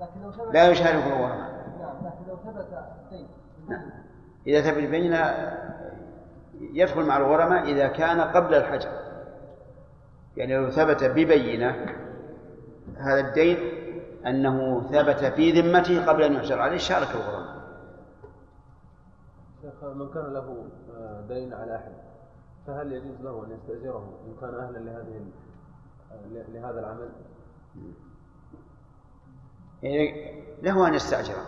لكن 0.00 0.22
لو 0.22 0.32
ثبت 0.32 0.54
لا 0.54 0.70
يشارك 0.70 1.06
الغرماء 1.06 1.36
نعم 1.78 1.96
لكن 2.06 2.28
لو 2.28 2.36
ثبت 2.36 2.68
الدين. 2.72 3.28
إذا 4.46 4.60
ثبت 4.60 4.90
بيننا 4.90 5.52
يدخل 6.60 7.06
مع 7.06 7.16
الغرماء 7.16 7.62
إذا 7.64 7.88
كان 7.88 8.20
قبل 8.20 8.54
الحجر. 8.54 8.90
يعني 10.36 10.56
لو 10.56 10.70
ثبت 10.70 11.04
ببينة 11.04 11.86
هذا 12.96 13.28
الدين 13.28 13.58
أنه 14.26 14.80
ثبت 14.80 15.24
في 15.24 15.60
ذمته 15.60 16.06
قبل 16.06 16.22
أن 16.22 16.32
يحجر 16.32 16.60
عليه 16.60 16.76
شارك 16.76 17.08
الغرماء. 17.14 17.62
شيخ 19.62 19.84
من 19.84 20.08
كان 20.08 20.32
له 20.32 20.66
آه، 20.96 21.24
دين 21.28 21.54
على 21.54 21.76
أحد 21.76 21.92
فهل 22.66 22.92
يجوز 22.92 23.20
له 23.20 23.44
أن 23.44 23.50
يستأجره؟ 23.50 24.18
إن 24.26 24.36
كان 24.40 24.54
أهلا 24.54 24.78
لهذه 24.78 25.24
آه، 26.12 26.50
لهذا 26.52 26.80
العمل؟ 26.80 27.08
يعني 29.82 30.34
له 30.62 30.88
أن 30.88 30.94
يستأجره. 30.94 31.46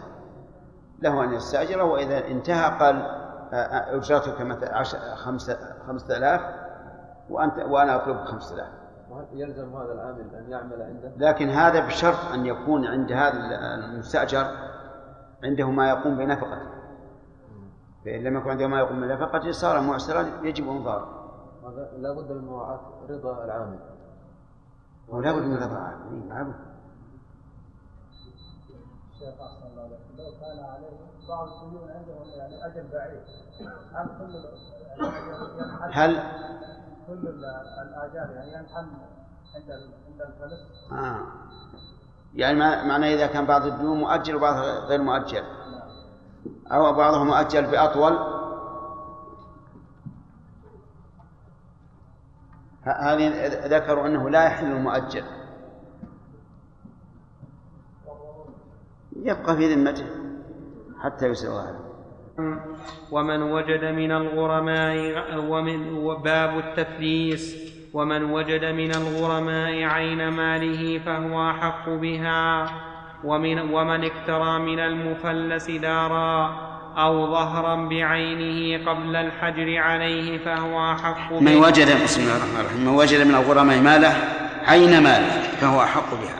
له 1.02 1.24
أن 1.24 1.32
يستأجره 1.32 1.84
وإذا 1.84 2.26
انتهى 2.26 2.78
قال 2.78 2.96
آه، 3.52 3.56
آه، 3.56 3.96
أجرتك 3.96 4.40
مثلا 4.40 4.82
خمسة 5.14 5.58
خمسة 5.86 6.16
آلاف 6.16 6.40
وأنت 7.30 7.58
وأنا 7.58 7.96
أطلبك 7.96 8.24
خمسة 8.24 8.54
آلاف. 8.54 8.68
يلزم 9.32 9.76
هذا 9.76 9.92
العامل 9.92 10.34
أن 10.34 10.50
يعمل 10.50 10.82
عنده؟ 10.82 11.12
لكن 11.16 11.48
هذا 11.48 11.86
بشرط 11.86 12.32
أن 12.34 12.46
يكون 12.46 12.86
عند 12.86 13.12
هذا 13.12 13.38
المستأجر 13.74 14.46
عنده 15.44 15.70
ما 15.70 15.88
يقوم 15.88 16.16
بنفقته. 16.16 16.74
فإن 18.04 18.24
لم 18.24 18.36
يكن 18.36 18.50
عنده 18.50 18.66
ما 18.66 18.78
يقوم 18.78 19.00
بنفقته 19.00 19.50
صار 19.50 19.80
معسرا 19.80 20.26
يجب 20.42 20.68
إنظاره 20.68 21.24
لا 21.98 22.12
بد 22.12 22.32
من 22.32 22.44
مراعاة 22.44 22.80
رضا 23.10 23.44
العامل. 23.44 23.78
ولا 25.08 25.32
بد 25.32 25.42
من 25.42 25.56
رضا 25.56 25.78
عامل 25.78 26.28
لابد 26.28 26.54
الشيخ 29.24 29.40
احسن 29.40 29.66
الله 29.66 29.82
عليك 29.82 30.00
لو 30.18 30.30
كان 30.40 30.64
عليه 30.64 30.96
بعض 31.28 31.48
الديون 31.48 31.90
عندهم 31.90 32.28
يعني 32.36 32.66
أجل 32.66 32.88
بعيد. 32.92 33.20
هل 33.94 34.08
كل 34.18 34.34
يعني 35.58 35.94
هل 35.94 36.22
كل 37.06 37.28
ال- 37.28 37.44
الآجال 37.82 38.36
يعني 38.36 38.52
ينحل 38.52 38.86
عند 39.54 39.70
عند 40.08 40.20
الفلس؟ 40.20 40.92
آه. 40.92 41.18
يعني 42.34 42.58
معنى 42.88 43.14
إذا 43.14 43.26
كان 43.26 43.46
بعض 43.46 43.66
الديون 43.66 43.98
مؤجل 44.00 44.36
وبعضها 44.36 44.78
غير 44.86 45.02
مؤجل. 45.02 45.44
أو 46.72 46.92
بعضها 46.92 47.24
مؤجل 47.24 47.66
بأطول. 47.70 48.34
هذه 52.82 53.46
ذكروا 53.76 54.06
أنه 54.06 54.30
لا 54.30 54.44
يحل 54.44 54.66
المؤجل. 54.66 55.24
يبقى 59.24 59.56
في 59.56 59.74
ذمته 59.74 60.06
حتى 61.04 61.26
يسر 61.26 61.48
هذا 61.48 61.80
ومن 63.10 63.42
وجد 63.42 63.84
من 63.84 64.12
الغرماء 64.12 64.96
ومن 65.38 65.94
وباب 65.94 66.58
التثليس 66.58 67.74
ومن 67.94 68.24
وجد 68.24 68.64
من 68.64 68.90
الغرماء 68.90 69.82
عين 69.82 70.28
ماله 70.28 70.98
فهو 70.98 71.50
أحق 71.50 71.88
بها. 71.88 72.66
ومن 73.24 73.58
ومن 73.58 74.04
اكترى 74.04 74.58
من 74.58 74.78
المفلس 74.80 75.70
دارا 75.70 76.36
أو 76.96 77.26
ظهرا 77.26 77.88
بعينه 77.88 78.90
قبل 78.90 79.16
الحجر 79.16 79.76
عليه 79.76 80.44
فهو 80.44 80.92
أحق 80.92 81.32
من 81.32 81.44
به. 81.44 81.60
وجد 81.60 82.02
بسم 82.02 82.20
الله 82.20 82.36
الرحمن 82.36 82.60
الرحيم. 82.60 82.80
من 82.80 82.94
وجد 82.94 83.26
من 83.26 83.34
الغرماء 83.34 83.80
ماله 83.80 84.14
عين 84.66 85.02
ماله 85.02 85.42
فهو 85.60 85.82
أحق 85.82 86.10
بها. 86.10 86.38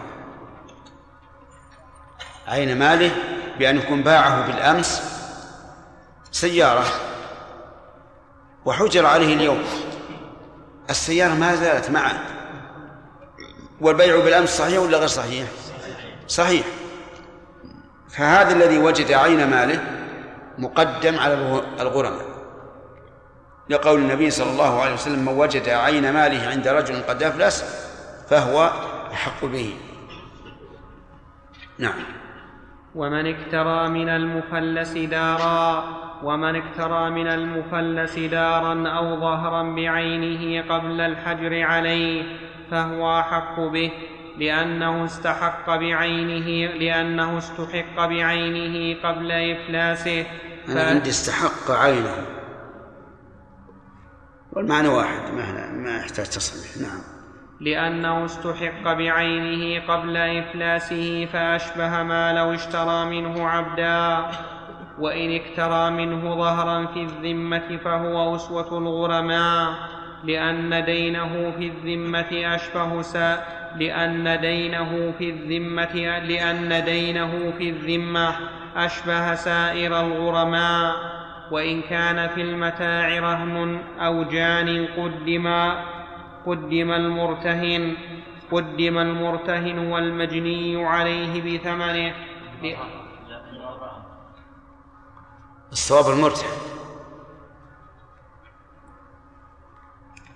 عين 2.49 2.79
ماله؟ 2.79 3.11
بأن 3.59 3.77
يكون 3.77 4.03
باعه 4.03 4.47
بالأمس. 4.47 5.03
سيارة. 6.33 6.85
وحجر 8.65 9.07
عليه 9.07 9.35
اليوم. 9.35 9.65
السيارة 10.91 11.35
ما 11.35 11.55
زالت 11.55 11.91
معه. 11.91 12.23
والبيع 13.81 14.21
بالأمس 14.21 14.59
صحيح 14.59 14.79
ولا 14.79 14.99
غير 14.99 15.09
صحيح؟ 15.09 15.47
صحيح. 16.29 16.67
فهذا 18.09 18.53
الذي 18.53 18.79
وجد 18.79 19.13
عين 19.13 19.51
ماله 19.51 19.81
مقدم 20.59 21.19
على 21.19 21.35
الغرماء 21.81 22.35
لقول 23.69 24.01
النبي 24.01 24.31
صلى 24.31 24.51
الله 24.51 24.81
عليه 24.81 24.95
وسلم 24.95 25.19
من 25.19 25.29
وجد 25.29 25.69
عين 25.69 26.13
ماله 26.13 26.49
عند 26.49 26.69
رجل 26.69 27.03
قد 27.03 27.23
أفلس 27.23 27.65
فهو 28.31 28.73
أحق 29.13 29.45
به. 29.45 29.77
نعم. 31.79 32.05
ومن 32.95 33.27
اكترى 33.27 33.89
من 33.89 34.09
المفلس 34.09 34.93
دارا 34.93 35.85
ومن 36.23 36.57
اكترى 36.57 37.11
من 37.11 37.27
المفلس 37.27 38.19
دارا 38.19 38.89
أو 38.89 39.21
ظهرا 39.21 39.63
بعينه 39.63 40.75
قبل 40.75 41.01
الحجر 41.01 41.63
عليه 41.63 42.23
فهو 42.71 43.19
أحق 43.21 43.61
به 43.61 43.93
لأنه 44.39 45.05
استحق 45.05 45.67
بعينه 45.67 46.75
لأنه 46.79 47.39
استحق 47.39 47.97
بعينه 47.97 49.01
قبل 49.03 49.33
إفلاسه. 49.33 50.27
أنا 50.69 50.83
عندي 50.83 51.11
استحق 51.11 51.71
عينه. 51.71 52.27
والمعنى 54.53 54.89
واحد 54.89 55.35
ما 55.35 55.73
ما 55.73 55.97
يحتاج 55.97 56.27
تصريح. 56.27 56.89
نعم. 56.89 57.14
لأنه 57.61 58.25
استحق 58.25 58.93
بعينه 58.93 59.83
قبل 59.89 60.17
إفلاسه 60.17 61.29
فأشبه 61.33 62.03
ما 62.03 62.33
لو 62.33 62.55
اشترى 62.55 63.05
منه 63.05 63.49
عبدا 63.49 64.27
وإن 64.99 65.35
اكترى 65.35 65.91
منه 65.91 66.35
ظهرا 66.35 66.87
في 66.87 67.03
الذمة 67.03 67.77
فهو 67.85 68.35
أسوة 68.35 68.79
الغرماء 68.79 69.75
لأن 70.25 70.85
دينه 70.85 71.53
في 71.59 71.69
الذمة 71.69 72.55
أشبه 72.55 73.03
سا 73.03 73.45
لأن 73.77 74.41
دينه 74.41 75.13
في 75.19 75.31
الذمة 75.31 75.95
لأن 76.19 76.85
دينه 76.85 77.53
في 77.59 77.71
الذمة 77.71 78.37
أشبه 78.77 79.35
سائر 79.35 80.01
الغرماء 80.01 80.95
وإن 81.51 81.83
كان 81.83 82.29
في 82.29 82.41
المتاع 82.41 83.19
رهن 83.19 83.79
أو 84.01 84.23
جان 84.23 84.87
قدم 84.97 85.47
قدم 86.47 86.91
المرتهن 86.91 87.97
قدم 88.53 88.99
المرتهن 88.99 89.79
والمجني 89.79 90.87
عليه 90.87 91.59
بثمنه. 91.59 92.15
الصواب 95.73 96.07
المرتهن. 96.15 96.57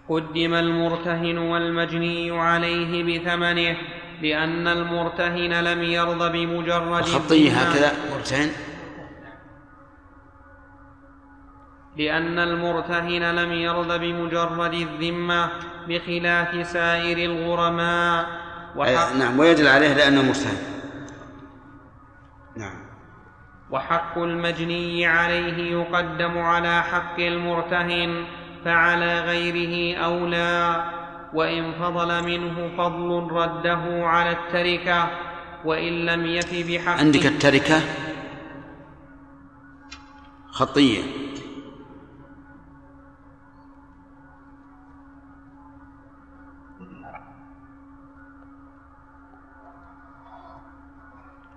قدم 0.09 0.55
المرتهن 0.55 1.39
والمجني 1.39 2.31
عليه 2.31 2.93
بثمنه 3.09 3.77
لأن 4.23 4.67
المرتهن 4.69 5.53
لم 5.65 5.83
يرض 5.83 6.33
بمجرد 6.33 7.03
خطية 7.03 7.49
الذمة. 7.49 7.63
هكذا 7.63 7.93
مرتهن. 8.15 8.68
لأن 11.99 12.39
المرتهن 12.39 13.35
لم 13.35 13.53
يرض 13.53 14.01
بمجرد 14.01 14.75
الذمة 14.75 15.51
بخلاف 15.89 16.67
سائر 16.67 17.31
الغرماء. 17.31 18.27
وحق, 18.77 19.17
نعم 19.17 19.39
ويدل 19.39 19.69
عليه 19.69 19.95
لأنه 19.95 20.23
مرتهن. 20.23 20.57
نعم. 22.57 22.79
وحق 23.71 24.19
المجني 24.19 25.07
عليه 25.07 25.73
يقدم 25.73 26.39
على 26.39 26.83
حق 26.83 27.21
المرتهن 27.21 28.25
فعلى 28.65 29.21
غيره 29.21 29.99
أولى. 29.99 30.85
وإن 31.35 31.73
فضل 31.73 32.25
منه 32.25 32.71
فضل 32.79 33.29
رده 33.33 34.07
على 34.07 34.31
التركة 34.31 35.11
وإن 35.65 35.93
لم 36.07 36.27
يف 36.27 36.69
بحقه 36.69 37.01
عندك 37.01 37.27
التركة؟ 37.27 37.81
خطية. 40.51 41.28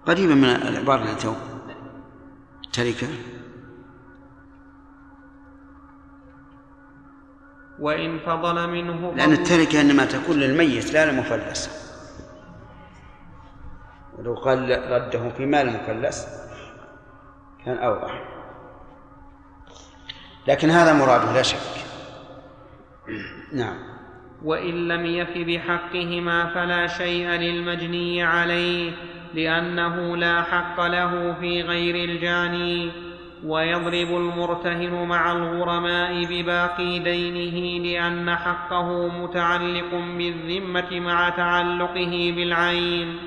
قريبة 0.05 0.35
من 0.35 0.45
العبارة 0.45 1.03
التي 1.03 1.23
تو 1.23 1.33
تركة. 2.73 3.07
وإن 7.79 8.19
فضل 8.19 8.69
منه 8.69 9.13
لأن 9.15 9.31
التركة 9.31 9.81
إنما 9.81 10.05
تكون 10.05 10.35
للميت 10.35 10.93
لا 10.93 11.11
للمفلس. 11.11 11.69
ولو 14.17 14.33
قال 14.33 14.91
رده 14.91 15.29
في 15.29 15.45
مال 15.45 15.67
المفلس 15.67 16.27
كان 17.65 17.77
أوضح. 17.77 18.23
لكن 20.47 20.69
هذا 20.69 20.93
مراده 20.93 21.33
لا 21.33 21.41
شك. 21.41 21.85
نعم. 23.53 23.77
وإن 24.43 24.87
لم 24.87 25.05
يف 25.05 25.29
بحقهما 25.37 26.53
فلا 26.53 26.87
شيء 26.87 27.27
للمجني 27.27 28.23
عليه. 28.23 28.93
لأنه 29.33 30.17
لا 30.17 30.41
حق 30.41 30.81
له 30.81 31.33
في 31.39 31.61
غير 31.61 32.09
الجاني. 32.09 32.91
ويضرب 33.45 34.17
المرتهن 34.17 35.07
مع 35.07 35.31
الغرماء 35.31 36.25
بباقي 36.25 36.99
دينه 36.99 37.83
لأن 37.85 38.35
حقه 38.35 39.07
متعلق 39.07 39.91
بالذمة 39.91 40.99
مع 40.99 41.29
تعلقه 41.29 42.33
بالعين. 42.35 43.19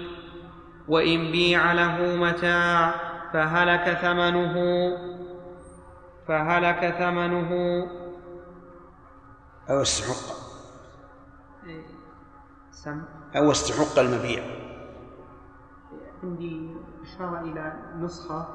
وإن 0.88 1.32
بيع 1.32 1.72
له 1.72 2.16
متاع 2.16 2.94
فهلك 3.32 3.98
ثمنه 4.02 4.54
فهلك 6.28 6.94
ثمنه. 6.98 7.50
أو 9.70 9.82
استحق. 9.82 10.34
سم. 12.70 13.02
أو 13.36 13.50
استحق 13.50 13.98
المبيع. 13.98 14.63
عندي 16.24 16.70
إشارة 17.02 17.40
إلى 17.40 17.72
نسخة 18.00 18.48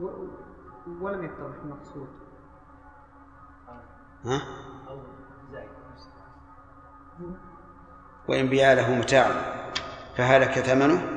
و... 0.00 0.08
ولم 1.00 1.24
يتضح 1.24 1.54
المقصود 1.64 2.08
ها؟ 4.24 4.42
وإن 8.28 8.48
بيع 8.48 8.72
له 8.72 8.94
متاع 8.94 9.26
فهلك 10.16 10.50
ثمنه 10.50 11.08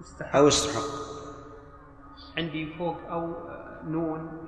استحق 0.00 0.36
أو 0.36 0.48
استحق 0.48 1.06
عندي 2.38 2.74
فوق 2.78 2.96
أو 3.10 3.34
نون 3.84 4.38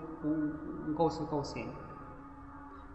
وقوس 0.88 1.18
قوسين 1.18 1.74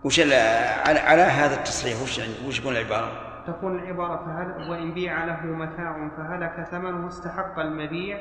وش 0.03 0.19
على, 0.19 0.99
على 0.99 1.21
هذا 1.21 1.55
التصحيح 1.55 2.01
وش 2.01 2.17
يعني 2.17 2.33
وش 2.47 2.59
يكون 2.59 2.73
العبارة؟ 2.73 3.22
تكون 3.47 3.79
العبارة 3.79 4.25
فهل 4.25 4.69
وإن 4.71 4.93
بيع 4.93 5.25
له 5.25 5.45
متاع 5.45 6.09
فهلك 6.17 6.67
ثمنه 6.71 7.07
استحق 7.07 7.59
المبيع 7.59 8.19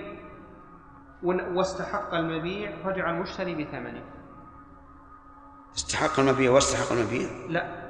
واستحق 1.55 2.15
المبيع 2.15 2.71
رجع 2.85 3.11
المشتري 3.11 3.65
بثمنه. 3.65 4.03
استحق 5.77 6.21
المبيع 6.21 6.51
واستحق 6.51 6.93
المبيع؟ 6.93 7.29
لا. 7.49 7.83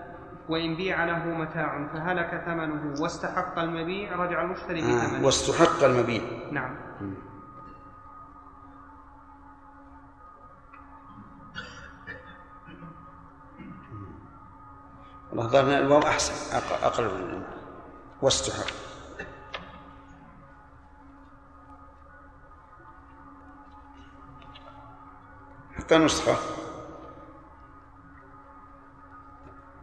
وإن 0.48 0.76
بيع 0.76 1.04
له 1.04 1.26
متاع 1.26 1.88
فهلك 1.92 2.42
ثمنه 2.46 3.00
واستحق 3.02 3.58
المبيع 3.58 4.16
رجع 4.16 4.42
المشتري 4.42 4.82
آه. 4.82 5.06
بثمنه. 5.06 5.26
واستحق 5.26 5.84
المبيع. 5.84 6.22
نعم. 6.52 6.76
والله 15.32 15.48
ظهرنا 15.52 15.78
الواو 15.78 16.02
أحسن 16.02 16.58
أق- 16.60 16.84
أقرب 16.84 17.12
من 17.12 17.42
واستحق 18.22 18.72
حتى 25.76 25.98
نسخة. 25.98 26.36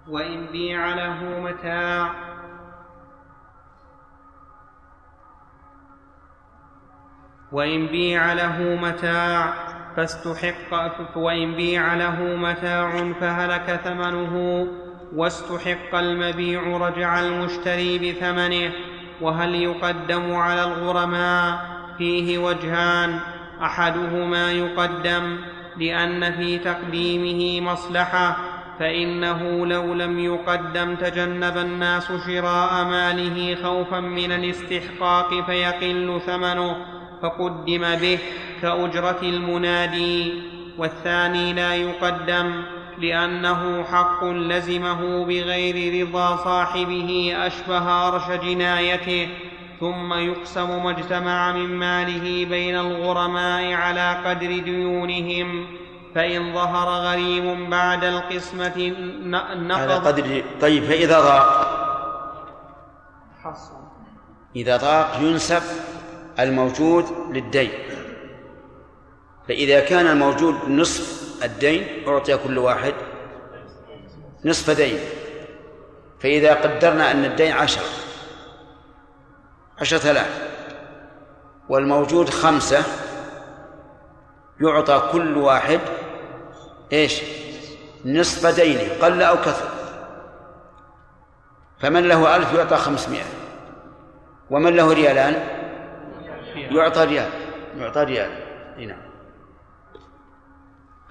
وإن 0.08 0.48
بيع 0.52 0.94
له 0.94 1.40
متاع. 1.40 2.14
وإن 7.52 7.88
بيع 7.88 8.34
له 8.34 8.76
متاع 8.82 9.54
فاستحق 9.96 11.18
وإن 11.18 11.56
بيع 11.56 11.94
له 11.94 12.22
متاع 12.36 13.14
فهلك 13.14 13.82
ثمنه. 13.84 14.68
واستحق 15.16 15.96
المبيع 15.96 16.78
رجع 16.78 17.20
المشتري 17.20 17.98
بثمنه 18.00 18.72
وهل 19.22 19.56
يقدم 19.56 20.34
على 20.34 20.64
الغرماء؟ 20.64 21.60
فيه 21.98 22.38
وجهان. 22.38 23.20
أحدهما 23.62 24.52
يقدم 24.52 25.38
لأن 25.78 26.32
في 26.32 26.58
تقديمه 26.58 27.72
مصلحة 27.72 28.38
فإنه 28.80 29.66
لو 29.66 29.94
لم 29.94 30.20
يقدم 30.20 30.96
تجنب 30.96 31.58
الناس 31.58 32.12
شراء 32.28 32.86
ماله 32.86 33.58
خوفا 33.64 34.00
من 34.00 34.32
الاستحقاق 34.32 35.46
فيقل 35.46 36.22
ثمنه 36.26 36.76
فقدم 37.22 37.96
به 37.96 38.20
كأجرة 38.62 39.20
المنادي. 39.24 40.34
والثاني 40.78 41.54
لا 41.54 41.76
يقدم 41.76 42.64
لأنه 43.02 43.84
حق 43.84 44.24
لزمه 44.24 45.26
بغير 45.26 46.08
رضا 46.08 46.36
صاحبه 46.36 47.34
أشبه 47.38 48.08
أرش 48.08 48.30
جنايته 48.46 49.30
ثم 49.80 50.14
يقسم 50.14 50.84
ما 50.84 50.92
اجتمع 50.92 51.52
من 51.52 51.76
ماله 51.78 52.46
بين 52.46 52.78
الغرماء 52.78 53.74
على 53.74 54.16
قدر 54.26 54.60
ديونهم 54.60 55.68
فإن 56.16 56.54
ظهر 56.54 56.88
غريم 56.88 57.70
بعد 57.70 58.04
القسمة 58.04 58.78
ن- 59.24 59.36
على 59.36 59.68
نقض 59.68 60.08
قدر 60.08 60.44
طيب 60.62 60.84
فإذا 60.84 61.20
ضاق 61.20 61.70
حصل. 63.44 63.74
إذا 64.56 64.78
ضاق 64.78 65.20
ينسب 65.22 65.62
الموجود 66.40 67.06
للدين 67.32 67.70
فإذا 69.48 69.80
كان 69.80 70.08
الموجود 70.08 70.56
نصف 70.70 71.29
الدين 71.44 72.08
أعطي 72.08 72.38
كل 72.38 72.58
واحد 72.58 72.94
نصف 74.46 74.70
دين. 74.70 75.00
فإذا 76.20 76.54
قدرنا 76.54 77.12
أن 77.12 77.26
الدين 77.26 77.52
عشرة 77.52 77.84
عشرة 79.82 80.12
آلاف 80.12 80.50
والموجود 81.70 82.30
خمسة 82.30 82.84
يعطى 84.62 85.10
كل 85.12 85.38
واحد 85.38 85.80
إيش؟ 86.94 87.22
نصف 88.06 88.56
دينه 88.56 88.94
قل 89.02 89.22
أو 89.22 89.38
كثر. 89.38 89.70
فمن 91.80 92.08
له 92.08 92.36
ألف 92.36 92.54
يعطى 92.54 92.78
خمسمائة. 92.78 93.24
ومن 94.50 94.76
له 94.76 94.94
ريالان؟ 94.94 95.48
يعطى 96.56 97.04
ريال 97.04 97.30
يعطى 97.78 98.04
ريال. 98.04 98.32
نعم. 98.88 99.09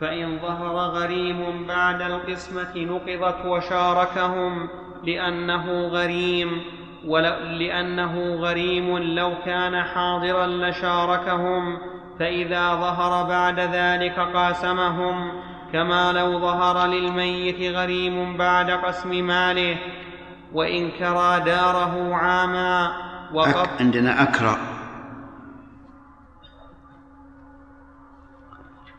فإن 0.01 0.39
ظهر 0.39 0.77
غريم 0.77 1.67
بعد 1.67 2.03
القسمة 2.03 2.77
نقضت 2.77 3.47
وشاركهم 3.47 4.69
لأنه 5.05 5.89
غريم 5.89 6.63
لأنه 7.59 8.35
غريم 8.35 8.99
لو 8.99 9.35
كان 9.45 9.83
حاضرا 9.83 10.47
لشاركهم 10.47 11.79
فإذا 12.19 12.75
ظهر 12.75 13.29
بعد 13.29 13.61
ذلك 13.61 14.19
قاسمهم. 14.19 15.33
كما 15.73 16.13
لو 16.13 16.41
ظهر 16.41 16.87
للميت 16.87 17.77
غريم 17.77 18.37
بعد 18.37 18.71
قسم 18.71 19.27
ماله 19.27 19.77
وإن 20.53 20.91
كرى 20.91 21.41
داره 21.41 22.15
عاما 22.15 22.93
أك... 23.35 23.81
عندنا 23.81 24.23
أكرى 24.23 24.57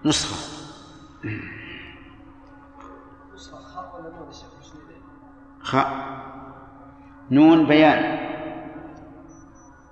نسخة. 0.05 0.58
خاء 5.69 6.09
نون 7.31 7.65
بيان. 7.65 8.19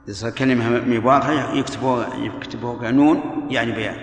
إذا 0.07 0.29
كلمة 0.29 1.05
واضحة 1.05 1.53
يكتبوها 1.53 2.07
يكتبوها 2.15 2.91
نون 2.91 3.47
يعني 3.49 3.71
بيان. 3.71 3.95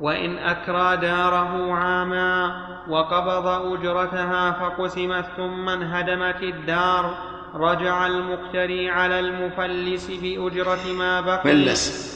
وإن 0.00 0.38
أكرى 0.38 0.96
داره 0.96 1.72
عاما 1.72 2.52
وقبض 2.88 3.46
أجرتها 3.46 4.50
فقسمت 4.50 5.24
ثم 5.36 5.68
انهدمت 5.68 6.42
الدار 6.42 7.14
رجع 7.54 8.06
المقتري 8.06 8.90
على 8.90 9.20
المفلس 9.20 10.10
بأجرة 10.10 10.92
ما 10.98 11.20
بقي. 11.20 11.42
فلس. 11.42 12.08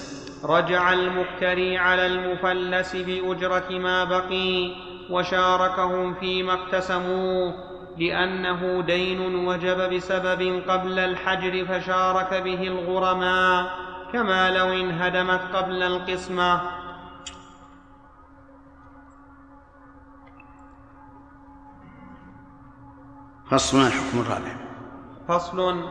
رجع 0.44 0.92
المقتري 0.92 1.78
على 1.78 2.06
المفلس 2.06 2.96
بأجرة 2.96 3.78
ما 3.78 4.04
بقي 4.04 4.70
وشاركهم 5.10 6.14
فيما 6.14 6.52
اقتسموه. 6.52 7.71
لأنه 7.98 8.82
دين 8.82 9.46
وجب 9.46 9.94
بسبب 9.94 10.62
قبل 10.68 10.98
الحجر 10.98 11.64
فشارك 11.64 12.34
به 12.34 12.62
الغرماء 12.62 13.70
كما 14.12 14.50
لو 14.50 14.72
انهدمت 14.72 15.40
قبل 15.56 15.82
القسمة. 15.82 16.60
فصل 23.50 23.78
الحكم 23.86 24.20
الرابع. 24.20 24.56
فصل 25.28 25.84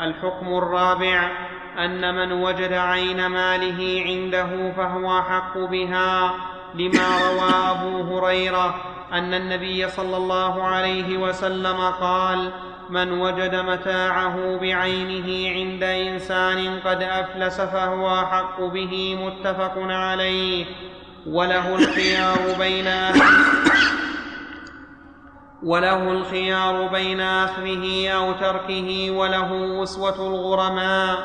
الحكم 0.00 0.46
الرابع 0.46 1.30
أن 1.78 2.14
من 2.14 2.32
وجد 2.32 2.72
عين 2.72 3.26
ماله 3.26 4.04
عنده 4.06 4.72
فهو 4.72 5.18
أحق 5.18 5.58
بها 5.58 6.34
لما 6.74 7.18
روى 7.28 7.50
أبو 7.70 8.18
هريرة 8.18 8.91
أن 9.12 9.34
النبي 9.34 9.88
صلى 9.88 10.16
الله 10.16 10.62
عليه 10.62 11.16
وسلم 11.18 11.80
قال 12.00 12.50
من 12.90 13.12
وجد 13.12 13.54
متاعه 13.54 14.58
بعينه 14.60 15.50
عند 15.50 15.82
إنسان 15.82 16.80
قد 16.84 17.02
أفلس 17.02 17.60
فهو 17.60 18.14
أحق 18.20 18.60
به 18.60 19.18
متفق 19.24 19.72
عليه 19.78 20.66
وله 21.26 21.74
الخيار 21.74 22.38
بين 22.58 22.88
وله 25.62 26.12
الخيار 26.12 26.86
بين 26.86 27.20
أخذه 27.20 28.08
أو 28.10 28.32
تركه 28.32 29.10
وله 29.10 29.82
أسوة 29.82 30.16
الغرماء 30.28 31.18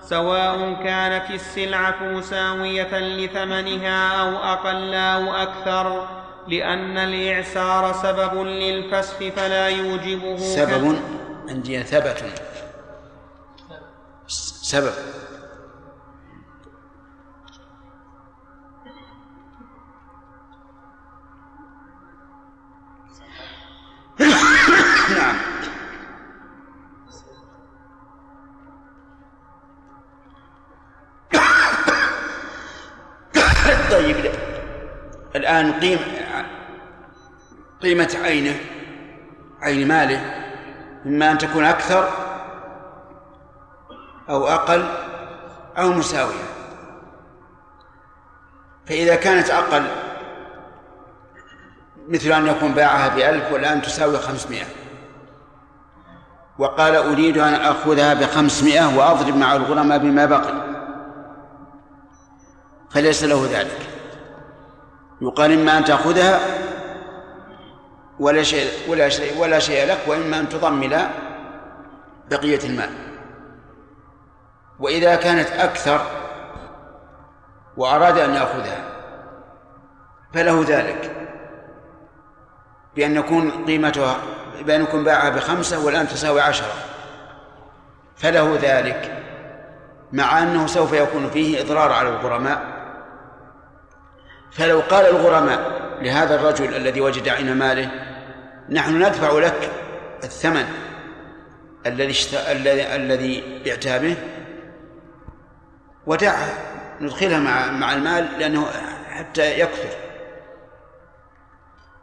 سواء 0.00 0.72
كانت 0.84 1.30
السلعة 1.30 1.96
مساوية 2.02 2.98
لثمنها 2.98 4.20
أو 4.22 4.36
أقل 4.36 4.94
أو 4.94 5.34
أكثر 5.34 6.06
لأن 6.48 6.98
الإعسار 6.98 7.92
سبب 7.92 8.42
للفسخ 8.46 9.16
فلا 9.36 9.68
يوجبه 9.68 10.36
سبب 10.38 10.98
عندي 11.48 11.82
ثبت. 11.82 12.24
سبب. 14.62 14.92
نعم. 25.16 25.36
طيب 33.90 34.16
الآن 35.36 35.72
قيم 35.72 35.98
قيمة 37.86 38.16
عينه 38.22 38.56
عين 39.62 39.88
ماله 39.88 40.20
إما 41.06 41.32
أن 41.32 41.38
تكون 41.38 41.64
أكثر 41.64 42.08
أو 44.30 44.48
أقل 44.48 44.84
أو 45.78 45.92
مساوية. 45.92 46.46
فإذا 48.86 49.14
كانت 49.14 49.50
أقل 49.50 49.86
مثل 52.08 52.32
أن 52.32 52.46
يكون 52.46 52.72
باعها 52.72 53.16
بألف 53.16 53.52
والآن 53.52 53.82
تساوي 53.82 54.18
خمسمائة. 54.18 54.66
وقال 56.58 56.96
أريد 56.96 57.38
أن 57.38 57.54
أخذها 57.54 58.14
بخمسمائة 58.14 58.98
وأضرب 58.98 59.36
مع 59.36 59.56
الغرماء 59.56 59.98
بما 59.98 60.26
بقي. 60.26 60.54
فليس 62.90 63.24
له 63.24 63.48
ذلك. 63.52 63.88
يقال 65.20 65.52
إما 65.52 65.78
أن 65.78 65.84
تأخذها 65.84 66.65
ولا 68.20 68.42
شيء 68.42 68.70
ولا 68.88 69.08
شيء 69.08 69.38
ولا 69.38 69.58
شيء 69.58 69.86
لك 69.86 69.98
وإما 70.06 70.40
أن 70.40 70.48
تضمن 70.48 70.98
بقية 72.30 72.58
المال. 72.64 72.90
وإذا 74.80 75.14
كانت 75.16 75.50
أكثر 75.50 76.00
وأراد 77.76 78.18
أن 78.18 78.34
يأخذها 78.34 78.84
فله 80.34 80.64
ذلك 80.68 81.16
بأن 82.96 83.16
يكون 83.16 83.64
قيمتها 83.64 84.16
بأن 84.60 84.82
يكون 84.82 85.04
باعها 85.04 85.30
بخمسة 85.30 85.84
والآن 85.84 86.08
تساوي 86.08 86.40
عشرة. 86.40 86.74
فله 88.16 88.58
ذلك 88.62 89.22
مع 90.12 90.42
أنه 90.42 90.66
سوف 90.66 90.92
يكون 90.92 91.30
فيه 91.30 91.60
إضرار 91.62 91.92
على 91.92 92.08
الغرماء. 92.08 92.76
فلو 94.52 94.80
قال 94.80 95.06
الغرماء 95.06 95.86
لهذا 96.00 96.34
الرجل 96.34 96.76
الذي 96.76 97.00
وجد 97.00 97.28
عين 97.28 97.56
ماله 97.56 98.05
نحن 98.70 99.02
ندفع 99.02 99.32
لك 99.32 99.70
الثمن 100.24 100.66
الذي 101.86 102.14
الذي 102.50 102.96
الذي 102.96 103.62
بعتها 103.64 103.98
به 103.98 104.16
ودعها 106.06 106.58
ندخلها 107.00 107.38
مع 107.38 107.70
مع 107.70 107.92
المال 107.92 108.28
لأنه 108.38 108.66
حتى 109.08 109.60
يكثر. 109.60 109.96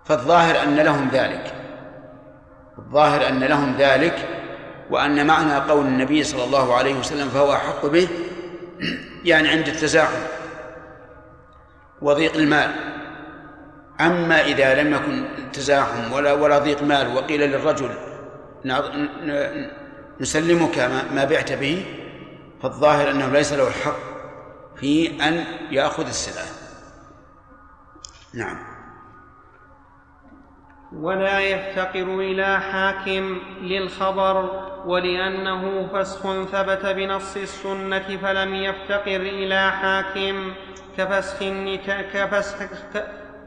فالظاهر 0.06 0.64
أن 0.64 0.76
لهم 0.76 1.10
ذلك. 1.14 1.53
الظاهر 2.77 3.27
أن 3.27 3.44
لهم 3.44 3.76
ذلك 3.77 4.27
وأن 4.90 5.27
معنى 5.27 5.56
قول 5.56 5.85
النبي 5.85 6.23
صلى 6.23 6.44
الله 6.44 6.76
عليه 6.76 6.99
وسلم 6.99 7.30
فهو 7.30 7.53
أحق 7.53 7.85
به 7.85 8.07
يعني 9.23 9.49
عند 9.49 9.68
التزاحم 9.68 10.22
وضيق 12.02 12.35
المال. 12.35 12.72
أما 14.01 14.41
إذا 14.41 14.83
لم 14.83 14.93
يكن 14.93 15.25
تزاحم 15.53 16.13
ولا 16.13 16.33
ولا 16.33 16.59
ضيق 16.59 16.83
مال 16.83 17.15
وقيل 17.15 17.41
للرجل 17.41 17.89
نسلمك 20.21 20.79
ما 21.11 21.25
بعت 21.25 21.53
به 21.53 21.85
فالظاهر 22.63 23.11
أنه 23.11 23.27
ليس 23.27 23.53
له 23.53 23.67
الحق 23.67 24.13
في 24.75 25.23
أن 25.27 25.43
يأخذ 25.71 26.07
السلعة. 26.07 26.45
نعم. 28.33 28.57
ولا 30.93 31.39
يفتقر 31.39 32.19
إلى 32.19 32.59
حاكم 32.59 33.41
للخبر 33.61 34.63
ولأنه 34.85 35.87
فسخ 35.87 36.43
ثبت 36.43 36.85
بنص 36.85 37.37
السنة 37.37 38.17
فلم 38.17 38.55
يفتقر 38.55 39.21
إلى 39.21 39.71
حاكم 39.71 40.53
كفسخ 40.97 41.43
كفسخ 42.13 42.57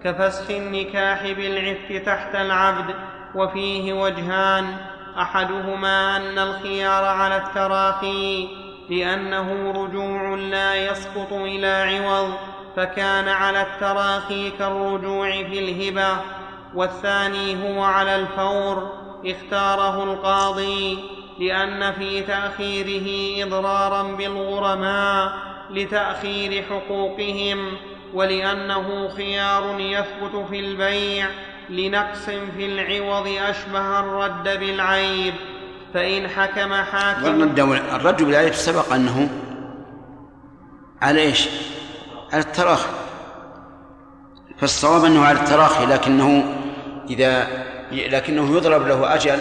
كفسخ 0.07 0.51
النكاح 0.51 1.33
بالعفك 1.33 2.03
تحت 2.07 2.35
العبد 2.35 2.95
وفيه 3.35 3.93
وجهان. 3.93 4.77
أحدهما 5.19 6.17
أن 6.17 6.39
الخيار 6.39 7.05
على 7.05 7.37
التراخي 7.37 8.49
لأنه 8.91 9.71
رجوع 9.71 10.35
لا 10.35 10.75
يسقط 10.75 11.33
إلى 11.33 11.67
عوض 11.67 12.35
فكان 12.77 13.29
على 13.29 13.63
التراخي 13.63 14.51
كالرجوع 14.51 15.31
في 15.31 15.59
الهبة. 15.59 16.17
والثاني 16.75 17.65
هو 17.65 17.83
على 17.83 18.17
الفور 18.17 18.93
اختاره 19.27 20.05
القاضي 20.05 20.99
لأن 21.41 21.93
في 21.93 22.21
تأخيره 22.23 23.45
إضرارا 23.47 24.03
بالغرماء 24.03 25.33
لتأخير 25.71 26.63
حقوقهم. 26.63 27.77
ولأنه 28.17 29.09
خيار 29.09 29.81
يثبت 29.81 30.47
في 30.51 30.61
البيع 30.61 31.29
لنقص 31.71 32.25
في 32.25 32.67
العوض 32.67 33.27
أشبه 33.27 34.01
الرد 34.01 34.59
بالعيب 34.59 35.35
فإن 35.95 36.29
حكم 36.29 36.75
حاكم 36.75 37.43
الرد 37.93 38.23
بالعيب 38.23 38.55
سبق 38.55 38.93
أنه 38.93 39.29
على 41.03 41.21
إيش؟ 41.21 41.49
على 42.33 42.43
التراخي. 42.43 42.89
فالصواب 44.59 45.05
أنه 45.05 45.25
على 45.25 45.41
التراخي 45.41 45.87
لكنه 45.87 46.55
إذا 47.11 47.47
لكنه 47.93 48.57
يضرب 48.57 48.87
له 48.87 49.15
أجل 49.15 49.39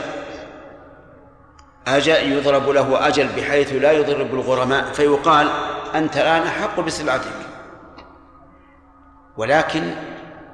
أجل 1.88 2.32
يضرب 2.32 2.70
له 2.70 3.08
أجل 3.08 3.28
بحيث 3.28 3.74
لا 3.74 3.92
يضرب 3.92 4.34
الغرماء 4.34 4.84
فيقال 4.84 5.48
أنت 5.96 6.18
الآن 6.18 6.42
أحق 6.42 6.80
بسلعتك 6.80 7.45
ولكن 9.38 9.92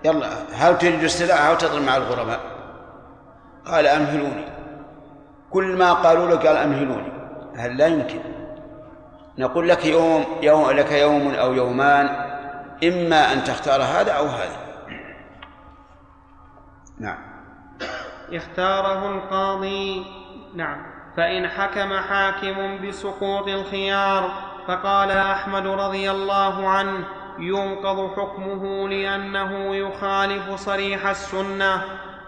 يلا 0.05 0.29
هل 0.53 0.77
تريد 0.77 1.03
السلعة 1.03 1.37
أو 1.37 1.55
تضرب 1.55 1.81
مع 1.81 1.97
الغرماء 1.97 2.39
قال 3.65 3.87
أمهلوني. 3.87 4.45
كل 5.49 5.77
ما 5.77 5.93
قالوا 5.93 6.27
له 6.27 6.35
قال 6.35 6.57
أمهلوني. 6.57 7.11
هل 7.57 7.77
لا 7.77 7.87
يمكن؟ 7.87 8.19
نقول 9.37 9.69
لك 9.69 9.85
يوم, 9.85 10.25
يوم 10.41 10.71
لك 10.71 10.91
يوم 10.91 11.33
أو 11.33 11.53
يومان 11.53 12.05
إما 12.83 13.33
أن 13.33 13.43
تختار 13.43 13.81
هذا 13.81 14.11
أو 14.11 14.25
هذا. 14.25 14.57
نعم. 16.99 17.17
اختاره 18.33 19.09
القاضي 19.09 20.05
نعم. 20.55 20.85
فإن 21.17 21.47
حكم 21.47 21.93
حاكم 21.93 22.87
بسقوط 22.87 23.47
الخيار 23.47 24.31
فقال 24.67 25.11
أحمد 25.11 25.67
رضي 25.67 26.11
الله 26.11 26.69
عنه 26.69 27.05
ينقض 27.39 28.11
حكمه 28.19 28.89
لأنه 28.89 29.75
يخالف 29.75 30.55
صريح 30.55 31.07
السنة 31.07 31.81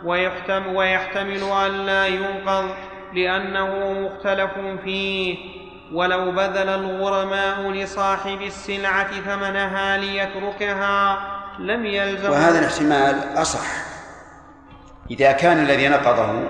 ويحتمل, 0.06 0.76
ويحتمل 0.76 1.44
أن 1.44 1.86
لا 1.86 2.08
ينقض 2.08 2.70
لأنه 3.14 3.94
مختلف 3.94 4.52
فيه. 4.84 5.38
ولو 5.94 6.32
بذل 6.32 6.70
الغرماء 6.70 7.72
لصاحب 7.72 8.42
السلعة 8.42 9.12
ثمنها 9.22 9.98
ليتركها 9.98 11.20
لم 11.60 11.86
يلزم 11.86 12.30
وهذا 12.32 12.60
الاحتمال 12.60 13.42
أصح. 13.42 13.68
إذا 15.12 15.32
كان 15.32 15.60
الذي 15.60 15.88
نقضه 15.88 16.50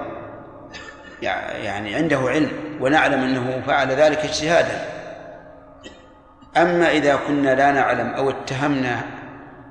يعني 1.22 1.96
عنده 1.96 2.18
علم 2.18 2.52
ونعلم 2.82 3.20
أنه 3.20 3.64
فعل 3.68 3.88
ذلك 3.88 4.18
اجتهادا 4.18 4.93
أما 6.58 6.90
إذا 6.90 7.16
كنا 7.16 7.56
لا 7.56 7.72
نعلم 7.72 8.14
أو 8.14 8.30
اتهمنا 8.30 9.02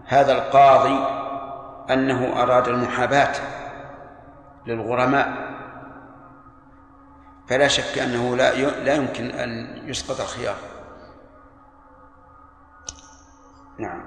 هذا 0.07 0.33
القاضي 0.33 1.07
أنه 1.91 2.43
أراد 2.43 2.69
المحاباة 2.69 3.33
للغرماء 4.67 5.53
فلا 7.49 7.69
شك 7.69 7.99
أنه 7.99 8.37
لا 8.37 8.55
لا 8.85 8.95
يمكن 8.95 9.31
أن 9.31 9.83
يسقط 9.85 10.21
الخيار. 10.21 10.55
نعم. 13.79 14.05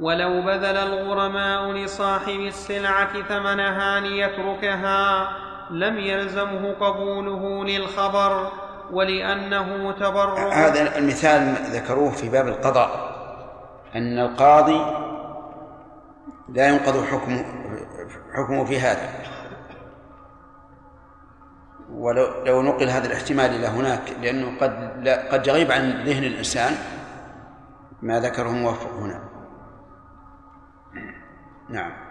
ولو 0.00 0.42
بذل 0.42 0.76
الغرماء 0.76 1.72
لصاحب 1.72 2.40
السلعة 2.40 3.22
ثمنها 3.22 4.00
ليتركها 4.00 5.28
لم 5.70 5.98
يلزمه 5.98 6.72
قبوله 6.72 7.64
للخبر. 7.64 8.52
ولأنه 8.92 9.92
تبرع 9.92 10.52
هذا 10.52 10.98
المثال 10.98 11.54
ذكروه 11.54 12.10
في 12.10 12.28
باب 12.28 12.48
القضاء 12.48 13.16
أن 13.94 14.18
القاضي 14.18 15.06
لا 16.48 16.68
ينقض 16.68 17.04
حكمه 17.04 17.44
حكمه 18.34 18.64
في 18.64 18.80
هذا. 18.80 19.08
ولو 21.90 22.44
لو 22.44 22.62
نقل 22.62 22.88
هذا 22.88 23.06
الاحتمال 23.06 23.50
إلى 23.50 23.66
هناك 23.66 24.00
لأنه 24.22 24.58
قد 24.60 24.92
لا 24.96 25.32
قد 25.32 25.46
يغيب 25.46 25.72
عن 25.72 26.04
ذهن 26.04 26.24
الإنسان 26.24 26.72
ما 28.02 28.20
ذكره 28.20 28.48
موفق 28.48 28.92
هنا. 28.92 29.20
نعم. 31.68 32.05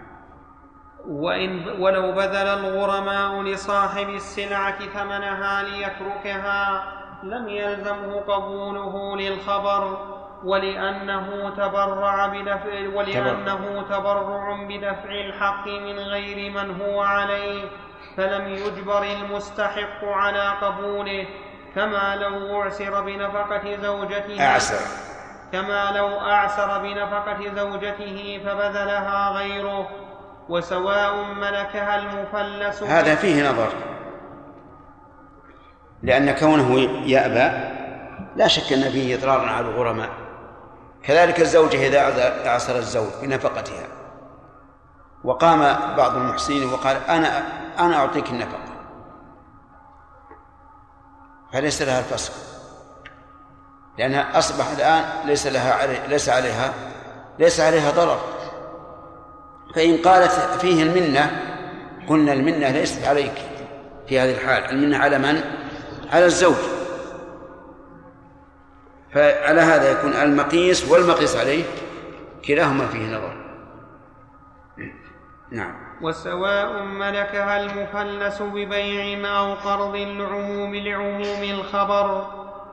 وإن 1.08 1.68
ولو 1.80 2.12
بذل 2.12 2.48
الغرماء 2.48 3.42
لصاحب 3.42 4.08
السلعة 4.08 4.78
ثمنها 4.78 5.62
ليتركها 5.62 6.84
لم 7.22 7.48
يلزمه 7.48 8.20
قبوله 8.20 9.16
للخبر 9.16 9.98
ولأنه 10.44 11.50
تبرع 11.56 12.26
بدفع 12.26 12.88
ولأنه 12.94 13.84
تبرع 13.90 14.66
بدفع 14.68 15.10
الحق 15.10 15.66
من 15.66 15.98
غير 15.98 16.50
من 16.50 16.80
هو 16.80 17.00
عليه 17.00 17.64
فلم 18.16 18.48
يجبر 18.48 19.02
المستحق 19.02 20.04
على 20.04 20.48
قبوله. 20.48 21.26
كما 21.74 22.16
لو 22.16 22.62
أعسر 22.62 23.00
بنفقة 23.00 23.76
زوجته 23.76 24.46
أعسر. 24.46 25.06
كما 25.52 25.92
لو 25.96 26.20
أعسر 26.20 26.78
بنفقة 26.78 27.48
زوجته 27.54 28.40
فبذلها 28.44 29.30
غيره. 29.30 30.05
وسواء 30.48 31.24
ملكها 31.24 31.98
المفلس 31.98 32.82
هذا 32.82 33.14
فيه 33.14 33.50
نظر. 33.50 33.72
لأن 36.02 36.30
كونه 36.30 36.78
يأبى 37.06 37.76
لا 38.36 38.48
شك 38.48 38.72
أن 38.72 38.90
فيه 38.90 39.16
إضرار 39.16 39.48
على 39.48 39.66
الغرماء. 39.68 40.10
كذلك 41.02 41.40
الزوجة 41.40 41.88
إذا 41.88 42.48
أعسر 42.48 42.76
الزوج 42.76 43.10
بنفقتها. 43.22 43.86
وقام 45.24 45.60
بعض 45.96 46.16
المحسنين 46.16 46.72
وقال 46.72 46.96
أنا 47.08 47.42
أنا 47.78 47.96
أعطيك 47.96 48.30
النفقة. 48.30 48.66
فليس 51.52 51.82
لها 51.82 51.98
الفسخ 51.98 52.32
لأنها 53.98 54.38
أصبح 54.38 54.70
الآن 54.70 55.04
ليس 55.24 55.46
لها 55.46 55.74
علي 55.74 55.98
ليس 56.08 56.28
عليها 56.28 56.72
ليس 57.38 57.60
عليها 57.60 57.90
ضرر. 57.90 58.35
فإن 59.74 59.96
قالت 59.96 60.32
فيه 60.60 60.82
المنة 60.82 61.42
قلنا 62.08 62.32
المنة 62.32 62.70
ليست 62.70 63.06
عليك 63.06 63.34
في 64.08 64.20
هذه 64.20 64.34
الحال 64.34 64.70
المنة 64.70 64.98
على 64.98 65.18
من؟ 65.18 65.40
على 66.12 66.24
الزوج. 66.24 66.56
فعلى 69.12 69.60
هذا 69.60 69.90
يكون 69.90 70.12
المقيس 70.12 70.88
والمقيس 70.90 71.36
عليه 71.36 71.64
كلاهما 72.46 72.86
فيه 72.86 73.16
نظر. 73.16 73.46
نعم. 75.50 75.74
وسواء 76.02 76.82
ملكها 76.82 77.60
المفلس 77.60 78.42
ببيع 78.42 79.38
أو 79.38 79.54
قرض 79.54 79.96
لعموم 79.96 80.74
لعموم 80.74 81.42
الخبر 81.42 82.26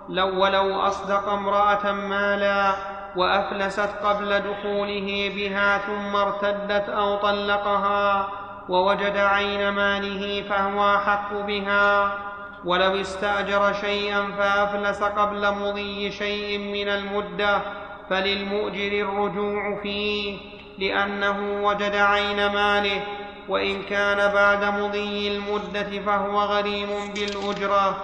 لو 0.10 0.44
ولو 0.44 0.82
أصدق 0.82 1.30
امرأة 1.30 1.92
مالا 1.92 2.76
وأفلست 3.16 3.90
قبل 4.04 4.40
دخوله 4.40 5.32
بها 5.36 5.78
ثم 5.78 6.16
ارتدت 6.16 6.90
أو 6.90 7.16
طلقها 7.16 8.30
ووجد 8.70 9.18
عين 9.18 9.70
ماله 9.70 10.44
فهو 10.50 10.96
أحق 10.96 11.34
بها. 11.34 12.18
ولو 12.66 13.02
استأجر 13.02 13.74
شيئا 13.74 14.32
فأفلس 14.38 15.04
قبل 15.04 15.52
مضي 15.52 16.12
شيء 16.12 16.58
من 16.58 16.90
المدة 16.90 17.62
فللمؤجر 18.10 18.92
الرجوع 19.08 19.80
فيه 19.84 20.38
لأنه 20.80 21.64
وجد 21.64 21.96
عين 21.96 22.48
ماله 22.48 23.02
وإن 23.50 23.82
كان 23.82 24.34
بعد 24.34 24.64
مضي 24.64 25.28
المدة 25.28 26.00
فهو 26.06 26.40
غريم 26.42 26.90
بالأجرة 27.16 27.98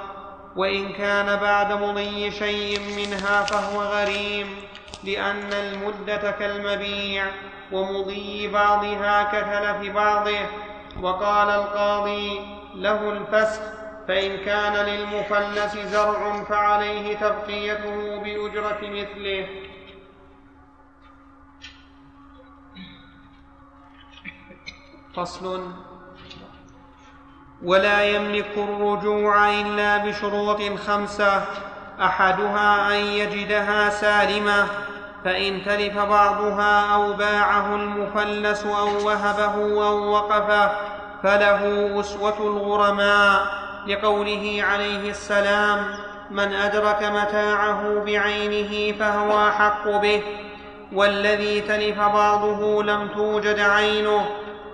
وإن 0.55 0.93
كان 0.93 1.39
بعد 1.39 1.73
مضي 1.73 2.31
شيء 2.31 2.79
منها 2.97 3.43
فهو 3.43 3.81
غريم. 3.81 4.47
لأن 5.03 5.53
المدة 5.53 6.31
كالمبيع 6.31 7.25
ومضي 7.71 8.47
بعضها 8.47 9.23
كتلف 9.23 9.95
بعضه. 9.95 10.39
وقال 11.01 11.49
القاضي 11.49 12.39
له 12.75 13.11
الفسخ 13.11 13.61
فإن 14.07 14.37
كان 14.37 14.73
للمفلس 14.73 15.77
زرع 15.77 16.43
فعليه 16.43 17.15
تبقيته 17.15 18.17
بأجرة 18.19 18.79
مثله. 18.81 19.47
فصل 25.15 25.71
ولا 27.63 28.03
يملك 28.03 28.57
الرجوع 28.57 29.49
إلا 29.49 29.97
بشروط 29.97 30.61
خمسة. 30.61 31.45
أحدها 32.01 32.97
أن 32.97 33.05
يجدها 33.05 33.89
سالمة. 33.89 34.88
فإن 35.25 35.61
تلف 35.65 35.97
بعضها 35.97 36.93
أو 36.95 37.13
باعه 37.13 37.75
المفلس 37.75 38.65
أو 38.65 39.07
وهبه 39.07 39.87
أو 39.87 40.11
وقفه 40.11 40.71
فله 41.23 41.91
أسوة 41.99 42.37
الغرماء 42.39 43.41
لقوله 43.87 44.63
عليه 44.71 45.09
السلام 45.09 45.85
من 46.31 46.53
أدرك 46.53 47.03
متاعه 47.03 48.03
بعينه 48.05 48.97
فهو 48.97 49.47
أحق 49.47 49.87
به 49.87 50.21
والذي 50.93 51.61
تلف 51.61 51.99
بعضه 51.99 52.83
لم 52.83 53.07
توجد 53.07 53.59
عينه 53.59 54.25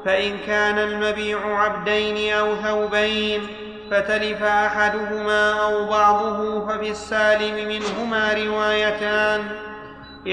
فإن 0.05 0.37
كان 0.47 0.79
المبيع 0.79 1.39
عبدين 1.59 2.33
أو 2.33 2.55
ثوبين 2.55 3.47
فتلف 3.91 4.43
أحدهما 4.43 5.61
أو 5.63 5.85
بعضه 5.85 6.67
ففي 6.67 6.89
السالم 6.89 7.67
منهما 7.67 8.33
روايتان. 8.33 9.43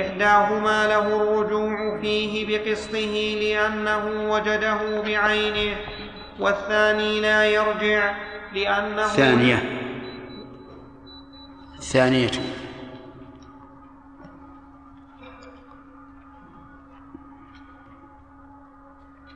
إحداهما 0.00 0.86
له 0.86 1.06
الرجوع 1.06 2.00
فيه 2.00 2.46
بقسطه 2.58 3.36
لأنه 3.40 4.32
وجده 4.32 5.00
بعينه 5.00 5.76
والثاني 6.38 7.20
لا 7.20 7.46
يرجع 7.46 8.14
لأنه 8.54 9.06
ثانية. 9.06 9.78
ثانية. 11.80 12.30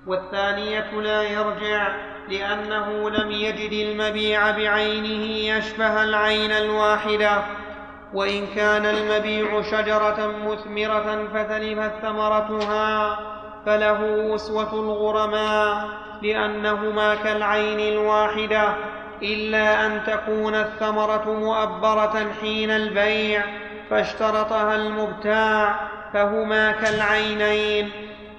والثانية 0.07 0.91
لا 1.01 1.23
يرجع 1.23 1.97
لأنه 2.29 3.11
لم 3.11 3.31
يجد 3.31 3.73
المبيع 3.73 4.51
بعينه 4.51 5.25
يشبه 5.57 6.03
العين 6.03 6.53
الواحدة. 6.53 7.66
وإن 8.15 8.47
كان 8.47 8.87
المبيع 8.87 9.63
شجرة 9.63 10.35
مثمرة 10.47 11.29
فتلفت 11.35 11.93
ثمرتها 12.03 13.19
فله 13.67 14.35
أسوة 14.35 14.73
الغرماء 14.73 15.89
لأنهما 16.23 17.15
كالعين 17.15 17.93
الواحدة 17.93 18.75
إلا 19.23 19.87
أن 19.87 20.01
تكون 20.07 20.55
الثمرة 20.55 21.33
مؤبرة 21.33 22.27
حين 22.41 22.71
البيع 22.71 23.43
فاشترطها 23.91 24.75
المبتاع 24.75 25.81
فهما 26.13 26.73
كالعينين 26.73 27.91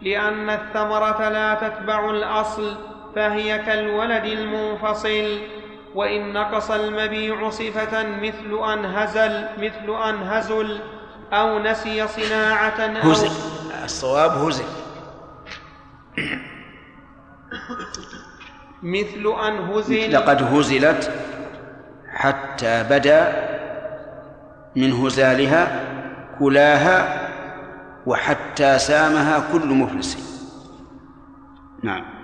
لأن 0.02 0.50
الثمرة 0.50 1.30
لا 1.30 1.54
تتبع 1.54 2.10
الأصل 2.10 2.76
فهي 3.16 3.58
كالولد 3.58 4.26
المنفصل. 4.26 5.38
وإن 5.96 6.34
نقص 6.34 6.72
المبيع 6.72 7.50
صفة 7.50 8.04
مثل 8.22 8.72
أن 8.74 8.86
هزل 8.86 9.48
مثل 9.58 10.04
أن 10.10 10.16
هزل 10.28 10.80
أو 11.34 11.60
نسي 11.60 12.08
صناعة 12.08 12.80
أو 12.80 13.12
هزل. 13.12 13.30
الصواب 13.84 14.32
هزل. 14.32 14.66
مثل 18.84 19.34
أن 19.48 19.70
هزل. 19.70 20.14
لقد 20.14 20.44
هزلت 20.44 21.12
حتى 22.14 22.84
بدا 22.90 23.48
من 24.76 24.92
هزالها 24.92 25.82
كلاها 26.40 27.28
وحتى 28.06 28.80
سامها 28.80 29.44
كل 29.52 29.68
مفلس. 29.68 30.38
نعم. 31.84 32.17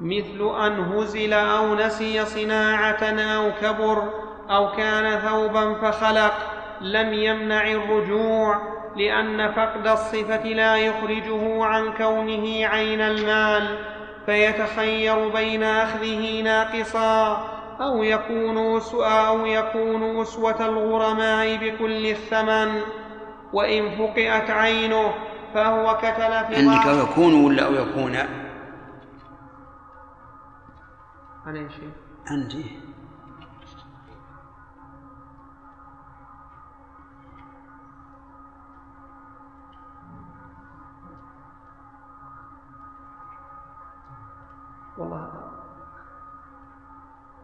مثل 0.00 0.66
أن 0.66 0.92
هزل 0.92 1.32
أو 1.32 1.74
نسي 1.74 2.24
صناعة 2.24 3.02
أو 3.02 3.50
كبر 3.62 4.02
أو 4.50 4.72
كان 4.72 5.20
ثوبا 5.20 5.74
فخلق 5.74 6.32
لم 6.80 7.12
يمنع 7.12 7.70
الرجوع 7.70 8.58
لأن 8.96 9.52
فقد 9.52 9.86
الصفة 9.86 10.44
لا 10.44 10.76
يخرجه 10.76 11.64
عن 11.64 11.92
كونه 11.92 12.66
عين 12.66 13.00
المال 13.00 13.78
فيتخير 14.26 15.28
بين 15.28 15.62
أخذه 15.62 16.42
ناقصا 16.42 17.44
أو 17.80 18.02
يكون 18.02 18.76
أسوة 18.76 19.28
أو 19.28 19.46
يكون 19.46 20.20
أسوة 20.20 20.66
الغرماء 20.66 21.56
بكل 21.56 22.06
الثمن. 22.06 22.80
وإن 23.52 23.90
فقئت 23.90 24.50
عينه 24.50 25.14
فهو 25.54 25.96
كتلف 25.96 26.58
عندك 26.58 26.86
أو 26.86 26.98
يكون 26.98 27.44
ولا 27.44 27.66
أو 27.66 27.74
يكون؟ 27.74 28.16
أنا 31.46 31.58
يا 31.58 31.68
شيخ 31.68 31.92
عندي. 32.26 32.80
والله 44.98 45.32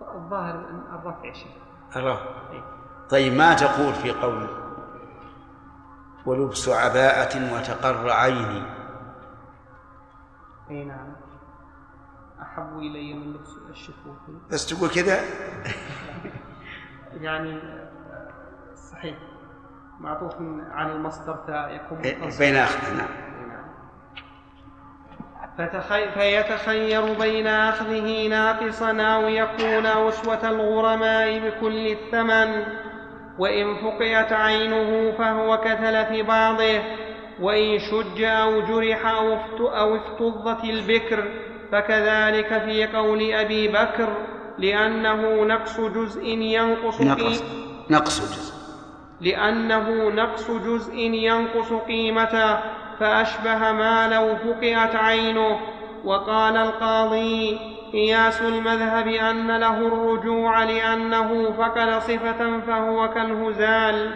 الظاهر 0.02 0.55
أن 0.55 0.82
الرفع 0.94 1.24
يا 1.24 1.32
شيخ 1.32 1.52
الرفع 1.97 2.24
طيب 3.10 3.32
ما 3.32 3.55
تقول 3.55 3.94
في 3.94 4.10
قول؟ 4.12 4.48
ولبس 6.27 6.68
عباءة 6.68 7.55
وتقر 7.55 8.10
عيني. 8.10 8.62
أي 10.70 10.85
نعم. 10.85 11.26
أحب 12.57 12.78
إلي 12.78 13.15
من 13.15 13.33
لبس 13.33 13.51
الشفوف 13.70 14.16
بس 14.51 14.66
تقول 14.66 14.91
كذا 14.91 15.20
يعني 17.27 17.61
صحيح. 18.93 19.16
معطوف 20.01 20.35
على 20.70 20.93
المصدر 20.93 21.37
فيكون 21.47 21.99
متصل. 21.99 22.39
بين 22.39 22.57
أخذ 22.57 22.97
نعم. 22.97 23.09
فتخي... 25.59 26.11
فيتخير 26.11 27.12
بين 27.19 27.47
أخذه 27.47 28.28
ناقصا 28.28 29.03
أو 29.03 29.28
يكون 29.28 29.87
أسوة 29.87 30.49
الغرماء 30.51 31.39
بكل 31.39 31.87
الثمن. 31.87 32.65
وإن 33.39 33.77
فقئت 33.77 34.33
عينه 34.33 35.12
فهو 35.19 35.59
كتلف 35.61 36.27
بعضه. 36.27 36.83
وإن 37.41 37.78
شج 37.78 38.23
أو 38.23 38.61
جرح 38.61 39.07
أو 39.07 39.97
افتضت 39.97 40.65
البكر 40.65 41.45
فكذلك 41.73 42.63
في 42.65 42.87
قول 42.87 43.33
أبي 43.33 43.69
بكر 43.69 44.09
لأنه 44.59 45.45
نقص 45.45 45.81
جزء 45.81 46.25
ينقص 46.27 47.01
نقص. 47.01 47.43
نقص 47.91 48.21
جزء. 48.21 48.55
لأنه 49.21 50.11
نقص 50.11 50.51
جزء 50.51 50.95
ينقص 50.99 51.73
قيمته 51.73 52.57
فأشبه 53.01 53.73
ما 53.73 54.09
لو 54.09 54.37
فقئت 54.37 54.95
عينه. 54.97 55.59
وقال 56.05 56.57
القاضي 56.57 57.59
قياس 57.93 58.43
المذهب 58.43 59.09
أن 59.09 59.57
له 59.57 59.79
الرجوع 59.79 60.65
لأنه 60.65 61.53
فقد 61.53 61.99
صفة 61.99 62.61
فهو 62.67 63.09
كالهزال. 63.09 64.15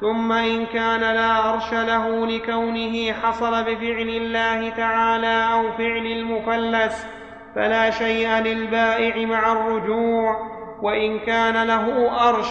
ثم 0.00 0.32
إن 0.32 0.66
كان 0.66 1.00
لا 1.00 1.54
أرش 1.54 1.72
له 1.72 2.26
لكونه 2.26 3.12
حصل 3.12 3.64
بفعل 3.64 4.08
الله 4.08 4.68
تعالى 4.68 5.48
أو 5.52 5.72
فعل 5.72 6.06
المفلس 6.06 7.06
فلا 7.54 7.90
شيء 7.90 8.28
للبائع 8.28 9.26
مع 9.26 9.52
الرجوع 9.52 10.36
وإن 10.82 11.18
كان 11.18 11.66
له 11.66 12.10
أرش 12.28 12.48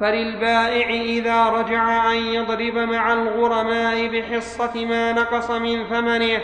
فللبائع 0.00 0.88
إذا 0.88 1.48
رجع 1.48 2.12
أن 2.12 2.16
يضرب 2.16 2.76
مع 2.76 3.12
الغرماء 3.12 4.08
بحصة 4.08 4.86
ما 4.86 5.12
نقص 5.12 5.50
من 5.50 5.84
ثمنه 5.84 6.38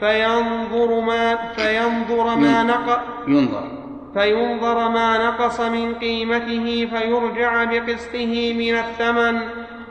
فينظر 0.00 1.00
ما 1.00 1.36
فينظر 1.52 2.36
ما 2.36 2.62
نق 2.62 3.00
ينظر. 3.28 3.85
فينظر 4.16 4.88
ما 4.88 5.28
نقص 5.30 5.60
من 5.60 5.94
قيمته 5.94 6.88
فيرجع 6.92 7.64
بقسطه 7.64 8.52
من 8.54 8.74
الثمن 8.74 9.40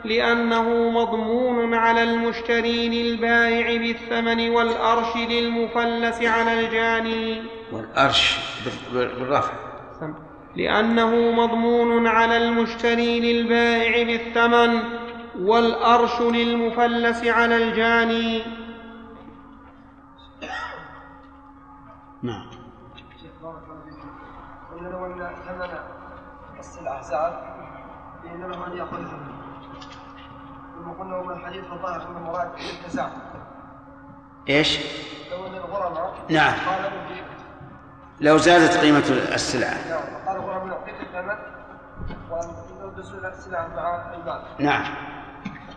لأنه 0.04 0.90
مضمون 0.90 1.74
على 1.74 2.02
المشتري 2.02 2.88
للبائع 2.88 3.76
بالثمن 3.76 4.50
والأرش 4.50 5.16
للمفلس 5.16 6.22
على 6.22 6.60
الجاني. 6.60 7.42
والأرش 7.72 8.36
بال- 8.92 9.08
بالرفع. 9.18 9.52
لأنه 10.56 11.10
مضمون 11.30 12.06
على 12.06 12.36
المشتري 12.36 13.20
للبائع 13.20 14.02
بالثمن 14.02 14.82
والأرش 15.40 16.20
للمفلس 16.20 17.24
على 17.26 17.56
الجاني. 17.56 18.42
نعم. 22.22 22.55
ثمن 25.44 25.68
السلعه 26.58 27.00
زاد 27.02 27.32
فان 28.22 28.40
له 28.50 28.66
ان 28.66 28.76
ياخذها 28.76 29.18
ثم 30.74 30.90
قلنا 30.90 31.22
من 31.22 31.30
الحديث 31.30 31.64
الظاهر 31.72 32.02
ان 32.10 32.16
المراد 32.16 32.48
التزام 32.80 33.10
إيش؟ 34.48 34.78
لو 35.30 35.46
أن 35.46 35.54
الغرماء 35.54 36.14
نعم. 36.30 36.52
في 36.52 37.22
لو 38.20 38.36
زادت 38.36 38.76
قيمة 38.76 38.98
السلعة. 39.34 39.88
نعم 39.88 40.26
قال 40.26 40.36
الغرماء 40.36 40.64
نعطيك 40.66 40.94
الثمن 41.00 41.36
ونلبس 42.30 43.12
السلعه 43.14 43.66
مع 43.68 44.14
المال 44.14 44.42
نعم. 44.58 44.82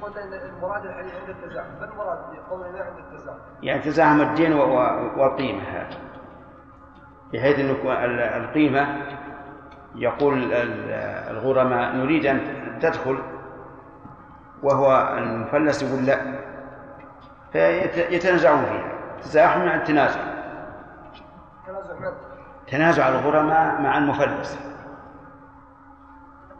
قلنا 0.01 0.23
إن 0.23 0.33
المراد 0.33 0.85
الحديث 0.85 1.13
عند 1.13 1.29
التزام 1.29 1.65
ما 1.79 1.85
المراد 1.85 2.19
بقولنا 2.31 2.83
عند 2.83 2.97
التزام 2.97 3.37
يعني 3.63 3.81
تزاحم 3.81 4.21
الدين 4.21 4.53
و- 4.53 4.63
و- 4.63 5.21
والقيمة 5.21 5.63
هذا 5.63 5.97
بحيث 7.33 7.59
أن 7.59 7.69
يكون 7.69 7.91
ال- 7.91 8.19
القيمة 8.19 8.81
يقول 9.95 10.53
ال- 10.53 10.91
الغرماء 11.31 11.95
نريد 11.95 12.25
أن 12.25 12.39
تدخل 12.81 13.19
وهو 14.63 15.15
المفلس 15.17 15.83
يقول 15.83 16.05
لا. 16.05 16.21
فيتنازعون 17.51 18.65
فيها. 18.65 18.91
تزاحم 19.21 19.65
مع 19.65 19.75
التنازع. 19.75 20.19
تنازع 22.67 23.09
الغرماء 23.09 23.81
مع 23.81 23.97
المفلس. 23.97 24.59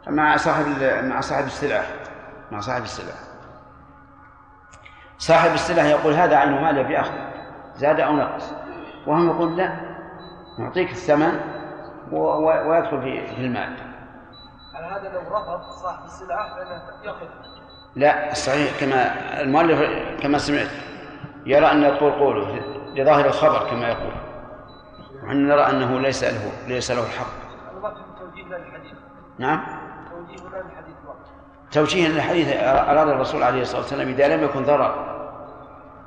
مع 0.08 0.36
صاحب 0.36 0.64
مع 1.04 1.20
صاحب 1.20 1.44
السلعة 1.44 1.84
مع 2.50 2.60
صاحب 2.60 2.82
السلعة 2.82 3.16
صاحب 5.18 5.52
السلعة 5.54 5.84
يقول 5.84 6.12
هذا 6.14 6.36
عين 6.36 6.62
مال 6.62 6.84
بأخذ؟ 6.84 7.12
زاد 7.76 8.00
أو 8.00 8.16
نقص؟ 8.16 8.52
وهم 9.06 9.26
يقول 9.30 9.56
لا. 9.56 9.72
نعطيك 10.58 10.90
الثمن. 10.90 11.40
ويدخل 12.12 13.02
في 13.02 13.26
في 13.26 13.40
المال 13.40 13.76
على 14.74 14.86
هذا 14.86 15.12
لو 15.12 15.20
رفض 15.20 15.70
صاحب 15.70 16.04
السلعة 16.04 16.54
فإنه 16.54 16.82
يأخذ 17.04 17.26
لا 17.96 18.32
الصحيح 18.32 18.80
كما 18.80 19.40
المؤلف 19.40 19.80
كما 20.22 20.38
سمعت 20.38 20.68
يرى 21.46 21.66
أن 21.66 21.82
يطول 21.82 22.12
قوله 22.12 22.60
لظاهر 22.94 23.26
الخبر 23.26 23.70
كما 23.70 23.88
يقول. 23.88 24.12
ونحن 25.22 25.36
نرى 25.36 25.60
أنه 25.60 26.00
ليس 26.00 26.24
له 26.24 26.52
ليس 26.68 26.90
له 26.90 27.02
الحق. 27.02 27.26
توجيه 28.18 28.44
للحديث 28.44 28.92
نعم. 29.38 29.60
توجيه 30.10 30.48
للحديث 30.48 30.94
فقط 31.06 31.16
توجيها 31.72 32.08
للحديث 32.08 32.48
أراد 32.62 33.08
الرسول 33.08 33.42
عليه 33.42 33.62
الصلاة 33.62 33.80
والسلام 33.80 34.08
إذا 34.08 34.36
لم 34.36 34.44
يكن 34.44 34.64
ضرر 34.64 35.20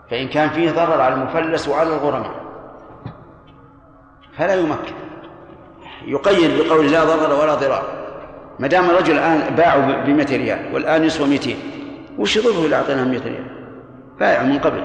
فإن 0.09 0.27
كان 0.27 0.49
فيه 0.49 0.71
ضرر 0.71 1.01
على 1.01 1.13
المفلس 1.13 1.67
وعلى 1.67 1.89
الغرماء 1.89 2.43
فلا 4.38 4.55
يمكن. 4.55 5.02
يقيد 6.05 6.67
بقول 6.67 6.91
لا 6.91 7.03
ضرر 7.03 7.41
ولا 7.41 7.55
ضرار. 7.55 7.84
ما 8.59 8.67
دام 8.67 8.89
الرجل 8.89 9.13
الآن 9.13 9.55
باعه 9.55 10.03
ب 10.05 10.09
200 10.09 10.35
ريال 10.35 10.73
والآن 10.73 11.03
يسوى 11.03 11.27
200 11.27 11.55
وش 12.17 12.38
يضره 12.38 12.65
إذا 12.65 12.75
أعطيناه 12.75 13.03
100 13.03 13.19
ريال؟ 13.19 13.45
بائع 14.19 14.43
من 14.43 14.59
قبل. 14.59 14.84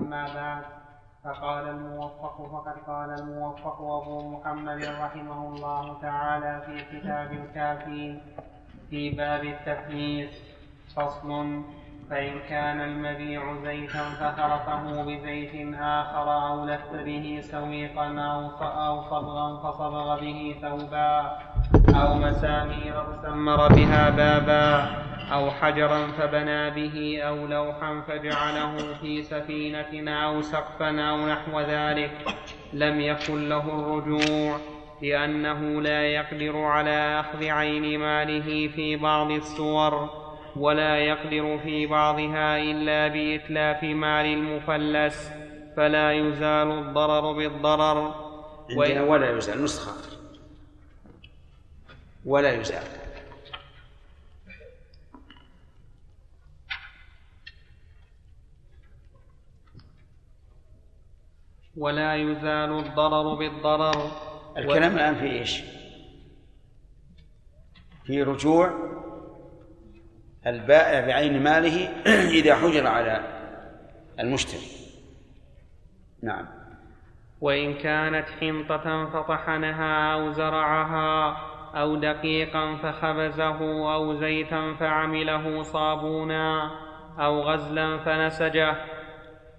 أما 0.00 0.26
بعد 0.34 0.62
فقال 1.24 1.68
الموفق 1.68 2.36
فقد 2.52 2.74
قال 2.86 3.20
الموفق 3.20 3.80
أبو 3.80 4.30
محمد 4.30 4.84
رحمه 4.84 5.48
الله 5.48 5.98
تعالى 6.02 6.62
في 6.66 6.98
كتاب 6.98 7.32
الكافي 7.32 8.18
في 8.90 9.10
باب 9.10 9.44
التفليس 9.44 10.30
فصل 10.96 11.62
فإن 12.10 12.32
كان 12.48 12.80
المبيع 12.80 13.54
زيتا 13.64 14.04
فخلطه 14.20 15.02
بزيت 15.04 15.74
آخر 15.80 16.48
أو 16.48 16.66
لف 16.66 16.92
به 16.92 17.40
سويقا 17.42 18.06
أو 18.60 19.02
صبغا 19.02 19.56
فصبغ 19.56 20.20
به 20.20 20.56
ثوبا 20.62 21.38
أو 21.94 22.14
مسامير 22.14 22.94
فسمر 23.04 23.68
بها 23.68 24.10
بابا 24.10 24.90
أو 25.32 25.50
حجرا 25.50 26.06
فبنى 26.06 26.70
به 26.70 27.22
أو 27.22 27.46
لوحا 27.46 28.02
فجعله 28.08 28.76
في 29.00 29.22
سفينة 29.22 30.10
أو 30.24 30.42
سقفا 30.42 31.10
أو 31.10 31.26
نحو 31.26 31.60
ذلك 31.60 32.10
لم 32.72 33.00
يكن 33.00 33.48
له 33.48 33.64
الرجوع 33.74 34.56
لأنه 35.02 35.82
لا 35.82 36.02
يقدر 36.02 36.58
على 36.58 37.20
أخذ 37.20 37.44
عين 37.48 37.98
ماله 38.00 38.68
في 38.68 38.96
بعض 38.96 39.30
الصور 39.30 40.19
ولا 40.56 40.98
يقدر 40.98 41.58
في 41.58 41.86
بعضها 41.86 42.56
إلا 42.58 43.08
بإتلاف 43.08 43.82
مال 43.84 44.26
المفلس 44.26 45.30
فلا 45.76 46.12
يزال 46.12 46.70
الضرر 46.70 47.32
بالضرر. 47.32 48.30
عندنا 48.70 49.02
ولا 49.02 49.38
يزال 49.38 49.64
نسخة 49.64 49.92
ولا 52.24 52.52
يزال. 52.52 52.84
ولا 61.76 62.14
يزال 62.14 62.78
الضرر 62.78 63.34
بالضرر. 63.34 64.10
الكلام 64.56 64.94
الآن 64.94 65.14
في 65.14 65.30
إيش؟ 65.30 65.62
في 68.04 68.22
رجوع 68.22 68.89
البائع 70.46 71.06
بعين 71.06 71.42
ماله 71.42 71.88
إذا 72.38 72.54
حجر 72.54 72.86
على 72.86 73.20
المشتري. 74.20 74.80
نعم. 76.22 76.46
وإن 77.40 77.74
كانت 77.74 78.26
حنطة 78.40 79.06
فطحنها 79.06 80.14
أو 80.14 80.30
زرعها 80.32 81.36
أو 81.74 81.96
دقيقا 81.96 82.76
فخبزه 82.76 83.94
أو 83.94 84.14
زيتا 84.14 84.74
فعمله 84.80 85.62
صابونا 85.62 86.70
أو 87.18 87.40
غزلا 87.40 87.98
فنسجه 87.98 88.76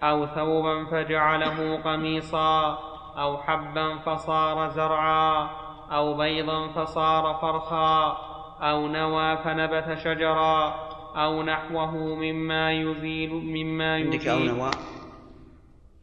أو 0.04 0.26
ثوبا 0.26 0.86
فجعله 0.86 1.82
قميصا 1.82 2.80
أو 3.18 3.38
حبا 3.38 3.98
فصار 3.98 4.70
زرعا 4.70 5.50
أو 5.92 6.14
بيضا 6.14 6.68
فصار 6.68 7.34
فرخا 7.42 8.18
أو 8.62 8.88
نوى 8.88 9.44
فنبت 9.44 10.00
شجرا 10.00 10.70
أو 11.16 11.44
نحوه 11.44 11.96
مما 12.16 12.74
يزيل 12.74 13.30
مما 13.30 13.94
عندك 13.96 14.28
أو 14.28 14.40
يزيل. 14.40 14.56
نوى؟ 14.56 14.72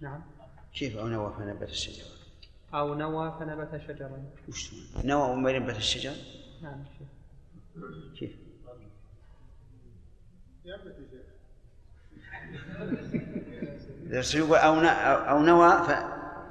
نعم. 0.01 0.21
كيف 0.75 0.97
أو 0.97 1.09
نوى 1.09 1.35
فنبت 1.39 1.69
الشجرة؟ 1.69 2.07
أو 2.75 2.95
نوى 2.95 3.37
فنبت 3.41 3.81
شجرا. 3.89 4.23
وش 4.49 4.73
نوى 5.05 5.31
وما 5.31 5.51
ينبت 5.51 5.77
الشجر 5.77 6.13
نعم 6.63 6.85
شيخ. 6.99 7.09
كيف؟ 8.19 8.31
درس 14.11 14.35
يقول 14.35 14.57
أو 14.59 15.41
نوى 15.41 15.69
ف 15.71 15.91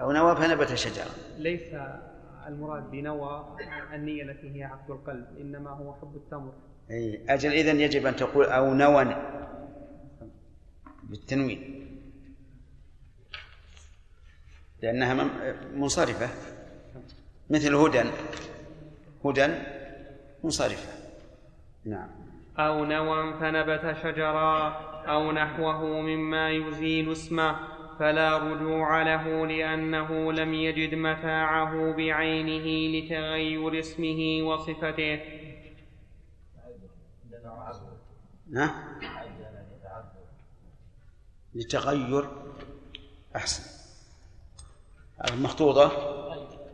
أو 0.01 0.11
نوى 0.11 0.35
فنبت 0.35 0.73
شجرة. 0.75 1.11
ليس 1.37 1.61
المراد 2.47 2.91
بنوى 2.91 3.57
النية 3.93 4.23
التي 4.23 4.59
هي 4.59 4.63
عقد 4.63 4.91
القلب 4.91 5.37
إنما 5.39 5.69
هو 5.69 5.93
حب 5.93 6.15
التمر. 6.15 6.53
أي 6.91 7.25
أجل 7.29 7.51
إذن 7.51 7.79
يجب 7.79 8.05
أن 8.05 8.15
تقول 8.15 8.45
أو 8.45 8.73
نوى. 8.73 9.15
بالتنوين. 11.03 11.87
لأنها 14.81 15.29
منصرفة. 15.73 16.29
مثل 17.49 17.75
هدى. 17.75 18.03
هدى 19.25 19.47
منصرفة. 20.43 20.91
نعم. 21.85 22.09
أو 22.59 22.85
نوى 22.85 23.33
فنبت 23.39 23.97
شجرا 24.03 24.69
أو 25.07 25.31
نحوه 25.31 25.83
مما 26.01 26.49
يزيل 26.51 27.11
اسمه. 27.11 27.76
فلا 27.99 28.37
رجوع 28.37 29.01
له 29.03 29.47
لأنه 29.47 30.33
لم 30.33 30.53
يجد 30.53 30.95
متاعه 30.95 31.93
بعينه 31.97 32.97
لتغير 32.97 33.79
اسمه 33.79 34.41
وصفته؟ 34.43 35.19
لتغير 41.55 42.29
أحسن. 43.35 43.63
المخطوطة؟ 45.31 45.91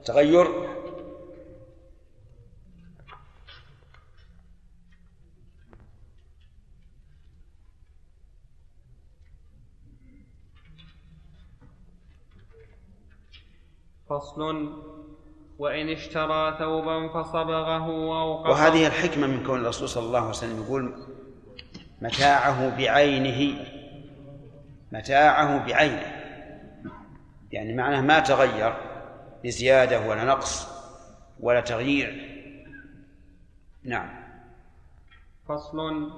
تغير 0.06 0.48
فصل 14.14 14.70
وإن 15.60 15.90
اشترى 15.90 16.56
ثوبا 16.60 17.08
فصبغه 17.08 17.86
أو 18.22 18.52
وهذه 18.52 18.88
الحكمة 18.88 19.28
من 19.28 19.44
كون 19.44 19.62
الرسول 19.62 19.90
صلى 19.90 20.06
الله 20.06 20.20
عليه 20.20 20.30
وسلم 20.30 20.64
يقول 20.64 20.94
متاعه 22.02 22.78
بعينه 22.78 23.66
متاعه 24.92 25.68
بعينه. 25.68 26.24
يعني 27.52 27.74
معناه 27.74 28.02
ما 28.02 28.20
تغير 28.20 28.74
بزيادة 29.44 30.10
ولا 30.10 30.24
نقص 30.24 30.68
ولا 31.40 31.62
تغيير. 31.62 32.30
نعم. 33.84 34.10
فصل 35.50 36.12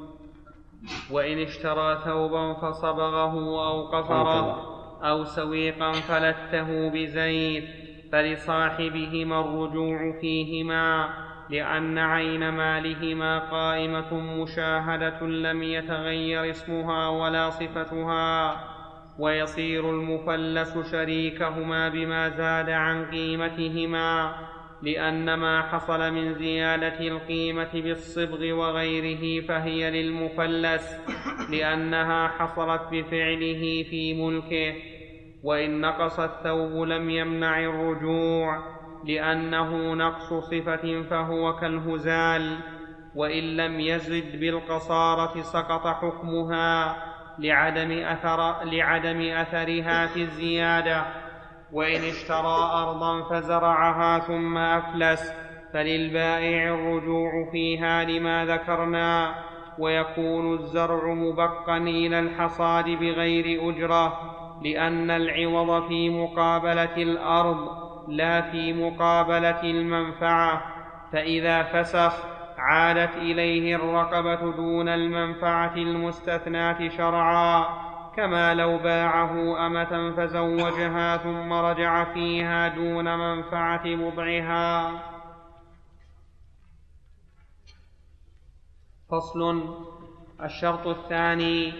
وإن 1.11 1.39
اشترى 1.39 2.01
ثوبا 2.05 2.53
فصبغه 2.53 3.33
أو 3.67 3.87
قصره 3.87 4.75
أو 5.03 5.25
سويقا 5.25 5.91
فلته 5.91 6.89
بزيت. 6.89 7.84
فلصاحبهما 8.11 9.39
الرجوع 9.39 10.19
فيهما 10.21 11.09
لأن 11.49 11.97
عين 11.97 12.49
مالهما 12.49 13.39
قائمة 13.39 14.19
مشاهدة 14.19 15.27
لم 15.27 15.63
يتغير 15.63 16.49
اسمها 16.49 17.09
ولا 17.09 17.49
صفتها 17.49 18.55
ويصير 19.19 19.89
المفلس 19.89 20.91
شريكهما 20.91 21.89
بما 21.89 22.29
زاد 22.29 22.69
عن 22.69 23.05
قيمتهما 23.05 24.35
لأن 24.81 25.33
ما 25.33 25.61
حصل 25.61 26.13
من 26.13 26.33
زيادة 26.33 26.99
القيمة 26.99 27.69
بالصبغ 27.73 28.51
وغيره 28.51 29.45
فهي 29.45 29.91
للمفلس 29.91 30.97
لأنها 31.49 32.27
حصلت 32.27 32.81
بفعله 32.91 33.85
في 33.89 34.13
ملكه. 34.13 34.94
وإن 35.45 35.81
نقص 35.81 36.19
الثوب 36.19 36.87
لم 36.87 37.09
يمنع 37.09 37.59
الرجوع 37.59 38.59
لأنه 39.03 39.93
نقص 39.93 40.33
صفة 40.33 41.03
فهو 41.09 41.55
كالهزال 41.55 42.57
وإن 43.15 43.43
لم 43.43 43.79
يزد 43.79 44.39
بالقصارة 44.39 45.41
سقط 45.41 45.87
حكمها 45.87 46.95
لعدم 47.39 47.91
أثر 47.91 48.63
لعدم 48.63 49.21
أثرها 49.21 50.07
في 50.07 50.21
الزيادة. 50.21 51.05
وإن 51.71 52.01
اشترى 52.01 52.57
أرضا 52.73 53.29
فزرعها 53.29 54.19
ثم 54.19 54.57
أفلس 54.57 55.33
فللبائع 55.73 56.73
الرجوع 56.73 57.51
فيها 57.51 58.03
لما 58.03 58.45
ذكرنا 58.45 59.35
ويكون 59.79 60.53
الزرع 60.53 61.13
مبقا 61.13 61.77
إلى 61.77 62.19
الحصاد 62.19 62.85
بغير 62.85 63.69
أجرة. 63.69 64.19
لأن 64.61 65.11
العوض 65.11 65.87
في 65.87 66.09
مقابلة 66.09 66.97
الأرض 66.97 67.85
لا 68.07 68.41
في 68.41 68.73
مقابلة 68.73 69.61
المنفعة 69.63 70.61
فإذا 71.11 71.63
فسخ 71.63 72.35
عادت 72.57 73.15
إليه 73.15 73.75
الرقبة 73.75 74.55
دون 74.55 74.89
المنفعة 74.89 75.75
المستثناة 75.75 76.89
شرعا 76.89 77.65
كما 78.15 78.53
لو 78.53 78.77
باعه 78.77 79.67
أمة 79.67 80.13
فزوجها 80.17 81.17
ثم 81.17 81.53
رجع 81.53 82.13
فيها 82.13 82.67
دون 82.67 83.17
منفعة 83.17 83.95
بضعها 83.95 84.91
فصل 89.09 89.63
الشرط 90.43 90.87
الثاني 90.87 91.73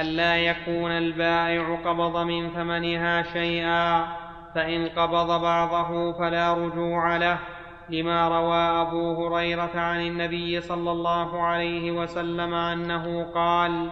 ألا 0.00 0.36
يكون 0.36 0.90
البائع 0.90 1.76
قبض 1.84 2.16
من 2.16 2.50
ثمنها 2.50 3.22
شيئا 3.22 4.06
فإن 4.54 4.88
قبض 4.88 5.40
بعضه 5.42 6.12
فلا 6.12 6.54
رجوع 6.54 7.16
له 7.16 7.38
لما 7.90 8.28
روى 8.28 8.82
أبو 8.82 9.26
هريرة 9.26 9.70
عن 9.74 10.00
النبي 10.00 10.60
صلى 10.60 10.90
الله 10.90 11.42
عليه 11.42 11.90
وسلم 11.90 12.54
أنه 12.54 13.24
قال 13.34 13.90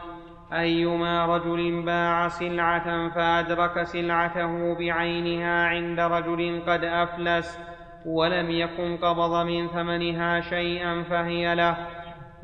أيما 0.52 1.26
رجل 1.26 1.82
باع 1.82 2.28
سلعة 2.28 3.08
فأدرك 3.08 3.82
سلعته 3.82 4.74
بعينها 4.74 5.66
عند 5.66 6.00
رجل 6.00 6.62
قد 6.66 6.84
أفلس 6.84 7.58
ولم 8.06 8.50
يكن 8.50 8.96
قبض 8.96 9.46
من 9.46 9.68
ثمنها 9.68 10.40
شيئا 10.40 11.02
فهي 11.02 11.54
له. 11.54 11.76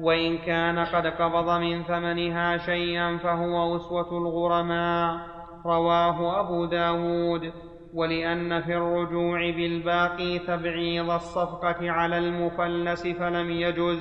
وإن 0.00 0.38
كان 0.38 0.78
قد 0.78 1.06
قبض 1.06 1.60
من 1.60 1.84
ثمنها 1.84 2.56
شيئا 2.56 3.16
فهو 3.16 3.76
أسوة 3.76 4.18
الغرماء. 4.18 5.26
رواه 5.66 6.40
أبو 6.40 6.64
داود. 6.64 7.52
ولأن 7.94 8.62
في 8.62 8.76
الرجوع 8.76 9.50
بالباقي 9.50 10.38
تبعيض 10.38 11.10
الصفقة 11.10 11.90
على 11.90 12.18
المفلس 12.18 13.06
فلم 13.06 13.50
يجز 13.50 14.00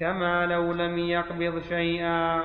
كما 0.00 0.46
لو 0.46 0.72
لم 0.72 0.98
يقبض 0.98 1.62
شيئا. 1.68 2.42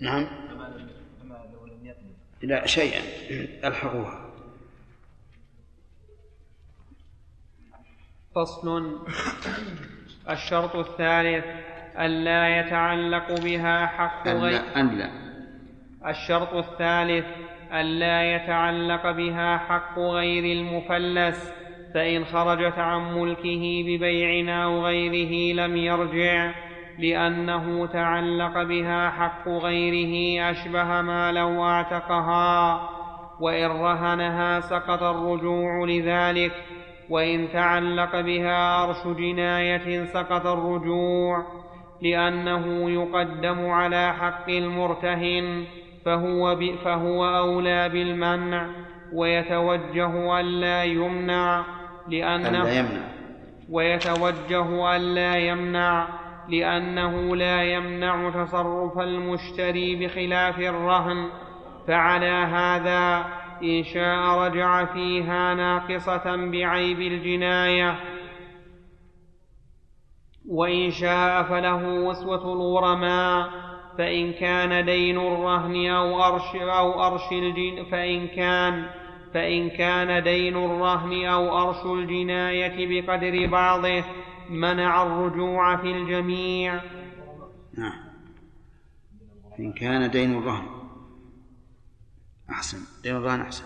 نعم. 0.00 0.26
لا 2.42 2.66
شيئا. 2.66 3.02
ألحقوها. 3.68 4.25
فصل. 8.36 8.98
الشرط 10.30 10.76
الثالث 10.76 11.44
ألا 11.98 12.60
يتعلق 12.60 13.40
بها 13.40 13.86
حق 13.86 14.28
غير. 14.28 14.60
أن 14.76 14.98
لا. 14.98 15.10
الشرط 16.10 16.54
الثالث 16.54 17.24
ألا 17.72 18.34
يتعلق 18.34 19.10
بها 19.10 19.58
حق 19.58 19.98
غير 19.98 20.44
المفلس 20.58 21.52
فإن 21.94 22.24
خرجت 22.24 22.78
عن 22.78 23.18
ملكه 23.18 23.84
ببيع 23.86 24.64
أو 24.64 24.86
غيره 24.86 25.54
لم 25.66 25.76
يرجع 25.76 26.52
لأنه 26.98 27.86
تعلق 27.86 28.62
بها 28.62 29.10
حق 29.10 29.48
غيره 29.48 30.50
أشبه 30.50 31.02
ما 31.02 31.32
لو 31.32 31.64
أعتقها. 31.64 32.88
وإن 33.40 33.70
رهنها 33.70 34.60
سقط 34.60 35.02
الرجوع 35.02 35.84
لذلك 35.88 36.52
وإن 37.10 37.48
تعلق 37.52 38.20
بها 38.20 38.84
أرش 38.84 39.06
جناية 39.06 40.04
سقط 40.04 40.46
الرجوع 40.46 41.46
لأنه 42.02 42.90
يقدم 42.90 43.70
على 43.70 44.12
حق 44.12 44.50
المرتهن 44.50 45.64
فهو, 46.04 46.56
فهو 46.84 47.24
أولى 47.38 47.88
بالمنع 47.88 48.66
ويتوجه 49.12 50.40
ألا 50.40 50.84
يمنع 50.84 51.64
لأنه 52.08 52.62
ألا 52.62 52.78
يمنع. 52.78 53.00
ويتوجه 53.70 54.96
ألا 54.96 55.36
يمنع 55.36 56.08
لأنه 56.48 57.36
لا 57.36 57.62
يمنع 57.62 58.30
تصرف 58.30 58.98
المشتري 58.98 59.96
بخلاف 59.96 60.58
الرهن 60.58 61.28
فعلى 61.88 62.26
هذا 62.26 63.24
إن 63.62 63.84
شاء 63.84 64.38
رجع 64.38 64.84
فيها 64.84 65.54
ناقصة 65.54 66.36
بعيب 66.36 67.00
الجناية. 67.00 68.00
وإن 70.48 70.90
شاء 70.90 71.42
فله 71.42 71.84
وسوة 71.84 72.52
الغرماء 72.52 73.50
فإن 73.98 74.32
كان 74.32 74.84
دين 74.84 75.18
الرهن 75.18 75.86
أو 75.86 76.22
أرش 76.24 76.56
أو 76.56 77.06
أرش 77.06 77.32
الجن 77.32 77.84
فإن 77.90 78.26
كان 78.26 78.86
فإن 79.34 79.70
كان 79.70 80.22
دين 80.22 80.56
الرهن 80.56 81.24
أو 81.24 81.58
أرش 81.58 81.86
الجناية 81.86 83.02
بقدر 83.02 83.46
بعضه 83.46 84.04
منع 84.50 85.02
الرجوع 85.02 85.76
في 85.76 85.90
الجميع. 85.90 86.80
نعم. 87.78 88.06
إن 89.60 89.72
كان 89.72 90.10
دين 90.10 90.38
الرهن. 90.38 90.75
أحسن. 92.50 92.78
الرهن 93.10 93.40
أحسن. 93.40 93.64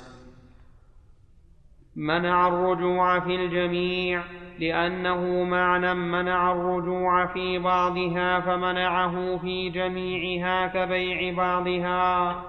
منع 1.96 2.48
الرجوع 2.48 3.20
في 3.20 3.34
الجميع 3.34 4.22
لأنه 4.58 5.44
معنى 5.44 5.94
منع 5.94 6.52
الرجوع 6.52 7.26
في 7.26 7.58
بعضها 7.58 8.40
فمنعه 8.40 9.38
في 9.38 9.70
جميعها 9.70 10.66
كبيع 10.66 11.36
بعضها. 11.36 12.42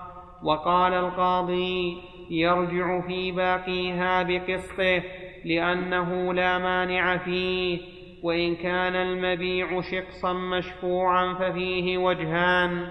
وقال 0.44 0.94
القاضي 0.94 2.02
يرجع 2.30 3.02
في 3.02 3.32
باقيها 3.32 4.24
بقسطه 4.24 5.04
لأنه 5.46 6.34
لا 6.34 6.58
مانع 6.58 7.18
فيه 7.18 7.80
وإن 8.24 8.56
كان 8.56 8.96
المبيع 8.96 9.82
شقصا 9.82 10.34
مشفوعا 10.34 11.34
ففيه 11.34 11.98
وجهان. 11.98 12.88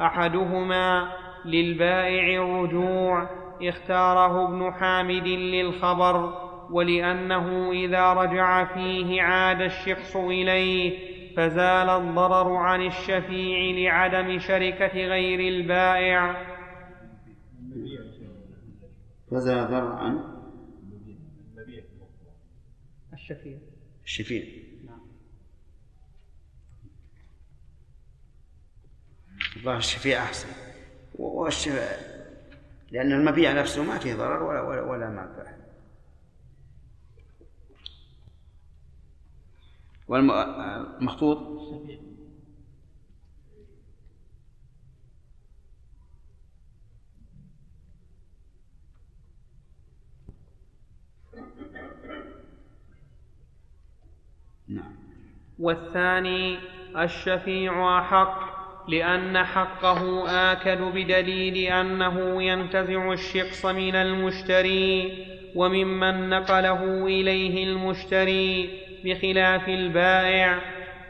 أحدهما 0.00 1.12
للبائع 1.44 2.42
الرجوع 2.42 3.28
اختاره 3.62 4.48
ابن 4.48 4.72
حامد 4.72 5.26
للخبر 5.26 6.34
ولأنه 6.70 7.72
إذا 7.72 8.12
رجع 8.12 8.74
فيه 8.74 9.22
عاد 9.22 9.60
الشخص 9.60 10.16
إليه 10.16 11.10
فزال 11.36 11.90
الضرر 11.90 12.56
عن 12.56 12.86
الشفيع 12.86 13.76
لعدم 13.76 14.38
شركة 14.38 14.92
غير 14.92 15.40
البائع. 15.40 16.50
فزال 19.30 19.58
الضرر 19.58 19.92
عن 19.92 20.40
الشفيع. 23.12 23.58
الشفيع. 24.04 24.44
الله 29.56 29.76
الشفيع 29.76 30.22
أحسن. 30.22 30.69
والشفيع 31.20 32.10
لأن 32.90 33.12
المبيع 33.12 33.52
نفسه 33.52 33.82
ما 33.82 33.98
فيه 33.98 34.14
ضرر 34.14 34.42
ولا 34.42 34.60
ولا, 34.60 34.82
ولا 34.82 35.08
منفعة 35.08 35.56
والمخطوط 40.08 41.60
نعم. 54.68 54.96
والثاني 55.58 56.58
الشفيع 56.96 57.98
أحق 57.98 58.59
لأن 58.88 59.44
حقه 59.44 60.24
آكد 60.52 60.80
بدليل 60.82 61.72
أنه 61.72 62.42
ينتزع 62.42 63.12
الشقص 63.12 63.66
من 63.66 63.96
المشتري 63.96 65.12
وممن 65.54 66.28
نقله 66.28 67.06
إليه 67.06 67.64
المشتري 67.64 68.70
بخلاف 69.04 69.68
البائع 69.68 70.58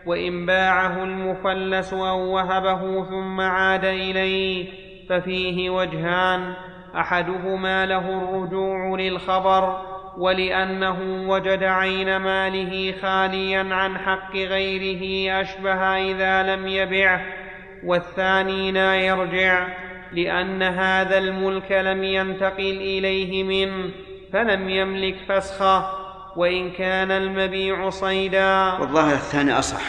وإن 0.06 0.46
باعه 0.46 1.04
المفلس 1.04 1.92
أو 1.92 2.34
وهبه 2.34 3.04
ثم 3.04 3.40
عاد 3.40 3.84
إليه 3.84 4.66
ففيه 5.08 5.70
وجهان 5.70 6.54
أحدهما 6.96 7.86
له 7.86 8.18
الرجوع 8.18 8.98
للخبر 8.98 9.90
ولأنه 10.18 11.28
وجد 11.28 11.62
عين 11.62 12.16
ماله 12.16 12.94
خاليا 13.02 13.74
عن 13.74 13.98
حق 13.98 14.36
غيره 14.36 15.32
أشبه 15.40 15.80
إذا 16.10 16.56
لم 16.56 16.66
يبعه. 16.66 17.39
والثاني 17.84 18.72
لا 18.72 18.94
يرجع 18.94 19.68
لأن 20.12 20.62
هذا 20.62 21.18
الملك 21.18 21.72
لم 21.72 22.04
ينتقل 22.04 22.76
إليه 22.76 23.44
منه 23.44 23.90
فلم 24.32 24.68
يملك 24.68 25.16
فسخه 25.28 26.00
وإن 26.36 26.72
كان 26.72 27.10
المبيع 27.10 27.90
صيدا. 27.90 28.72
والله 28.72 29.12
الثاني 29.12 29.58
أصح 29.58 29.82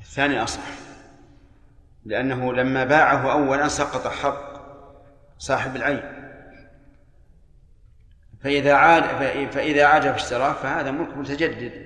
الثاني 0.00 0.42
أصح 0.42 0.62
لأنه 2.04 2.52
لما 2.52 2.84
باعه 2.84 3.32
أولا 3.32 3.68
سقط 3.68 4.06
حق 4.06 4.56
صاحب 5.38 5.76
العين. 5.76 6.02
فإذا 8.44 8.74
عاد 8.74 9.04
فإذا 9.50 9.84
عاد 9.84 10.02
فاشتراه 10.02 10.52
فهذا 10.52 10.90
ملك 10.90 11.16
متجدد. 11.16 11.85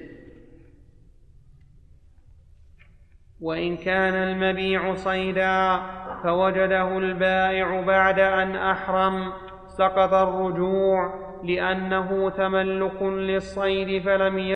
وإن 3.41 3.77
كان 3.77 4.15
المبيع 4.15 4.95
صيدا 4.95 5.81
فوجده 6.23 6.99
البائع 6.99 7.81
بعد 7.81 8.19
أن 8.21 8.57
أحرم 8.57 9.33
سقط 9.67 10.13
الرجوع 10.13 11.15
لأنه 11.45 12.31
تملك 12.31 13.03
للصيد 13.03 14.03
فلم 14.03 14.39